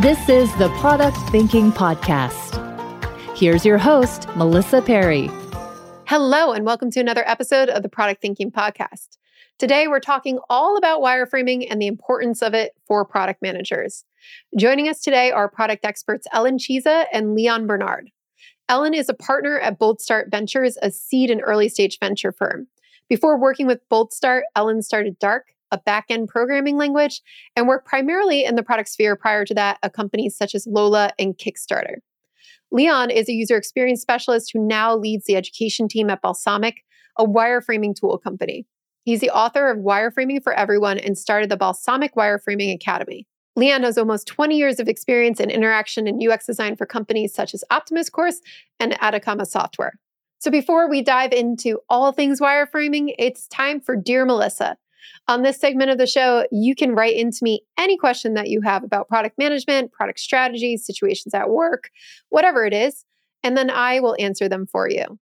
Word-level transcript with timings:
This 0.00 0.28
is 0.28 0.52
the 0.56 0.70
Product 0.80 1.16
Thinking 1.30 1.70
Podcast. 1.70 2.58
Here's 3.36 3.64
your 3.64 3.78
host, 3.78 4.26
Melissa 4.34 4.82
Perri. 4.82 5.30
Hello, 6.06 6.50
and 6.50 6.66
welcome 6.66 6.90
to 6.90 7.00
another 7.00 7.22
episode 7.28 7.68
of 7.68 7.84
the 7.84 7.88
Product 7.88 8.20
Thinking 8.20 8.50
Podcast. 8.50 9.18
Today, 9.56 9.86
we're 9.86 10.00
talking 10.00 10.40
all 10.50 10.76
about 10.76 11.00
wireframing 11.00 11.68
and 11.70 11.80
the 11.80 11.86
importance 11.86 12.42
of 12.42 12.54
it 12.54 12.72
for 12.88 13.04
product 13.04 13.40
managers. 13.40 14.04
Joining 14.58 14.88
us 14.88 15.00
today 15.00 15.30
are 15.30 15.48
product 15.48 15.84
experts 15.84 16.26
Ellen 16.32 16.58
Chisa 16.58 17.04
and 17.12 17.36
Leon 17.36 17.68
Barnard. 17.68 18.10
Ellen 18.68 18.94
is 18.94 19.08
a 19.08 19.14
partner 19.14 19.60
at 19.60 19.78
Boldstart 19.78 20.28
Ventures, 20.28 20.76
a 20.82 20.90
seed 20.90 21.30
and 21.30 21.40
early 21.44 21.68
stage 21.68 22.00
venture 22.00 22.32
firm. 22.32 22.66
Before 23.08 23.38
working 23.38 23.68
with 23.68 23.88
Boldstart, 23.88 24.42
Ellen 24.56 24.82
started 24.82 25.20
Dark, 25.20 25.53
a 25.74 25.78
back-end 25.84 26.28
programming 26.28 26.76
language, 26.76 27.20
and 27.56 27.68
worked 27.68 27.86
primarily 27.86 28.44
in 28.44 28.54
the 28.54 28.62
product 28.62 28.88
sphere 28.88 29.16
prior 29.16 29.44
to 29.44 29.54
that 29.54 29.78
at 29.82 29.92
companies 29.92 30.36
such 30.36 30.54
as 30.54 30.66
Lola 30.66 31.10
and 31.18 31.36
Kickstarter. 31.36 31.96
Leon 32.70 33.10
is 33.10 33.28
a 33.28 33.32
user 33.32 33.56
experience 33.56 34.00
specialist 34.00 34.50
who 34.52 34.66
now 34.66 34.96
leads 34.96 35.26
the 35.26 35.36
education 35.36 35.88
team 35.88 36.10
at 36.10 36.22
Balsamiq, 36.22 36.74
a 37.18 37.24
wireframing 37.24 37.94
tool 37.94 38.18
company. 38.18 38.66
He's 39.04 39.20
the 39.20 39.30
author 39.30 39.70
of 39.70 39.78
Wireframing 39.78 40.42
for 40.42 40.54
Everyone 40.54 40.98
and 40.98 41.18
started 41.18 41.50
the 41.50 41.58
Balsamiq 41.58 42.10
Wireframing 42.16 42.74
Academy. 42.74 43.26
Leon 43.56 43.82
has 43.82 43.98
almost 43.98 44.26
20 44.26 44.56
years 44.56 44.80
of 44.80 44.88
experience 44.88 45.38
in 45.38 45.50
interaction 45.50 46.08
and 46.08 46.20
UX 46.26 46.46
design 46.46 46.74
for 46.74 46.86
companies 46.86 47.34
such 47.34 47.54
as 47.54 47.62
OptimisCorp 47.70 48.34
and 48.80 49.00
Atacama 49.02 49.46
Software. 49.46 49.92
So 50.38 50.50
before 50.50 50.90
we 50.90 51.00
dive 51.00 51.32
into 51.32 51.80
all 51.88 52.12
things 52.12 52.40
wireframing, 52.40 53.14
it's 53.18 53.46
time 53.48 53.80
for 53.80 53.96
Dear 53.96 54.26
Melissa. 54.26 54.76
On 55.28 55.42
this 55.42 55.58
segment 55.58 55.90
of 55.90 55.98
the 55.98 56.06
show, 56.06 56.46
you 56.50 56.74
can 56.74 56.94
write 56.94 57.16
into 57.16 57.38
me 57.42 57.62
any 57.78 57.96
question 57.96 58.34
that 58.34 58.48
you 58.48 58.60
have 58.62 58.84
about 58.84 59.08
product 59.08 59.38
management, 59.38 59.92
product 59.92 60.20
strategies, 60.20 60.84
situations 60.84 61.34
at 61.34 61.50
work, 61.50 61.90
whatever 62.28 62.64
it 62.64 62.72
is, 62.72 63.04
and 63.42 63.56
then 63.56 63.70
I 63.70 64.00
will 64.00 64.16
answer 64.18 64.48
them 64.48 64.66
for 64.66 64.88
you. 64.88 65.18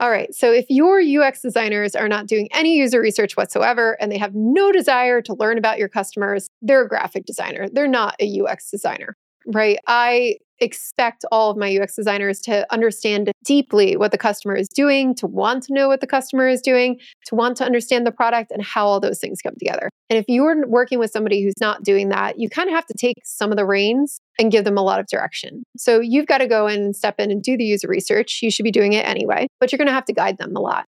All 0.00 0.10
right, 0.10 0.34
so 0.34 0.50
if 0.50 0.64
your 0.70 0.98
UX 1.00 1.42
designers 1.42 1.94
are 1.94 2.08
not 2.08 2.26
doing 2.26 2.48
any 2.52 2.74
user 2.76 3.00
research 3.00 3.36
whatsoever 3.36 3.98
and 4.00 4.10
they 4.10 4.16
have 4.16 4.34
no 4.34 4.72
desire 4.72 5.20
to 5.20 5.34
learn 5.34 5.58
about 5.58 5.78
your 5.78 5.90
customers, 5.90 6.48
they're 6.62 6.84
a 6.84 6.88
graphic 6.88 7.26
designer. 7.26 7.68
They're 7.70 7.86
not 7.86 8.16
a 8.18 8.40
UX 8.40 8.70
designer, 8.70 9.18
right? 9.46 9.78
I 9.86 10.36
expect 10.60 11.24
all 11.32 11.50
of 11.50 11.56
my 11.56 11.74
UX 11.74 11.96
designers 11.96 12.38
to 12.40 12.70
understand 12.72 13.32
deeply 13.44 13.96
what 13.96 14.12
the 14.12 14.18
customer 14.18 14.54
is 14.54 14.68
doing, 14.68 15.14
to 15.14 15.26
want 15.26 15.62
to 15.64 15.72
know 15.72 15.88
what 15.88 16.00
the 16.00 16.06
customer 16.06 16.46
is 16.46 16.60
doing, 16.60 16.98
to 17.26 17.34
want 17.34 17.56
to 17.56 17.64
understand 17.64 18.06
the 18.06 18.12
product 18.12 18.50
and 18.50 18.62
how 18.62 18.86
all 18.86 19.00
those 19.00 19.18
things 19.18 19.40
come 19.40 19.54
together. 19.58 19.88
And 20.10 20.18
if 20.18 20.26
you're 20.28 20.66
working 20.68 20.98
with 20.98 21.10
somebody 21.10 21.42
who's 21.42 21.54
not 21.60 21.82
doing 21.82 22.10
that, 22.10 22.38
you 22.38 22.48
kind 22.50 22.68
of 22.68 22.74
have 22.74 22.86
to 22.86 22.94
take 22.94 23.16
some 23.24 23.50
of 23.50 23.56
the 23.56 23.64
reins 23.64 24.20
and 24.38 24.52
give 24.52 24.64
them 24.64 24.76
a 24.76 24.82
lot 24.82 25.00
of 25.00 25.06
direction. 25.06 25.62
So 25.76 26.00
you've 26.00 26.26
got 26.26 26.38
to 26.38 26.46
go 26.46 26.66
in 26.66 26.80
and 26.80 26.96
step 26.96 27.18
in 27.18 27.30
and 27.30 27.42
do 27.42 27.56
the 27.56 27.64
user 27.64 27.88
research. 27.88 28.40
You 28.42 28.50
should 28.50 28.64
be 28.64 28.70
doing 28.70 28.92
it 28.92 29.06
anyway, 29.06 29.46
but 29.60 29.72
you're 29.72 29.78
going 29.78 29.88
to 29.88 29.94
have 29.94 30.04
to 30.06 30.12
guide 30.12 30.38
them 30.38 30.54
a 30.54 30.60
lot. 30.60 30.84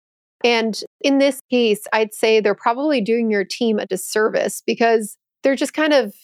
And 0.44 0.80
in 1.00 1.18
this 1.18 1.40
case, 1.50 1.84
I'd 1.92 2.14
say 2.14 2.40
they're 2.40 2.54
probably 2.54 3.00
doing 3.00 3.30
your 3.30 3.44
team 3.44 3.78
a 3.78 3.86
disservice 3.86 4.62
because 4.64 5.16
they're 5.42 5.56
just 5.56 5.74
kind 5.74 5.92
of 5.92 6.14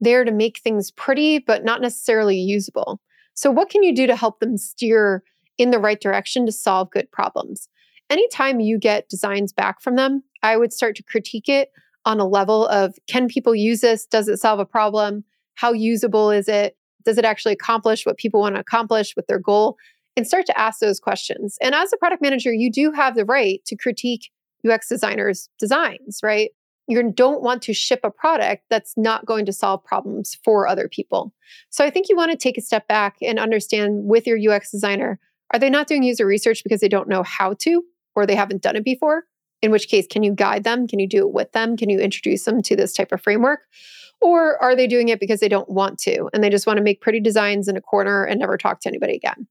there 0.00 0.24
to 0.24 0.32
make 0.32 0.58
things 0.58 0.90
pretty, 0.90 1.38
but 1.38 1.64
not 1.64 1.80
necessarily 1.80 2.36
usable. 2.36 3.00
So, 3.34 3.50
what 3.50 3.70
can 3.70 3.82
you 3.82 3.94
do 3.94 4.06
to 4.06 4.16
help 4.16 4.40
them 4.40 4.56
steer 4.56 5.22
in 5.58 5.70
the 5.70 5.78
right 5.78 6.00
direction 6.00 6.46
to 6.46 6.52
solve 6.52 6.90
good 6.90 7.10
problems? 7.10 7.68
Anytime 8.10 8.60
you 8.60 8.78
get 8.78 9.08
designs 9.08 9.52
back 9.52 9.80
from 9.80 9.96
them, 9.96 10.22
I 10.42 10.56
would 10.56 10.72
start 10.72 10.96
to 10.96 11.02
critique 11.02 11.48
it 11.48 11.70
on 12.04 12.20
a 12.20 12.26
level 12.26 12.66
of 12.68 12.94
can 13.06 13.28
people 13.28 13.54
use 13.54 13.80
this? 13.80 14.06
Does 14.06 14.28
it 14.28 14.38
solve 14.38 14.60
a 14.60 14.66
problem? 14.66 15.24
How 15.54 15.72
usable 15.72 16.30
is 16.30 16.48
it? 16.48 16.76
Does 17.04 17.18
it 17.18 17.24
actually 17.24 17.52
accomplish 17.52 18.04
what 18.04 18.18
people 18.18 18.40
want 18.40 18.56
to 18.56 18.60
accomplish 18.60 19.14
with 19.16 19.26
their 19.26 19.38
goal? 19.38 19.76
And 20.16 20.26
start 20.26 20.46
to 20.46 20.58
ask 20.58 20.78
those 20.78 21.00
questions. 21.00 21.56
And 21.60 21.74
as 21.74 21.92
a 21.92 21.96
product 21.96 22.22
manager, 22.22 22.52
you 22.52 22.70
do 22.70 22.92
have 22.92 23.16
the 23.16 23.24
right 23.24 23.60
to 23.66 23.76
critique 23.76 24.30
UX 24.68 24.88
designers' 24.88 25.48
designs, 25.58 26.20
right? 26.22 26.50
You 26.86 27.12
don't 27.12 27.42
want 27.42 27.62
to 27.62 27.72
ship 27.72 28.00
a 28.04 28.10
product 28.10 28.64
that's 28.68 28.94
not 28.96 29.24
going 29.24 29.46
to 29.46 29.52
solve 29.52 29.84
problems 29.84 30.36
for 30.44 30.66
other 30.66 30.88
people. 30.88 31.32
So 31.70 31.84
I 31.84 31.90
think 31.90 32.08
you 32.08 32.16
want 32.16 32.30
to 32.30 32.36
take 32.36 32.58
a 32.58 32.62
step 32.62 32.86
back 32.88 33.16
and 33.22 33.38
understand 33.38 34.04
with 34.04 34.26
your 34.26 34.38
UX 34.38 34.70
designer 34.70 35.18
are 35.52 35.58
they 35.58 35.70
not 35.70 35.86
doing 35.86 36.02
user 36.02 36.26
research 36.26 36.62
because 36.64 36.80
they 36.80 36.88
don't 36.88 37.08
know 37.08 37.22
how 37.22 37.54
to 37.60 37.82
or 38.16 38.26
they 38.26 38.34
haven't 38.34 38.62
done 38.62 38.76
it 38.76 38.84
before? 38.84 39.24
In 39.62 39.70
which 39.70 39.88
case, 39.88 40.06
can 40.06 40.22
you 40.22 40.34
guide 40.34 40.64
them? 40.64 40.88
Can 40.88 40.98
you 40.98 41.08
do 41.08 41.26
it 41.26 41.32
with 41.32 41.52
them? 41.52 41.76
Can 41.76 41.88
you 41.88 42.00
introduce 42.00 42.44
them 42.44 42.60
to 42.62 42.76
this 42.76 42.92
type 42.92 43.12
of 43.12 43.22
framework? 43.22 43.60
Or 44.20 44.60
are 44.62 44.74
they 44.74 44.86
doing 44.86 45.08
it 45.08 45.20
because 45.20 45.40
they 45.40 45.48
don't 45.48 45.68
want 45.68 45.98
to 46.00 46.28
and 46.32 46.42
they 46.42 46.50
just 46.50 46.66
want 46.66 46.78
to 46.78 46.82
make 46.82 47.00
pretty 47.00 47.20
designs 47.20 47.68
in 47.68 47.76
a 47.76 47.80
corner 47.80 48.24
and 48.24 48.40
never 48.40 48.56
talk 48.56 48.80
to 48.80 48.88
anybody 48.88 49.14
again? 49.14 49.46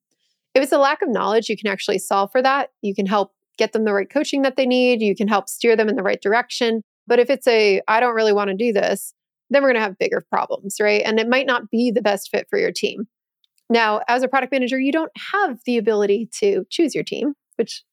If 0.54 0.62
it's 0.62 0.72
a 0.72 0.78
lack 0.78 1.02
of 1.02 1.10
knowledge, 1.10 1.50
you 1.50 1.58
can 1.58 1.68
actually 1.68 2.00
solve 2.00 2.32
for 2.32 2.42
that. 2.42 2.72
You 2.82 2.94
can 2.94 3.06
help 3.06 3.34
get 3.58 3.74
them 3.74 3.86
the 3.86 3.94
right 3.94 4.10
coaching 4.10 4.42
that 4.44 4.56
they 4.56 4.66
need. 4.66 5.02
You 5.02 5.16
can 5.16 5.28
help 5.28 5.50
steer 5.50 5.76
them 5.76 5.90
in 5.90 5.96
the 5.96 6.04
right 6.04 6.22
direction. 6.22 6.84
But 7.08 7.20
if 7.20 7.30
it's 7.30 7.48
a, 7.48 7.82
I 7.88 8.00
don't 8.00 8.16
really 8.16 8.34
want 8.34 8.50
to 8.50 8.56
do 8.56 8.72
this, 8.74 9.14
then 9.50 9.62
we're 9.62 9.70
going 9.70 9.82
to 9.82 9.82
have 9.82 9.98
bigger 9.98 10.24
problems, 10.30 10.78
right? 10.80 11.02
And 11.06 11.20
it 11.20 11.28
might 11.28 11.46
not 11.46 11.70
be 11.70 11.92
the 11.92 12.02
best 12.02 12.30
fit 12.30 12.48
for 12.50 12.58
your 12.58 12.72
team. 12.72 13.08
Now, 13.70 14.02
as 14.08 14.24
a 14.24 14.28
product 14.28 14.52
manager, 14.52 14.80
you 14.80 14.92
don't 14.92 15.12
have 15.32 15.60
the 15.66 15.78
ability 15.78 16.30
to 16.40 16.66
choose 16.70 16.94
your 16.94 17.04
team, 17.04 17.34
which 17.56 17.84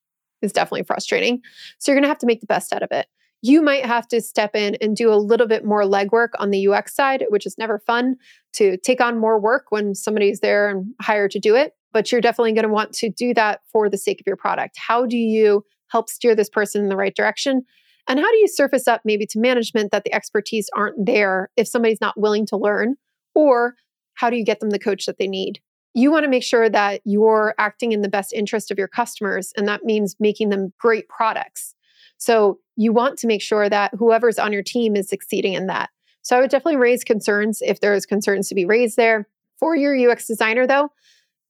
is 0.42 0.52
definitely 0.52 0.84
frustrating. 0.84 1.40
So 1.78 1.90
you're 1.90 1.96
going 1.96 2.04
to 2.04 2.08
have 2.08 2.18
to 2.18 2.26
make 2.26 2.40
the 2.40 2.46
best 2.46 2.72
out 2.72 2.82
of 2.82 2.90
it. 2.92 3.06
You 3.42 3.62
might 3.62 3.86
have 3.86 4.06
to 4.08 4.20
step 4.20 4.54
in 4.54 4.76
and 4.82 4.94
do 4.94 5.12
a 5.12 5.16
little 5.16 5.46
bit 5.46 5.64
more 5.64 5.82
legwork 5.82 6.30
on 6.38 6.50
the 6.50 6.68
UX 6.68 6.94
side, 6.94 7.24
which 7.30 7.46
is 7.46 7.56
never 7.56 7.78
fun 7.78 8.16
to 8.54 8.76
take 8.78 9.00
on 9.00 9.18
more 9.18 9.40
work 9.40 9.66
when 9.70 9.94
somebody's 9.94 10.40
there 10.40 10.68
and 10.68 10.92
hired 11.00 11.30
to 11.32 11.40
do 11.40 11.56
it. 11.56 11.72
But 11.92 12.12
you're 12.12 12.20
definitely 12.20 12.52
going 12.52 12.66
to 12.66 12.72
want 12.72 12.92
to 12.94 13.08
do 13.08 13.32
that 13.34 13.60
for 13.72 13.88
the 13.88 13.96
sake 13.96 14.20
of 14.20 14.26
your 14.26 14.36
product. 14.36 14.76
How 14.78 15.06
do 15.06 15.16
you 15.16 15.64
help 15.88 16.10
steer 16.10 16.34
this 16.34 16.50
person 16.50 16.82
in 16.82 16.88
the 16.88 16.96
right 16.96 17.14
direction? 17.14 17.64
And 18.08 18.18
how 18.18 18.30
do 18.30 18.36
you 18.38 18.48
surface 18.48 18.88
up 18.88 19.02
maybe 19.04 19.26
to 19.26 19.38
management 19.38 19.90
that 19.92 20.04
the 20.04 20.14
expertise 20.14 20.68
aren't 20.74 21.06
there 21.06 21.50
if 21.56 21.68
somebody's 21.68 22.00
not 22.00 22.18
willing 22.18 22.46
to 22.46 22.56
learn? 22.56 22.96
Or 23.34 23.74
how 24.14 24.30
do 24.30 24.36
you 24.36 24.44
get 24.44 24.60
them 24.60 24.70
the 24.70 24.78
coach 24.78 25.06
that 25.06 25.18
they 25.18 25.28
need? 25.28 25.60
You 25.94 26.12
want 26.12 26.24
to 26.24 26.30
make 26.30 26.42
sure 26.42 26.68
that 26.68 27.00
you're 27.04 27.54
acting 27.58 27.92
in 27.92 28.02
the 28.02 28.08
best 28.08 28.32
interest 28.32 28.70
of 28.70 28.78
your 28.78 28.88
customers, 28.88 29.52
and 29.56 29.66
that 29.66 29.84
means 29.84 30.14
making 30.20 30.50
them 30.50 30.72
great 30.78 31.08
products. 31.08 31.74
So 32.16 32.58
you 32.76 32.92
want 32.92 33.18
to 33.18 33.26
make 33.26 33.42
sure 33.42 33.68
that 33.68 33.92
whoever's 33.98 34.38
on 34.38 34.52
your 34.52 34.62
team 34.62 34.94
is 34.94 35.08
succeeding 35.08 35.54
in 35.54 35.66
that. 35.66 35.90
So 36.22 36.36
I 36.36 36.40
would 36.40 36.50
definitely 36.50 36.76
raise 36.76 37.02
concerns 37.02 37.62
if 37.62 37.80
there's 37.80 38.06
concerns 38.06 38.48
to 38.48 38.54
be 38.54 38.66
raised 38.66 38.96
there. 38.96 39.26
For 39.58 39.74
your 39.74 39.96
UX 39.96 40.26
designer, 40.26 40.66
though, 40.66 40.90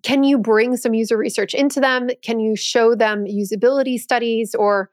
can 0.02 0.24
you 0.24 0.38
bring 0.38 0.76
some 0.76 0.94
user 0.94 1.16
research 1.16 1.52
into 1.54 1.80
them? 1.80 2.08
Can 2.22 2.40
you 2.40 2.56
show 2.56 2.94
them 2.94 3.26
usability 3.26 3.98
studies 3.98 4.54
or 4.54 4.90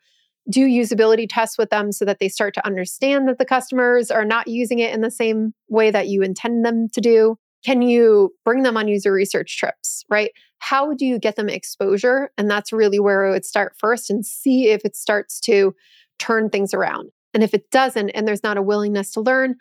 do 0.49 0.65
usability 0.65 1.27
tests 1.29 1.57
with 1.57 1.69
them 1.69 1.91
so 1.91 2.05
that 2.05 2.19
they 2.19 2.29
start 2.29 2.53
to 2.53 2.65
understand 2.65 3.27
that 3.27 3.37
the 3.37 3.45
customers 3.45 4.09
are 4.09 4.25
not 4.25 4.47
using 4.47 4.79
it 4.79 4.93
in 4.93 5.01
the 5.01 5.11
same 5.11 5.53
way 5.67 5.91
that 5.91 6.07
you 6.07 6.21
intend 6.21 6.65
them 6.65 6.87
to 6.93 7.01
do? 7.01 7.37
Can 7.65 7.81
you 7.81 8.33
bring 8.45 8.63
them 8.63 8.77
on 8.77 8.87
user 8.87 9.11
research 9.11 9.57
trips, 9.57 10.05
right? 10.09 10.31
How 10.59 10.93
do 10.93 11.05
you 11.05 11.19
get 11.19 11.35
them 11.35 11.49
exposure? 11.49 12.31
And 12.37 12.49
that's 12.49 12.71
really 12.71 12.99
where 12.99 13.25
I 13.25 13.31
would 13.31 13.45
start 13.45 13.75
first 13.77 14.09
and 14.09 14.25
see 14.25 14.69
if 14.69 14.85
it 14.85 14.95
starts 14.95 15.39
to 15.41 15.75
turn 16.17 16.49
things 16.49 16.73
around. 16.73 17.09
And 17.33 17.43
if 17.43 17.53
it 17.53 17.69
doesn't, 17.69 18.09
and 18.11 18.27
there's 18.27 18.43
not 18.43 18.57
a 18.57 18.61
willingness 18.61 19.11
to 19.11 19.21
learn, 19.21 19.55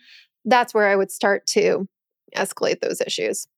that's 0.45 0.73
where 0.73 0.89
I 0.89 0.97
would 0.97 1.11
start 1.11 1.47
to 1.49 1.89
escalate 2.35 2.81
those 2.81 3.01
issues. 3.01 3.49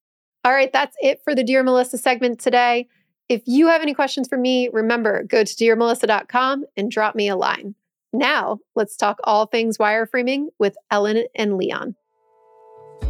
All 0.44 0.52
right, 0.52 0.72
that's 0.72 0.96
it 1.00 1.20
for 1.24 1.34
the 1.34 1.44
Dear 1.44 1.62
Melissa 1.62 1.98
segment 1.98 2.40
today. 2.40 2.88
If 3.28 3.42
you 3.44 3.66
have 3.68 3.82
any 3.82 3.92
questions 3.92 4.26
for 4.26 4.38
me, 4.38 4.70
remember, 4.72 5.22
go 5.24 5.44
to 5.44 5.54
dearmelissa.com 5.54 6.64
and 6.78 6.90
drop 6.90 7.14
me 7.14 7.28
a 7.28 7.36
line. 7.36 7.74
Now, 8.10 8.58
let's 8.74 8.96
talk 8.96 9.18
all 9.24 9.44
things 9.44 9.76
wireframing 9.76 10.46
with 10.58 10.74
Ellen 10.90 11.24
and 11.34 11.58
Leon. 11.58 11.94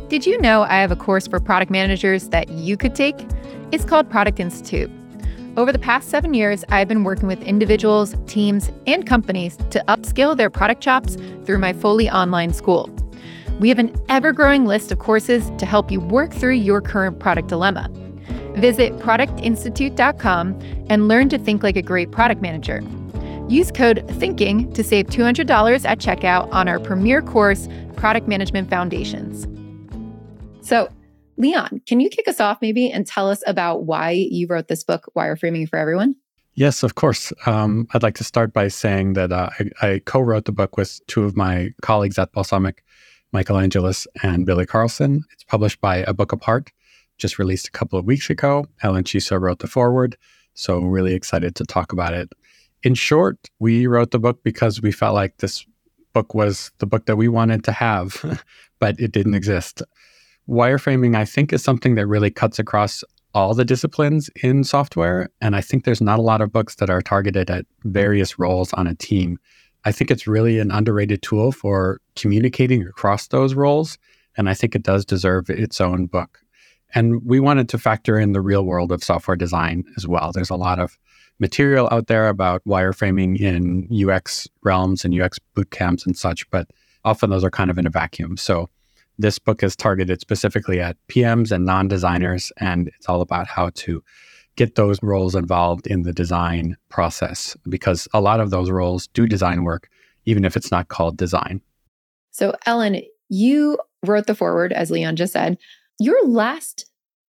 Did 0.09 0.27
you 0.27 0.41
know 0.41 0.63
I 0.63 0.81
have 0.81 0.91
a 0.91 0.97
course 0.97 1.29
for 1.29 1.39
product 1.39 1.71
managers 1.71 2.31
that 2.31 2.49
you 2.49 2.77
could 2.77 2.97
take? 2.97 3.15
It's 3.71 3.85
called 3.85 4.11
Product 4.11 4.41
Institute. 4.41 4.91
Over 5.57 5.71
the 5.71 5.79
past 5.79 6.09
seven 6.09 6.35
years, 6.35 6.65
I've 6.69 6.89
been 6.89 7.05
working 7.05 7.29
with 7.29 7.41
individuals, 7.43 8.17
teams, 8.27 8.73
and 8.89 9.07
companies 9.07 9.57
to 9.71 9.85
upskill 9.87 10.37
their 10.37 10.51
product 10.51 10.83
chops 10.83 11.17
through 11.45 11.59
my 11.59 11.73
fully 11.73 12.11
online 12.11 12.53
school. 12.53 12.91
We 13.61 13.69
have 13.69 13.79
an 13.79 13.95
ever 14.09 14.33
growing 14.33 14.67
list 14.67 14.91
of 14.91 14.99
courses 14.99 15.53
to 15.59 15.67
help 15.67 15.93
you 15.93 16.01
work 16.01 16.33
through 16.33 16.55
your 16.55 16.81
current 16.81 17.21
product 17.21 17.49
dilemma. 17.49 17.89
Visit 18.61 18.97
productinstitute.com 18.99 20.87
and 20.91 21.09
learn 21.09 21.29
to 21.29 21.39
think 21.39 21.63
like 21.63 21.77
a 21.77 21.83
great 21.83 22.11
product 22.11 22.43
manager. 22.43 22.83
Use 23.49 23.71
code 23.71 24.05
THINKING 24.09 24.75
to 24.75 24.85
save 24.85 25.07
$200 25.07 25.85
at 25.85 25.99
checkout 25.99 26.53
on 26.53 26.69
our 26.69 26.79
premier 26.79 27.23
course, 27.23 27.69
Product 27.97 28.29
Management 28.29 28.69
Foundations. 28.69 29.47
So, 30.61 30.89
Leon, 31.39 31.81
can 31.87 32.01
you 32.01 32.11
kick 32.11 32.29
us 32.29 32.41
off 32.41 32.59
maybe 32.61 32.91
and 32.91 33.07
tell 33.07 33.31
us 33.31 33.43
about 33.47 33.85
why 33.85 34.11
you 34.11 34.47
wrote 34.49 34.69
this 34.69 34.85
book, 34.85 35.11
Wireframing 35.17 35.69
for 35.69 35.79
Everyone? 35.79 36.15
Yes, 36.55 36.83
of 36.83 36.97
course. 36.97 37.33
Um, 37.47 37.87
I'd 37.95 38.03
like 38.03 38.17
to 38.17 38.25
start 38.25 38.53
by 38.53 38.67
saying 38.67 39.13
that 39.13 39.31
uh, 39.31 39.49
I, 39.81 39.87
I 39.87 40.03
co 40.05 40.21
wrote 40.21 40.45
the 40.45 40.53
book 40.53 40.77
with 40.77 41.01
two 41.07 41.23
of 41.23 41.37
my 41.37 41.73
colleagues 41.83 42.19
at 42.19 42.33
Balsamiq, 42.33 42.79
Michael 43.33 43.57
and 43.57 44.45
Billy 44.47 44.67
Carlson. 44.67 45.25
It's 45.33 45.45
published 45.45 45.81
by 45.81 45.99
A 45.99 46.13
Book 46.13 46.33
Apart, 46.33 46.73
just 47.19 47.39
released 47.39 47.69
a 47.69 47.73
couple 47.73 47.99
of 47.99 48.05
weeks 48.05 48.31
ago. 48.31 48.67
Ellen 48.83 49.05
Chisa 49.05 49.41
wrote 49.41 49.59
the 49.59 49.67
foreword, 49.67 50.17
so 50.55 50.79
really 50.81 51.15
excited 51.15 51.55
to 51.57 51.65
talk 51.65 51.93
about 51.93 52.15
it. 52.15 52.33
In 52.83 52.95
short, 52.95 53.37
we 53.59 53.87
wrote 53.87 54.13
the 54.13 54.19
book 54.19 54.43
because 54.43 54.81
we 54.81 54.93
felt 54.93 55.15
like 55.15 55.37
this 55.39 55.67
book 56.13 56.35
was 56.35 56.71
the 56.79 56.87
book 56.87 57.07
that 57.07 57.17
we 57.17 57.29
wanted 57.29 57.65
to 57.65 57.73
have, 57.73 58.43
but 58.79 58.99
it 58.99 59.13
didn't 59.13 59.35
exist. 59.35 59.83
Wireframing, 60.49 61.15
I 61.15 61.25
think, 61.25 61.53
is 61.53 61.63
something 61.63 61.95
that 61.97 62.07
really 62.07 62.31
cuts 62.31 62.59
across 62.59 63.05
all 63.35 63.55
the 63.55 63.65
disciplines 63.65 64.31
in 64.43 64.65
software. 64.65 65.29
And 65.41 65.55
I 65.55 65.61
think 65.61 65.85
there's 65.85 66.01
not 66.01 66.19
a 66.19 66.23
lot 66.23 66.41
of 66.41 66.53
books 66.53 66.77
that 66.77 66.89
are 66.91 67.03
targeted 67.03 67.51
at 67.51 67.67
various 67.85 68.39
roles 68.39 68.73
on 68.73 68.87
a 68.87 68.95
team. 68.95 69.39
I 69.85 69.93
think 69.93 70.11
it's 70.11 70.27
really 70.27 70.59
an 70.59 70.71
underrated 70.71 71.23
tool 71.23 71.53
for 71.53 72.01
communicating 72.17 72.83
across 72.83 73.29
those 73.29 73.55
roles. 73.55 73.99
And 74.37 74.49
I 74.49 74.55
think 74.55 74.75
it 74.75 74.83
does 74.83 75.05
deserve 75.05 75.51
its 75.51 75.81
own 75.81 76.07
book. 76.07 76.41
And 76.95 77.25
we 77.25 77.41
wanted 77.41 77.69
to 77.71 77.79
factor 77.79 78.19
in 78.19 78.33
the 78.33 78.41
real 78.41 78.65
world 78.65 78.93
of 78.93 79.05
software 79.05 79.37
design 79.37 79.85
as 79.97 80.07
well. 80.07 80.33
There's 80.33 80.51
a 80.51 80.57
lot 80.57 80.79
of 80.79 80.99
material 81.39 81.89
out 81.93 82.07
there 82.07 82.29
about 82.29 82.65
wireframing 82.65 83.39
in 83.41 83.89
UX 83.93 84.49
realms 84.63 85.05
and 85.05 85.19
UX 85.19 85.39
boot 85.55 85.71
camps 85.71 86.07
and 86.07 86.17
such, 86.17 86.49
but 86.51 86.69
often 87.05 87.31
those 87.31 87.45
are 87.45 87.51
kind 87.51 87.71
of 87.71 87.79
in 87.79 87.87
a 87.87 87.91
vacuum. 87.91 88.37
So 88.37 88.69
this 89.19 89.39
book 89.39 89.63
is 89.63 89.77
targeted 89.77 90.21
specifically 90.21 90.81
at 90.81 90.97
PMs 91.09 91.51
and 91.51 91.65
non 91.65 91.89
designers, 91.89 92.53
and 92.59 92.89
it's 92.89 93.09
all 93.09 93.21
about 93.21 93.49
how 93.49 93.71
to 93.75 94.03
get 94.57 94.75
those 94.75 95.03
roles 95.03 95.35
involved 95.35 95.87
in 95.87 96.03
the 96.03 96.13
design 96.13 96.77
process 96.89 97.57
because 97.69 98.09
a 98.13 98.21
lot 98.21 98.41
of 98.41 98.51
those 98.51 98.71
roles 98.71 99.07
do 99.09 99.27
design 99.27 99.63
work, 99.63 99.89
even 100.25 100.45
if 100.45 100.57
it's 100.57 100.71
not 100.71 100.89
called 100.89 101.17
design. 101.17 101.61
So, 102.31 102.55
Ellen, 102.67 103.03
you 103.29 103.79
wrote 104.05 104.27
the 104.27 104.35
foreword, 104.35 104.73
as 104.73 104.91
Leon 104.91 105.17
just 105.17 105.33
said. 105.33 105.59
Your 105.99 106.27
last 106.27 106.87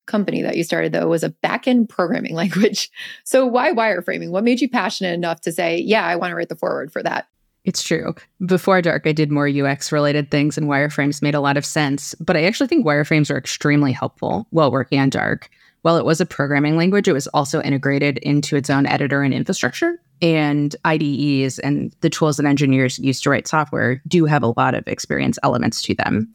company 0.06 0.42
that 0.42 0.56
you 0.56 0.64
started, 0.64 0.92
though, 0.92 1.08
was 1.08 1.24
a 1.24 1.30
backend 1.44 1.88
programming 1.88 2.34
language. 2.42 2.90
So, 3.24 3.46
why 3.46 3.72
wireframing? 3.72 4.30
What 4.30 4.44
made 4.44 4.60
you 4.60 4.68
passionate 4.68 5.14
enough 5.14 5.40
to 5.42 5.52
say, 5.52 5.78
yeah, 5.78 6.06
I 6.06 6.16
want 6.16 6.30
to 6.30 6.36
write 6.36 6.48
the 6.48 6.56
forward 6.56 6.92
for 6.92 7.02
that? 7.02 7.26
It's 7.64 7.82
true. 7.82 8.14
Before 8.44 8.82
Dark, 8.82 9.06
I 9.06 9.12
did 9.12 9.30
more 9.30 9.48
UX 9.48 9.92
related 9.92 10.30
things, 10.30 10.58
and 10.58 10.66
wireframes 10.66 11.22
made 11.22 11.34
a 11.34 11.40
lot 11.40 11.56
of 11.56 11.64
sense. 11.64 12.14
But 12.16 12.36
I 12.36 12.44
actually 12.44 12.66
think 12.66 12.84
wireframes 12.84 13.30
are 13.30 13.38
extremely 13.38 13.92
helpful 13.92 14.46
while 14.50 14.72
working 14.72 14.98
on 14.98 15.10
Dark. 15.10 15.48
While 15.82 15.96
it 15.96 16.04
was 16.04 16.20
a 16.20 16.26
programming 16.26 16.76
language, 16.76 17.08
it 17.08 17.12
was 17.12 17.26
also 17.28 17.60
integrated 17.60 18.18
into 18.18 18.56
its 18.56 18.70
own 18.70 18.86
editor 18.86 19.22
and 19.22 19.34
infrastructure. 19.34 20.00
And 20.20 20.74
IDEs 20.84 21.58
and 21.58 21.94
the 22.00 22.10
tools 22.10 22.36
that 22.36 22.46
engineers 22.46 22.98
use 23.00 23.20
to 23.22 23.30
write 23.30 23.48
software 23.48 24.00
do 24.06 24.24
have 24.24 24.44
a 24.44 24.54
lot 24.56 24.74
of 24.74 24.86
experience 24.86 25.38
elements 25.42 25.82
to 25.82 25.94
them. 25.94 26.32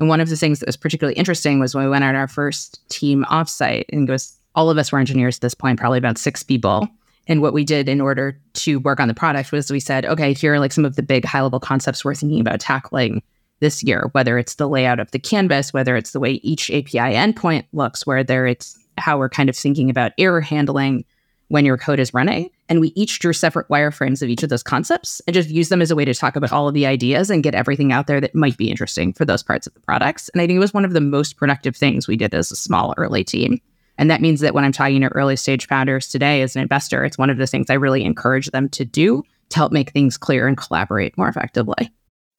And 0.00 0.08
one 0.08 0.20
of 0.20 0.30
the 0.30 0.36
things 0.36 0.58
that 0.58 0.66
was 0.66 0.78
particularly 0.78 1.16
interesting 1.16 1.60
was 1.60 1.74
when 1.74 1.84
we 1.84 1.90
went 1.90 2.04
on 2.04 2.16
our 2.16 2.26
first 2.26 2.80
team 2.88 3.24
offsite, 3.30 3.84
and 3.90 4.08
it 4.08 4.12
was 4.12 4.36
all 4.54 4.70
of 4.70 4.78
us 4.78 4.90
were 4.90 4.98
engineers 4.98 5.36
at 5.36 5.42
this 5.42 5.54
point, 5.54 5.78
probably 5.78 5.98
about 5.98 6.18
six 6.18 6.42
people. 6.42 6.88
And 7.28 7.42
what 7.42 7.52
we 7.52 7.64
did 7.64 7.88
in 7.88 8.00
order 8.00 8.40
to 8.54 8.80
work 8.80 8.98
on 8.98 9.08
the 9.08 9.14
product 9.14 9.52
was 9.52 9.70
we 9.70 9.78
said, 9.78 10.04
okay, 10.06 10.32
here 10.32 10.54
are 10.54 10.58
like 10.58 10.72
some 10.72 10.86
of 10.86 10.96
the 10.96 11.02
big 11.02 11.24
high 11.24 11.42
level 11.42 11.60
concepts 11.60 12.04
we're 12.04 12.14
thinking 12.14 12.40
about 12.40 12.58
tackling 12.58 13.22
this 13.60 13.82
year, 13.82 14.08
whether 14.12 14.38
it's 14.38 14.54
the 14.54 14.68
layout 14.68 14.98
of 14.98 15.10
the 15.10 15.18
canvas, 15.18 15.72
whether 15.72 15.94
it's 15.94 16.12
the 16.12 16.20
way 16.20 16.32
each 16.42 16.70
API 16.70 17.14
endpoint 17.14 17.66
looks, 17.72 18.06
whether 18.06 18.46
it's 18.46 18.78
how 18.96 19.18
we're 19.18 19.28
kind 19.28 19.50
of 19.50 19.56
thinking 19.56 19.90
about 19.90 20.12
error 20.18 20.40
handling 20.40 21.04
when 21.48 21.64
your 21.64 21.76
code 21.76 22.00
is 22.00 22.14
running. 22.14 22.50
And 22.70 22.80
we 22.80 22.92
each 22.94 23.18
drew 23.18 23.32
separate 23.32 23.68
wireframes 23.68 24.22
of 24.22 24.28
each 24.28 24.44
of 24.44 24.48
those 24.48 24.62
concepts 24.62 25.20
and 25.26 25.34
just 25.34 25.50
used 25.50 25.70
them 25.70 25.82
as 25.82 25.90
a 25.90 25.96
way 25.96 26.04
to 26.04 26.14
talk 26.14 26.36
about 26.36 26.52
all 26.52 26.68
of 26.68 26.74
the 26.74 26.86
ideas 26.86 27.28
and 27.28 27.42
get 27.42 27.54
everything 27.54 27.92
out 27.92 28.06
there 28.06 28.20
that 28.20 28.34
might 28.34 28.56
be 28.56 28.70
interesting 28.70 29.12
for 29.12 29.24
those 29.24 29.42
parts 29.42 29.66
of 29.66 29.74
the 29.74 29.80
products. 29.80 30.28
And 30.28 30.40
I 30.40 30.46
think 30.46 30.56
it 30.56 30.60
was 30.60 30.72
one 30.72 30.84
of 30.84 30.92
the 30.92 31.00
most 31.00 31.36
productive 31.36 31.76
things 31.76 32.06
we 32.06 32.16
did 32.16 32.32
as 32.32 32.52
a 32.52 32.56
small 32.56 32.94
early 32.96 33.24
team. 33.24 33.60
And 33.98 34.08
that 34.08 34.20
means 34.20 34.40
that 34.40 34.54
when 34.54 34.64
I'm 34.64 34.72
talking 34.72 35.00
to 35.00 35.08
early 35.08 35.34
stage 35.34 35.66
founders 35.66 36.08
today 36.08 36.42
as 36.42 36.54
an 36.54 36.62
investor, 36.62 37.04
it's 37.04 37.18
one 37.18 37.28
of 37.28 37.38
the 37.38 37.46
things 37.46 37.68
I 37.68 37.74
really 37.74 38.04
encourage 38.04 38.46
them 38.52 38.68
to 38.70 38.84
do 38.84 39.24
to 39.48 39.56
help 39.56 39.72
make 39.72 39.90
things 39.90 40.16
clear 40.16 40.46
and 40.46 40.56
collaborate 40.56 41.18
more 41.18 41.28
effectively. 41.28 41.90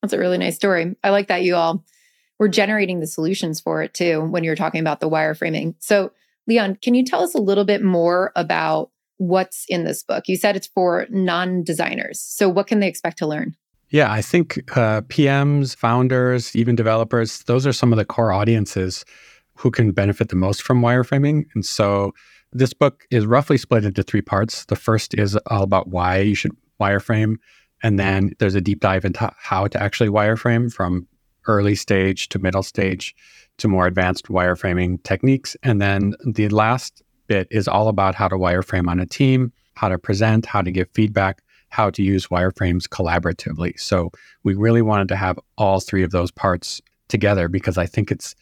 That's 0.01 0.13
a 0.13 0.17
really 0.17 0.37
nice 0.37 0.55
story. 0.55 0.95
I 1.03 1.09
like 1.09 1.27
that 1.27 1.43
you 1.43 1.55
all 1.55 1.83
were 2.39 2.47
generating 2.47 3.01
the 3.01 3.05
solutions 3.05 3.59
for 3.59 3.83
it 3.83 3.93
too 3.93 4.21
when 4.21 4.45
you're 4.45 4.55
talking 4.55 4.79
about 4.79 5.01
the 5.01 5.09
wireframing. 5.09 5.75
So, 5.79 6.13
Leon, 6.47 6.77
can 6.81 6.95
you 6.95 7.03
tell 7.03 7.21
us 7.21 7.35
a 7.35 7.41
little 7.41 7.65
bit 7.65 7.83
more 7.83 8.31
about 8.35 8.90
what's 9.21 9.65
in 9.69 9.83
this 9.83 10.01
book? 10.01 10.23
You 10.27 10.35
said 10.35 10.55
it's 10.55 10.67
for 10.67 11.05
non 11.09 11.63
designers. 11.63 12.19
So, 12.19 12.49
what 12.49 12.67
can 12.67 12.79
they 12.79 12.87
expect 12.87 13.19
to 13.19 13.27
learn? 13.27 13.55
Yeah, 13.91 14.11
I 14.11 14.21
think 14.21 14.57
uh, 14.75 15.01
PMs, 15.01 15.75
founders, 15.75 16.55
even 16.55 16.75
developers, 16.75 17.43
those 17.43 17.67
are 17.67 17.73
some 17.73 17.91
of 17.93 17.97
the 17.97 18.05
core 18.05 18.31
audiences 18.31 19.05
who 19.55 19.69
can 19.69 19.91
benefit 19.91 20.29
the 20.29 20.35
most 20.35 20.63
from 20.63 20.81
wireframing. 20.81 21.43
And 21.53 21.65
so 21.65 22.13
this 22.53 22.73
book 22.73 23.05
is 23.11 23.25
roughly 23.25 23.57
split 23.57 23.83
into 23.83 24.01
three 24.01 24.21
parts. 24.21 24.65
The 24.65 24.77
first 24.77 25.13
is 25.13 25.35
all 25.47 25.63
about 25.63 25.89
why 25.89 26.19
you 26.19 26.35
should 26.35 26.55
wireframe. 26.79 27.35
And 27.83 27.99
then 27.99 28.31
there's 28.39 28.55
a 28.55 28.61
deep 28.61 28.79
dive 28.79 29.03
into 29.03 29.29
how 29.37 29.67
to 29.67 29.81
actually 29.83 30.09
wireframe 30.09 30.71
from 30.71 31.05
early 31.47 31.75
stage 31.75 32.29
to 32.29 32.39
middle 32.39 32.63
stage 32.63 33.13
to 33.57 33.67
more 33.67 33.87
advanced 33.87 34.29
wireframing 34.29 35.03
techniques. 35.03 35.57
And 35.63 35.81
then 35.81 36.13
the 36.25 36.47
last 36.47 37.03
bit 37.31 37.47
is 37.49 37.67
all 37.67 37.87
about 37.87 38.13
how 38.13 38.27
to 38.27 38.35
wireframe 38.35 38.89
on 38.89 38.99
a 38.99 39.05
team, 39.05 39.53
how 39.75 39.87
to 39.87 39.97
present, 39.97 40.45
how 40.45 40.61
to 40.61 40.69
give 40.69 40.89
feedback, 40.93 41.41
how 41.69 41.89
to 41.89 42.03
use 42.03 42.27
wireframes 42.27 42.89
collaboratively. 42.89 43.79
So 43.79 44.11
we 44.43 44.53
really 44.53 44.81
wanted 44.81 45.07
to 45.07 45.15
have 45.15 45.39
all 45.57 45.79
three 45.79 46.03
of 46.03 46.11
those 46.11 46.29
parts 46.29 46.81
together 47.07 47.47
because 47.47 47.77
I 47.77 47.85
think 47.85 48.11
it's 48.11 48.35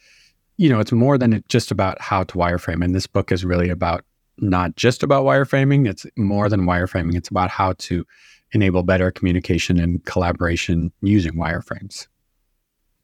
you 0.56 0.68
know, 0.68 0.78
it's 0.78 0.92
more 0.92 1.16
than 1.16 1.42
just 1.48 1.70
about 1.70 1.98
how 2.02 2.22
to 2.24 2.34
wireframe. 2.36 2.84
And 2.84 2.94
this 2.94 3.06
book 3.06 3.32
is 3.32 3.46
really 3.46 3.70
about 3.70 4.04
not 4.38 4.76
just 4.76 5.02
about 5.02 5.24
wireframing, 5.24 5.88
it's 5.88 6.04
more 6.18 6.50
than 6.50 6.66
wireframing. 6.66 7.16
It's 7.16 7.30
about 7.30 7.48
how 7.48 7.72
to 7.88 8.04
enable 8.52 8.82
better 8.82 9.10
communication 9.10 9.80
and 9.80 10.04
collaboration 10.04 10.92
using 11.00 11.32
wireframes. 11.34 12.08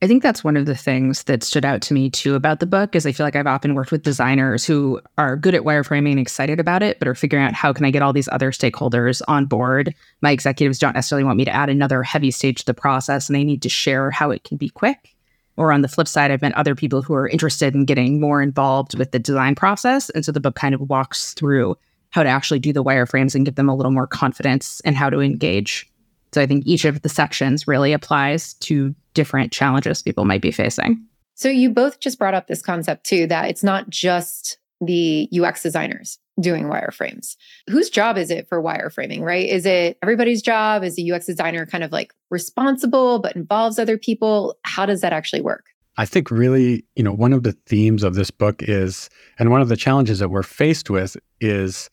I 0.02 0.06
think 0.06 0.22
that's 0.22 0.44
one 0.44 0.58
of 0.58 0.66
the 0.66 0.74
things 0.74 1.22
that 1.24 1.42
stood 1.42 1.64
out 1.64 1.80
to 1.82 1.94
me 1.94 2.10
too 2.10 2.34
about 2.34 2.60
the 2.60 2.66
book 2.66 2.94
is 2.94 3.06
I 3.06 3.12
feel 3.12 3.24
like 3.24 3.34
I've 3.34 3.46
often 3.46 3.74
worked 3.74 3.90
with 3.90 4.02
designers 4.02 4.66
who 4.66 5.00
are 5.16 5.38
good 5.38 5.54
at 5.54 5.62
wireframing 5.62 6.10
and 6.10 6.20
excited 6.20 6.60
about 6.60 6.82
it, 6.82 6.98
but 6.98 7.08
are 7.08 7.14
figuring 7.14 7.46
out 7.46 7.54
how 7.54 7.72
can 7.72 7.86
I 7.86 7.90
get 7.90 8.02
all 8.02 8.12
these 8.12 8.28
other 8.30 8.50
stakeholders 8.50 9.22
on 9.26 9.46
board. 9.46 9.94
My 10.20 10.32
executives 10.32 10.78
don't 10.78 10.92
necessarily 10.92 11.24
want 11.24 11.38
me 11.38 11.46
to 11.46 11.50
add 11.50 11.70
another 11.70 12.02
heavy 12.02 12.30
stage 12.30 12.58
to 12.58 12.66
the 12.66 12.74
process 12.74 13.28
and 13.28 13.34
they 13.34 13.44
need 13.44 13.62
to 13.62 13.70
share 13.70 14.10
how 14.10 14.30
it 14.30 14.44
can 14.44 14.58
be 14.58 14.68
quick. 14.68 15.14
Or 15.56 15.72
on 15.72 15.80
the 15.80 15.88
flip 15.88 16.08
side, 16.08 16.30
I've 16.30 16.42
met 16.42 16.52
other 16.52 16.74
people 16.74 17.00
who 17.00 17.14
are 17.14 17.28
interested 17.28 17.74
in 17.74 17.86
getting 17.86 18.20
more 18.20 18.42
involved 18.42 18.98
with 18.98 19.12
the 19.12 19.18
design 19.18 19.54
process. 19.54 20.10
And 20.10 20.26
so 20.26 20.30
the 20.30 20.40
book 20.40 20.56
kind 20.56 20.74
of 20.74 20.82
walks 20.82 21.32
through 21.32 21.74
how 22.10 22.22
to 22.22 22.28
actually 22.28 22.58
do 22.58 22.74
the 22.74 22.84
wireframes 22.84 23.34
and 23.34 23.46
give 23.46 23.54
them 23.54 23.70
a 23.70 23.74
little 23.74 23.92
more 23.92 24.06
confidence 24.06 24.82
and 24.84 24.94
how 24.94 25.08
to 25.08 25.20
engage. 25.20 25.90
So 26.32 26.42
I 26.42 26.46
think 26.46 26.66
each 26.66 26.84
of 26.84 27.00
the 27.00 27.08
sections 27.08 27.66
really 27.66 27.94
applies 27.94 28.52
to 28.54 28.94
different 29.16 29.50
challenges 29.50 30.02
people 30.02 30.24
might 30.24 30.42
be 30.42 30.52
facing. 30.52 31.04
So 31.34 31.48
you 31.48 31.70
both 31.70 31.98
just 31.98 32.18
brought 32.18 32.34
up 32.34 32.46
this 32.46 32.62
concept 32.62 33.04
too 33.04 33.26
that 33.26 33.46
it's 33.50 33.64
not 33.64 33.90
just 33.90 34.58
the 34.80 35.28
UX 35.36 35.62
designers 35.62 36.18
doing 36.38 36.64
wireframes. 36.64 37.36
Whose 37.68 37.90
job 37.90 38.18
is 38.18 38.30
it 38.30 38.46
for 38.48 38.62
wireframing, 38.62 39.22
right? 39.22 39.48
Is 39.48 39.64
it 39.66 39.98
everybody's 40.02 40.42
job? 40.42 40.84
Is 40.84 40.96
the 40.96 41.10
UX 41.10 41.26
designer 41.26 41.66
kind 41.66 41.82
of 41.82 41.92
like 41.92 42.12
responsible 42.30 43.18
but 43.18 43.34
involves 43.34 43.78
other 43.78 43.98
people? 43.98 44.54
How 44.62 44.86
does 44.86 45.00
that 45.00 45.12
actually 45.12 45.40
work? 45.40 45.64
I 45.96 46.04
think 46.04 46.30
really, 46.30 46.84
you 46.94 47.02
know, 47.02 47.12
one 47.12 47.32
of 47.32 47.42
the 47.42 47.52
themes 47.66 48.02
of 48.02 48.14
this 48.14 48.30
book 48.30 48.62
is, 48.62 49.08
and 49.38 49.50
one 49.50 49.62
of 49.62 49.68
the 49.68 49.76
challenges 49.76 50.18
that 50.18 50.28
we're 50.28 50.42
faced 50.42 50.90
with 50.90 51.16
is 51.40 51.88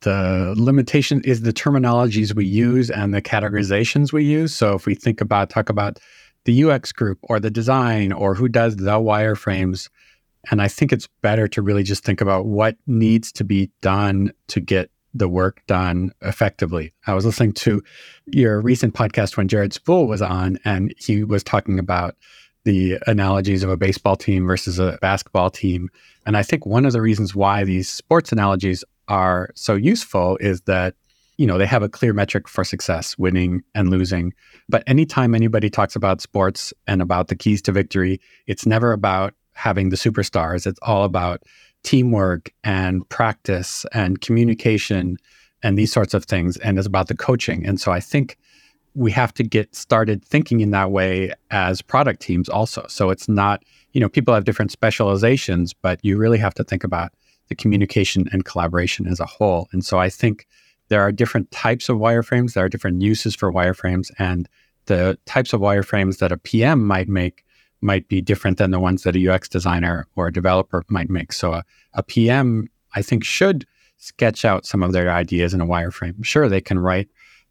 the 0.00 0.54
limitation 0.56 1.20
is 1.24 1.42
the 1.42 1.52
terminologies 1.52 2.34
we 2.34 2.46
use 2.46 2.90
and 2.90 3.12
the 3.12 3.20
categorizations 3.22 4.12
we 4.12 4.24
use. 4.24 4.54
So 4.54 4.74
if 4.74 4.86
we 4.86 4.94
think 4.94 5.20
about, 5.20 5.50
talk 5.50 5.68
about 5.68 5.98
the 6.44 6.64
UX 6.64 6.92
group 6.92 7.18
or 7.22 7.40
the 7.40 7.50
design 7.50 8.12
or 8.12 8.34
who 8.34 8.48
does 8.48 8.76
the 8.76 8.84
wireframes, 8.84 9.88
and 10.50 10.60
I 10.60 10.68
think 10.68 10.92
it's 10.92 11.08
better 11.22 11.48
to 11.48 11.62
really 11.62 11.82
just 11.82 12.04
think 12.04 12.20
about 12.20 12.46
what 12.46 12.76
needs 12.86 13.32
to 13.32 13.44
be 13.44 13.70
done 13.80 14.32
to 14.48 14.60
get 14.60 14.90
the 15.14 15.28
work 15.28 15.62
done 15.66 16.12
effectively. 16.22 16.92
I 17.06 17.14
was 17.14 17.24
listening 17.24 17.52
to 17.52 17.82
your 18.26 18.60
recent 18.60 18.94
podcast 18.94 19.36
when 19.36 19.48
Jared 19.48 19.72
Spool 19.72 20.06
was 20.06 20.20
on, 20.20 20.58
and 20.64 20.92
he 20.98 21.22
was 21.22 21.44
talking 21.44 21.78
about 21.78 22.16
the 22.64 22.98
analogies 23.06 23.62
of 23.62 23.70
a 23.70 23.76
baseball 23.76 24.16
team 24.16 24.46
versus 24.46 24.78
a 24.78 24.98
basketball 25.00 25.50
team. 25.50 25.88
And 26.26 26.36
I 26.36 26.42
think 26.42 26.66
one 26.66 26.84
of 26.84 26.92
the 26.92 27.02
reasons 27.02 27.34
why 27.34 27.62
these 27.62 27.88
sports 27.88 28.32
analogies 28.32 28.82
are 29.06 29.50
so 29.54 29.74
useful 29.74 30.36
is 30.38 30.62
that 30.62 30.94
you 31.36 31.46
know 31.46 31.58
they 31.58 31.66
have 31.66 31.82
a 31.82 31.88
clear 31.88 32.12
metric 32.12 32.48
for 32.48 32.64
success 32.64 33.18
winning 33.18 33.62
and 33.74 33.90
losing. 33.90 34.32
But 34.68 34.84
anytime 34.86 35.34
anybody 35.34 35.70
talks 35.70 35.96
about 35.96 36.20
sports 36.20 36.72
and 36.86 37.02
about 37.02 37.28
the 37.28 37.36
keys 37.36 37.62
to 37.62 37.72
victory 37.72 38.20
it's 38.46 38.66
never 38.66 38.92
about 38.92 39.34
having 39.54 39.88
the 39.88 39.96
superstars. 39.96 40.66
It's 40.66 40.78
all 40.82 41.04
about 41.04 41.42
teamwork 41.82 42.52
and 42.64 43.08
practice 43.08 43.86
and 43.92 44.20
communication 44.20 45.16
and 45.62 45.78
these 45.78 45.92
sorts 45.92 46.12
of 46.12 46.24
things. 46.24 46.56
And 46.58 46.76
it's 46.76 46.86
about 46.86 47.08
the 47.08 47.16
coaching. 47.16 47.66
And 47.66 47.80
so 47.80 47.92
i 47.92 48.00
think 48.00 48.36
we 48.96 49.10
have 49.10 49.34
to 49.34 49.42
get 49.42 49.74
started 49.74 50.24
thinking 50.24 50.60
in 50.60 50.70
that 50.70 50.92
way 50.92 51.32
as 51.50 51.82
product 51.82 52.20
teams 52.22 52.48
also. 52.48 52.86
So 52.88 53.10
it's 53.10 53.28
not 53.28 53.64
you 53.92 54.00
know 54.00 54.08
people 54.08 54.34
have 54.34 54.44
different 54.44 54.72
specializations 54.72 55.72
but 55.72 55.98
you 56.02 56.16
really 56.16 56.38
have 56.38 56.54
to 56.54 56.64
think 56.64 56.84
about 56.84 57.12
the 57.48 57.54
communication 57.54 58.26
and 58.32 58.44
collaboration 58.44 59.06
as 59.06 59.20
a 59.20 59.26
whole. 59.26 59.68
And 59.72 59.84
so 59.84 59.98
i 59.98 60.08
think 60.08 60.46
there 60.88 61.02
are 61.02 61.12
different 61.12 61.50
types 61.50 61.88
of 61.88 61.98
wireframes, 61.98 62.54
there 62.54 62.64
are 62.64 62.68
different 62.68 63.02
uses 63.02 63.34
for 63.34 63.52
wireframes, 63.52 64.10
and 64.18 64.48
the 64.86 65.18
types 65.26 65.52
of 65.52 65.60
wireframes 65.60 66.18
that 66.18 66.32
a 66.32 66.36
PM 66.36 66.84
might 66.84 67.08
make 67.08 67.44
might 67.80 68.08
be 68.08 68.22
different 68.22 68.56
than 68.56 68.70
the 68.70 68.80
ones 68.80 69.02
that 69.02 69.14
a 69.14 69.28
UX 69.28 69.46
designer 69.48 70.06
or 70.16 70.28
a 70.28 70.32
developer 70.32 70.82
might 70.88 71.10
make. 71.10 71.32
So 71.34 71.52
a, 71.52 71.64
a 71.92 72.02
PM, 72.02 72.68
I 72.94 73.02
think, 73.02 73.24
should 73.24 73.66
sketch 73.98 74.44
out 74.44 74.64
some 74.64 74.82
of 74.82 74.92
their 74.92 75.10
ideas 75.10 75.52
in 75.52 75.60
a 75.60 75.66
wireframe. 75.66 76.24
Sure, 76.24 76.48
they 76.48 76.62
can 76.62 76.78
write 76.78 77.08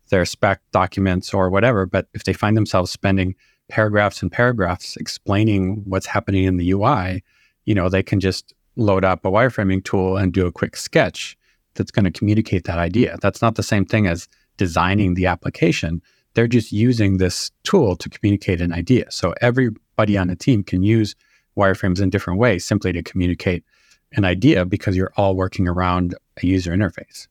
their 0.10 0.26
spec 0.26 0.60
documents 0.72 1.34
or 1.34 1.50
whatever, 1.50 1.86
but 1.86 2.08
if 2.14 2.24
they 2.24 2.34
find 2.34 2.58
themselves 2.58 2.92
spending 2.92 3.36
paragraphs 3.70 4.22
and 4.22 4.32
paragraphs 4.32 4.98
explaining 4.98 5.84
what's 5.86 6.06
happening 6.06 6.44
in 6.44 6.58
the 6.58 6.72
UI, 6.72 7.24
you 7.66 7.76
know, 7.76 7.88
they 7.88 8.04
can 8.04 8.20
just 8.20 8.54
load 8.76 9.06
up 9.06 9.24
a 9.26 9.32
wireframing 9.32 9.84
tool 9.84 10.18
and 10.18 10.34
do 10.34 10.48
a 10.48 10.52
quick 10.52 10.76
sketch 10.76 11.38
that's 11.76 11.92
going 11.92 12.06
to 12.06 12.12
communicate 12.12 12.66
that 12.66 12.78
idea. 12.78 13.18
That's 13.22 13.42
not 13.42 13.56
the 13.56 13.64
same 13.64 13.86
thing 13.86 14.08
as 14.08 14.28
designing 14.58 15.14
the 15.14 15.26
application. 15.26 16.02
They're 16.34 16.48
just 16.48 16.72
using 16.72 17.18
this 17.18 17.52
tool 17.64 17.96
to 17.98 18.10
communicate 18.10 18.62
an 18.62 18.74
idea. 18.74 19.10
So 19.12 19.34
everybody 19.42 20.18
on 20.18 20.28
the 20.28 20.36
team 20.36 20.64
can 20.64 20.84
use 20.84 21.16
wireframes 21.58 22.02
in 22.02 22.10
different 22.10 22.40
ways 22.40 22.66
simply 22.66 22.92
to 22.94 23.04
communicate 23.04 23.64
an 24.14 24.26
idea 24.26 24.66
because 24.66 24.96
you're 24.96 25.14
all 25.18 25.36
working 25.36 25.68
around 25.68 26.16
a 26.42 26.46
user 26.46 26.72
interface. 26.72 27.28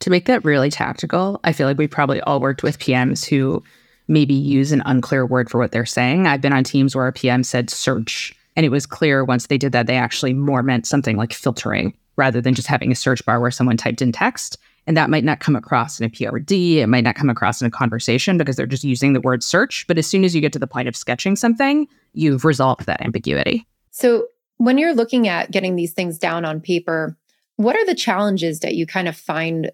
To 0.00 0.10
make 0.10 0.26
that 0.26 0.44
really 0.44 0.70
tactical, 0.70 1.40
I 1.44 1.52
feel 1.52 1.68
like 1.68 1.78
we 1.78 1.86
probably 1.86 2.20
all 2.22 2.40
worked 2.40 2.62
with 2.62 2.78
PMs 2.78 3.24
who 3.24 3.62
maybe 4.08 4.34
use 4.34 4.72
an 4.72 4.82
unclear 4.84 5.24
word 5.24 5.48
for 5.48 5.58
what 5.58 5.70
they're 5.70 5.86
saying. 5.86 6.26
I've 6.26 6.40
been 6.40 6.52
on 6.52 6.64
teams 6.64 6.96
where 6.96 7.06
a 7.06 7.12
PM 7.12 7.44
said 7.44 7.70
search, 7.70 8.34
and 8.56 8.66
it 8.66 8.70
was 8.70 8.84
clear 8.84 9.24
once 9.24 9.46
they 9.46 9.58
did 9.58 9.70
that, 9.72 9.86
they 9.86 9.96
actually 9.96 10.34
more 10.34 10.62
meant 10.62 10.86
something 10.86 11.16
like 11.16 11.32
filtering 11.32 11.94
rather 12.16 12.40
than 12.40 12.54
just 12.54 12.68
having 12.68 12.92
a 12.92 12.96
search 12.96 13.24
bar 13.24 13.40
where 13.40 13.50
someone 13.50 13.76
typed 13.76 14.02
in 14.02 14.12
text. 14.12 14.58
And 14.86 14.96
that 14.96 15.10
might 15.10 15.24
not 15.24 15.40
come 15.40 15.54
across 15.54 16.00
in 16.00 16.06
a 16.06 16.10
PRD. 16.10 16.76
It 16.76 16.88
might 16.88 17.04
not 17.04 17.14
come 17.14 17.30
across 17.30 17.60
in 17.60 17.66
a 17.66 17.70
conversation 17.70 18.36
because 18.36 18.56
they're 18.56 18.66
just 18.66 18.84
using 18.84 19.12
the 19.12 19.20
word 19.20 19.42
search. 19.42 19.86
But 19.86 19.98
as 19.98 20.06
soon 20.06 20.24
as 20.24 20.34
you 20.34 20.40
get 20.40 20.52
to 20.54 20.58
the 20.58 20.66
point 20.66 20.88
of 20.88 20.96
sketching 20.96 21.36
something, 21.36 21.86
you've 22.14 22.44
resolved 22.44 22.86
that 22.86 23.00
ambiguity. 23.00 23.66
So 23.90 24.26
when 24.56 24.78
you're 24.78 24.94
looking 24.94 25.28
at 25.28 25.50
getting 25.50 25.76
these 25.76 25.92
things 25.92 26.18
down 26.18 26.44
on 26.44 26.60
paper, 26.60 27.16
what 27.56 27.76
are 27.76 27.86
the 27.86 27.94
challenges 27.94 28.60
that 28.60 28.74
you 28.74 28.86
kind 28.86 29.06
of 29.06 29.16
find 29.16 29.70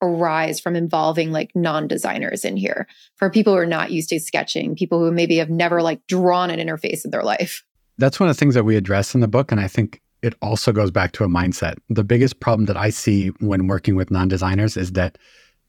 arise 0.00 0.60
from 0.60 0.76
involving 0.76 1.32
like 1.32 1.54
non-designers 1.54 2.44
in 2.44 2.56
here 2.56 2.86
for 3.16 3.30
people 3.30 3.52
who 3.52 3.58
are 3.58 3.66
not 3.66 3.90
used 3.90 4.08
to 4.10 4.20
sketching, 4.20 4.76
people 4.76 5.00
who 5.00 5.10
maybe 5.10 5.36
have 5.38 5.50
never 5.50 5.82
like 5.82 6.06
drawn 6.06 6.50
an 6.50 6.58
interface 6.58 7.04
in 7.04 7.10
their 7.10 7.22
life? 7.22 7.64
That's 7.96 8.20
one 8.20 8.28
of 8.28 8.36
the 8.36 8.38
things 8.38 8.54
that 8.54 8.64
we 8.64 8.76
address 8.76 9.14
in 9.14 9.20
the 9.20 9.28
book. 9.28 9.50
And 9.50 9.60
I 9.60 9.68
think 9.68 10.00
it 10.22 10.34
also 10.42 10.72
goes 10.72 10.90
back 10.90 11.12
to 11.12 11.24
a 11.24 11.28
mindset. 11.28 11.76
The 11.88 12.04
biggest 12.04 12.40
problem 12.40 12.66
that 12.66 12.76
I 12.76 12.90
see 12.90 13.28
when 13.40 13.66
working 13.66 13.96
with 13.96 14.10
non 14.10 14.28
designers 14.28 14.76
is 14.76 14.92
that 14.92 15.18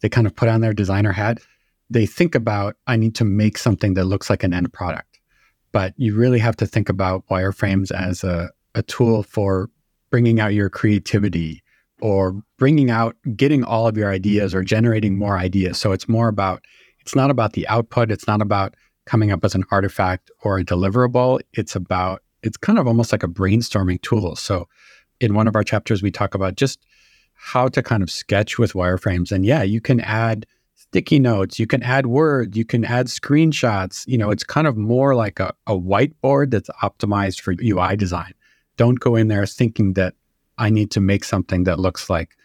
they 0.01 0.09
kind 0.09 0.27
of 0.27 0.35
put 0.35 0.49
on 0.49 0.61
their 0.61 0.73
designer 0.73 1.11
hat. 1.11 1.39
They 1.89 2.05
think 2.05 2.35
about, 2.35 2.75
I 2.87 2.95
need 2.95 3.15
to 3.15 3.25
make 3.25 3.57
something 3.57 3.93
that 3.95 4.05
looks 4.05 4.29
like 4.29 4.43
an 4.43 4.53
end 4.53 4.71
product. 4.73 5.19
But 5.71 5.93
you 5.97 6.15
really 6.15 6.39
have 6.39 6.55
to 6.57 6.65
think 6.65 6.89
about 6.89 7.27
wireframes 7.27 7.91
as 7.91 8.23
a, 8.23 8.49
a 8.75 8.81
tool 8.83 9.23
for 9.23 9.69
bringing 10.09 10.39
out 10.39 10.53
your 10.53 10.69
creativity 10.69 11.63
or 12.01 12.41
bringing 12.57 12.89
out, 12.89 13.15
getting 13.35 13.63
all 13.63 13.87
of 13.87 13.97
your 13.97 14.11
ideas 14.11 14.55
or 14.55 14.63
generating 14.63 15.17
more 15.17 15.37
ideas. 15.37 15.77
So 15.77 15.91
it's 15.91 16.07
more 16.07 16.27
about, 16.27 16.63
it's 17.01 17.15
not 17.15 17.29
about 17.29 17.53
the 17.53 17.67
output. 17.67 18.09
It's 18.09 18.27
not 18.27 18.41
about 18.41 18.75
coming 19.05 19.31
up 19.31 19.43
as 19.43 19.53
an 19.53 19.63
artifact 19.71 20.31
or 20.43 20.57
a 20.57 20.63
deliverable. 20.63 21.39
It's 21.53 21.75
about 21.75 22.23
it's 22.43 22.57
kind 22.57 22.79
of 22.79 22.87
almost 22.87 23.11
like 23.11 23.23
a 23.23 23.27
brainstorming 23.27 24.01
tool. 24.01 24.35
So 24.35 24.67
in 25.19 25.33
one 25.33 25.47
of 25.47 25.55
our 25.55 25.63
chapters, 25.63 26.01
we 26.01 26.11
talk 26.11 26.35
about 26.35 26.55
just 26.55 26.79
how 27.33 27.67
to 27.69 27.81
kind 27.81 28.03
of 28.03 28.11
sketch 28.11 28.57
with 28.57 28.73
wireframes. 28.73 29.31
And 29.31 29.45
yeah, 29.45 29.63
you 29.63 29.81
can 29.81 29.99
add 30.01 30.45
sticky 30.75 31.19
notes, 31.19 31.59
you 31.59 31.67
can 31.67 31.83
add 31.83 32.07
words, 32.07 32.57
you 32.57 32.65
can 32.65 32.83
add 32.83 33.07
screenshots. 33.07 34.07
You 34.07 34.17
know, 34.17 34.31
it's 34.31 34.43
kind 34.43 34.67
of 34.67 34.77
more 34.77 35.15
like 35.15 35.39
a, 35.39 35.53
a 35.67 35.77
whiteboard 35.77 36.51
that's 36.51 36.69
optimized 36.81 37.41
for 37.41 37.55
UI 37.61 37.95
design. 37.95 38.33
Don't 38.77 38.99
go 38.99 39.15
in 39.15 39.27
there 39.27 39.45
thinking 39.45 39.93
that 39.93 40.15
I 40.57 40.69
need 40.69 40.91
to 40.91 40.99
make 40.99 41.23
something 41.23 41.63
that 41.63 41.79
looks 41.79 42.09
like 42.09 42.35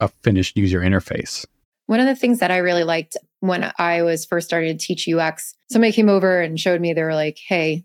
a 0.00 0.08
finished 0.08 0.56
user 0.56 0.80
interface. 0.80 1.44
One 1.86 2.00
of 2.00 2.06
the 2.06 2.16
things 2.16 2.38
that 2.38 2.50
I 2.50 2.58
really 2.58 2.84
liked 2.84 3.16
when 3.40 3.72
I 3.78 4.02
was 4.02 4.24
first 4.24 4.46
starting 4.46 4.76
to 4.76 4.86
teach 4.86 5.08
UX, 5.08 5.54
somebody 5.70 5.92
came 5.92 6.08
over 6.08 6.40
and 6.40 6.58
showed 6.58 6.80
me, 6.80 6.92
they 6.92 7.02
were 7.02 7.14
like, 7.14 7.38
hey, 7.38 7.84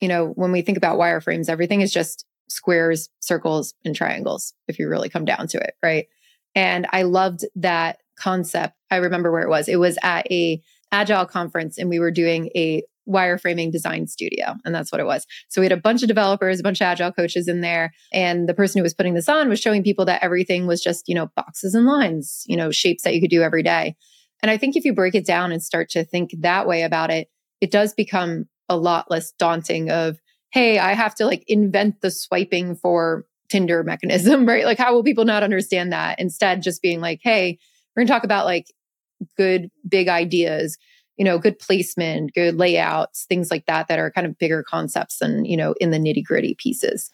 you 0.00 0.08
know, 0.08 0.28
when 0.36 0.52
we 0.52 0.62
think 0.62 0.78
about 0.78 0.98
wireframes, 0.98 1.48
everything 1.48 1.80
is 1.80 1.92
just 1.92 2.24
squares, 2.48 3.08
circles, 3.20 3.74
and 3.84 3.94
triangles, 3.94 4.54
if 4.68 4.78
you 4.78 4.88
really 4.88 5.08
come 5.08 5.24
down 5.24 5.46
to 5.48 5.58
it, 5.58 5.74
right? 5.82 6.06
And 6.54 6.86
I 6.92 7.02
loved 7.02 7.44
that 7.56 7.98
concept. 8.18 8.74
I 8.90 8.96
remember 8.96 9.30
where 9.30 9.42
it 9.42 9.48
was. 9.48 9.68
It 9.68 9.76
was 9.76 9.98
at 10.02 10.30
a 10.30 10.62
agile 10.92 11.26
conference 11.26 11.78
and 11.78 11.88
we 11.88 11.98
were 11.98 12.10
doing 12.10 12.50
a 12.54 12.82
wireframing 13.08 13.72
design 13.72 14.06
studio 14.06 14.54
and 14.64 14.74
that's 14.74 14.92
what 14.92 15.00
it 15.00 15.06
was 15.06 15.26
so 15.48 15.62
we 15.62 15.64
had 15.64 15.72
a 15.72 15.80
bunch 15.80 16.02
of 16.02 16.08
developers 16.08 16.60
a 16.60 16.62
bunch 16.62 16.80
of 16.80 16.84
agile 16.84 17.10
coaches 17.10 17.48
in 17.48 17.62
there 17.62 17.90
and 18.12 18.46
the 18.46 18.54
person 18.54 18.78
who 18.78 18.82
was 18.82 18.92
putting 18.92 19.14
this 19.14 19.30
on 19.30 19.48
was 19.48 19.58
showing 19.58 19.82
people 19.82 20.04
that 20.04 20.22
everything 20.22 20.66
was 20.66 20.82
just 20.82 21.08
you 21.08 21.14
know 21.14 21.30
boxes 21.34 21.74
and 21.74 21.86
lines 21.86 22.44
you 22.46 22.56
know 22.56 22.70
shapes 22.70 23.04
that 23.04 23.14
you 23.14 23.20
could 23.20 23.30
do 23.30 23.42
every 23.42 23.62
day 23.62 23.96
and 24.42 24.50
i 24.50 24.58
think 24.58 24.76
if 24.76 24.84
you 24.84 24.92
break 24.92 25.14
it 25.14 25.24
down 25.24 25.52
and 25.52 25.62
start 25.62 25.88
to 25.88 26.04
think 26.04 26.34
that 26.38 26.66
way 26.66 26.82
about 26.82 27.10
it 27.10 27.28
it 27.62 27.70
does 27.70 27.94
become 27.94 28.46
a 28.68 28.76
lot 28.76 29.10
less 29.10 29.32
daunting 29.32 29.90
of, 29.90 30.18
hey, 30.50 30.78
I 30.78 30.94
have 30.94 31.14
to 31.16 31.26
like 31.26 31.44
invent 31.46 32.00
the 32.00 32.10
swiping 32.10 32.74
for 32.74 33.26
Tinder 33.48 33.82
mechanism, 33.82 34.46
right? 34.48 34.64
Like, 34.64 34.78
how 34.78 34.94
will 34.94 35.04
people 35.04 35.24
not 35.24 35.42
understand 35.42 35.92
that? 35.92 36.18
Instead, 36.20 36.62
just 36.62 36.82
being 36.82 37.00
like, 37.00 37.20
hey, 37.22 37.58
we're 37.94 38.02
gonna 38.02 38.08
talk 38.08 38.24
about 38.24 38.46
like 38.46 38.66
good 39.36 39.70
big 39.88 40.08
ideas, 40.08 40.78
you 41.16 41.24
know, 41.24 41.38
good 41.38 41.58
placement, 41.58 42.32
good 42.34 42.56
layouts, 42.56 43.26
things 43.28 43.50
like 43.50 43.66
that, 43.66 43.88
that 43.88 43.98
are 43.98 44.10
kind 44.10 44.26
of 44.26 44.38
bigger 44.38 44.62
concepts 44.62 45.18
than, 45.18 45.44
you 45.44 45.56
know, 45.56 45.74
in 45.80 45.90
the 45.90 45.98
nitty 45.98 46.24
gritty 46.24 46.54
pieces. 46.58 47.10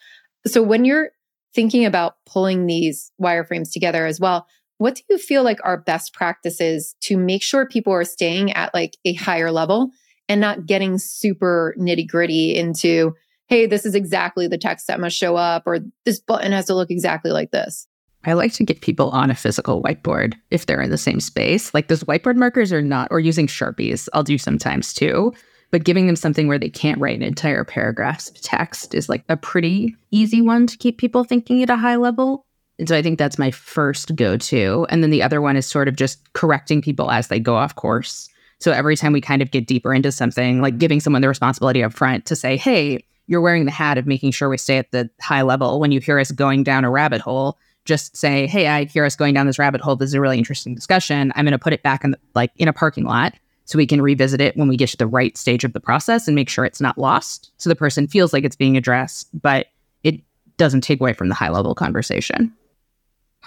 So 0.47 0.63
when 0.63 0.85
you're 0.85 1.11
thinking 1.55 1.87
about 1.87 2.17
pulling 2.27 2.67
these 2.67 3.11
wireframes 3.23 3.73
together 3.73 4.05
as 4.07 4.21
well, 4.21 4.47
what 4.79 4.97
do 4.97 5.03
you 5.09 5.19
feel 5.19 5.45
like 5.45 5.59
are 5.63 5.79
best 5.79 6.13
practices 6.13 6.97
to 7.03 7.17
make 7.17 7.43
sure 7.43 7.65
people 7.67 7.93
are 7.93 8.05
staying 8.05 8.53
at 8.53 8.75
like 8.75 8.97
a 9.05 9.15
higher 9.15 9.51
level 9.51 9.91
and 10.29 10.41
not 10.41 10.67
getting 10.67 10.99
super 10.99 11.75
nitty 11.79 12.09
gritty 12.09 12.57
into, 12.57 13.15
hey, 13.47 13.67
this 13.67 13.85
is 13.85 13.95
exactly 13.95 14.47
the 14.49 14.59
text 14.59 14.87
that 14.87 15.01
must 15.01 15.17
show 15.17 15.37
up, 15.37 15.65
or 15.67 15.81
this 16.05 16.21
button 16.21 16.53
has 16.53 16.67
to 16.67 16.75
look 16.75 16.91
exactly 16.91 17.31
like 17.31 17.51
this. 17.51 17.87
I 18.25 18.33
like 18.33 18.55
to 18.55 18.65
get 18.65 18.81
people 18.81 19.11
on 19.11 19.31
a 19.31 19.35
physical 19.35 19.83
whiteboard 19.83 20.35
if 20.51 20.65
they're 20.65 20.81
in 20.81 20.91
the 20.91 20.97
same 20.97 21.21
space. 21.21 21.75
Like 21.75 21.89
those 21.89 22.05
whiteboard 22.05 22.37
markers 22.37 22.73
are 22.73 22.81
not, 22.81 23.09
or 23.11 23.21
using 23.21 23.47
Sharpies, 23.47 24.09
I'll 24.15 24.23
do 24.23 24.39
sometimes 24.39 24.95
too. 24.95 25.35
But 25.71 25.85
giving 25.85 26.07
them 26.07 26.17
something 26.17 26.47
where 26.47 26.59
they 26.59 26.71
can't 26.71 27.01
write 27.01 27.17
an 27.17 27.23
entire 27.23 27.65
paragraph 27.65 28.29
of 28.29 28.41
text 28.41 28.95
is 28.95 29.09
like 29.09 29.25
a 29.29 29.37
pretty 29.37 29.97
easy 30.11 30.41
one 30.41 30.67
to 30.69 30.77
keep 30.77 30.99
people 30.99 31.25
thinking 31.25 31.63
at 31.63 31.71
a 31.71 31.77
high 31.77 31.97
level. 31.97 32.47
And 32.79 32.89
so 32.89 32.97
I 32.97 33.03
think 33.03 33.19
that's 33.19 33.39
my 33.39 33.51
first 33.51 34.15
go 34.15 34.37
to. 34.37 34.87
And 34.89 35.03
then 35.03 35.11
the 35.11 35.23
other 35.23 35.41
one 35.41 35.57
is 35.57 35.67
sort 35.67 35.89
of 35.89 35.97
just 35.97 36.33
correcting 36.33 36.81
people 36.81 37.11
as 37.11 37.29
they 37.29 37.41
go 37.41 37.57
off 37.57 37.75
course. 37.75 38.29
So 38.65 38.73
every 38.73 38.97
time 38.97 39.13
we 39.13 39.21
kind 39.21 39.43
of 39.43 39.51
get 39.51 39.67
deeper 39.67 39.93
into 39.93 40.11
something, 40.11 40.63
like 40.63 40.79
giving 40.79 40.99
someone 40.99 41.21
the 41.21 41.29
responsibility 41.29 41.85
up 41.85 41.93
front 41.93 42.25
to 42.25 42.35
say, 42.35 42.57
hey, 42.57 43.05
you're 43.27 43.43
wearing 43.43 43.67
the 43.67 43.71
hat 43.71 43.99
of 43.99 44.07
making 44.07 44.31
sure 44.31 44.49
we 44.49 44.57
stay 44.57 44.79
at 44.79 44.91
the 44.91 45.11
high 45.21 45.43
level. 45.43 45.79
When 45.79 45.93
you 45.93 46.01
hear 46.01 46.19
us 46.19 46.31
going 46.31 46.65
down 46.65 46.83
a 46.83 46.91
rabbit 46.91 47.21
hole, 47.21 47.59
just 47.85 48.17
say, 48.17 48.47
hey, 48.47 48.69
I 48.69 48.85
hear 48.85 49.05
us 49.05 49.17
going 49.17 49.35
down 49.35 49.47
this 49.47 49.59
rabbit 49.59 49.83
hole. 49.83 49.97
This 49.97 50.09
is 50.09 50.15
a 50.15 50.21
really 50.23 50.39
interesting 50.39 50.75
discussion. 50.75 51.31
I'm 51.37 51.45
going 51.45 51.53
to 51.53 51.59
put 51.59 51.75
it 51.75 51.83
back 51.83 52.05
in 52.05 52.13
the, 52.13 52.19
like 52.35 52.53
in 52.57 52.67
a 52.67 52.73
parking 52.73 53.05
lot 53.05 53.35
so 53.67 53.77
we 53.77 53.87
can 53.87 54.01
revisit 54.01 54.41
it 54.41 54.57
when 54.57 54.67
we 54.69 54.79
get 54.79 54.89
to 54.89 54.97
the 54.97 55.07
right 55.07 55.37
stage 55.37 55.65
of 55.65 55.75
the 55.75 55.81
process 55.81 56.27
and 56.27 56.35
make 56.35 56.49
sure 56.49 56.65
it's 56.65 56.81
not 56.81 56.97
lost. 56.97 57.51
So 57.59 57.69
the 57.69 57.77
person 57.77 58.09
feels 58.09 58.33
like 58.33 58.45
it's 58.45 58.57
being 58.57 58.79
addressed, 58.79 59.29
but 59.43 59.67
it 60.05 60.23
doesn't 60.57 60.81
take 60.81 61.03
away 61.03 61.13
from 61.13 61.29
the 61.29 61.35
high 61.35 61.51
level 61.51 61.75
conversation. 61.75 62.51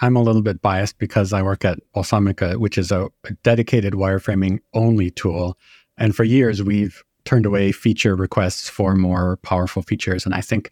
I'm 0.00 0.16
a 0.16 0.22
little 0.22 0.42
bit 0.42 0.62
biased 0.62 0.98
because 0.98 1.32
I 1.32 1.42
work 1.42 1.64
at 1.64 1.78
Balsamiq, 1.94 2.56
which 2.56 2.78
is 2.78 2.92
a, 2.92 3.08
a 3.24 3.32
dedicated 3.42 3.94
wireframing 3.94 4.60
only 4.74 5.10
tool. 5.10 5.58
And 5.96 6.14
for 6.14 6.24
years, 6.24 6.62
we've 6.62 7.02
turned 7.24 7.46
away 7.46 7.72
feature 7.72 8.14
requests 8.14 8.68
for 8.68 8.94
more 8.94 9.38
powerful 9.38 9.82
features. 9.82 10.24
And 10.24 10.34
I 10.34 10.40
think 10.40 10.70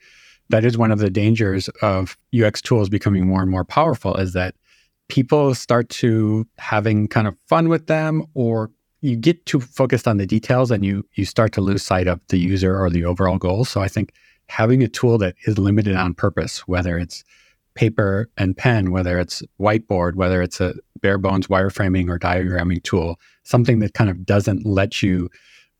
that 0.49 0.64
is 0.64 0.78
one 0.78 0.92
of 0.92 1.00
the 1.00 1.11
dangers 1.11 1.68
of 1.83 2.16
UX 2.38 2.62
tools 2.62 2.88
becoming 2.88 3.26
more 3.26 3.42
and 3.42 3.50
more 3.50 3.64
powerful 3.64 4.14
is 4.14 4.33
that 4.35 4.54
people 5.09 5.54
start 5.54 5.88
to 5.88 6.47
having 6.59 7.09
kind 7.09 7.26
of 7.26 7.37
fun 7.47 7.68
with 7.68 7.87
them 7.87 8.25
or 8.35 8.71
you 9.00 9.16
get 9.16 9.45
too 9.47 9.61
focused 9.61 10.09
on 10.09 10.16
the 10.16 10.26
details 10.26 10.71
and 10.71 10.85
you 10.85 11.06
you 11.14 11.25
start 11.25 11.52
to 11.52 11.61
lose 11.61 11.83
sight 11.83 12.09
of 12.09 12.21
the 12.28 12.38
user 12.38 12.80
or 12.80 12.90
the 12.90 13.04
overall 13.04 13.38
goal. 13.38 13.64
So 13.64 13.80
I 13.80 13.88
think 13.88 14.12
having 14.49 14.83
a 14.83 14.88
tool 14.88 15.18
that 15.18 15.35
is 15.47 15.59
limited 15.59 15.97
on 15.97 16.14
purpose, 16.14 16.66
whether 16.66 16.97
it's 16.99 17.25
paper 17.76 18.28
and 18.37 18.56
pen, 18.56 18.90
whether 18.90 19.18
it's 19.18 19.42
whiteboard, 19.61 20.14
whether 20.14 20.42
it's 20.42 20.61
a 20.61 20.75
bare 21.00 21.18
bones 21.18 21.47
wireframing 21.47 22.09
or 22.09 22.18
diagramming 22.18 22.83
tool, 22.83 23.21
something 23.45 23.78
that 23.78 23.95
kind 23.95 24.11
of 24.11 24.26
doesn't 24.26 24.66
let 24.66 25.02
you 25.02 25.28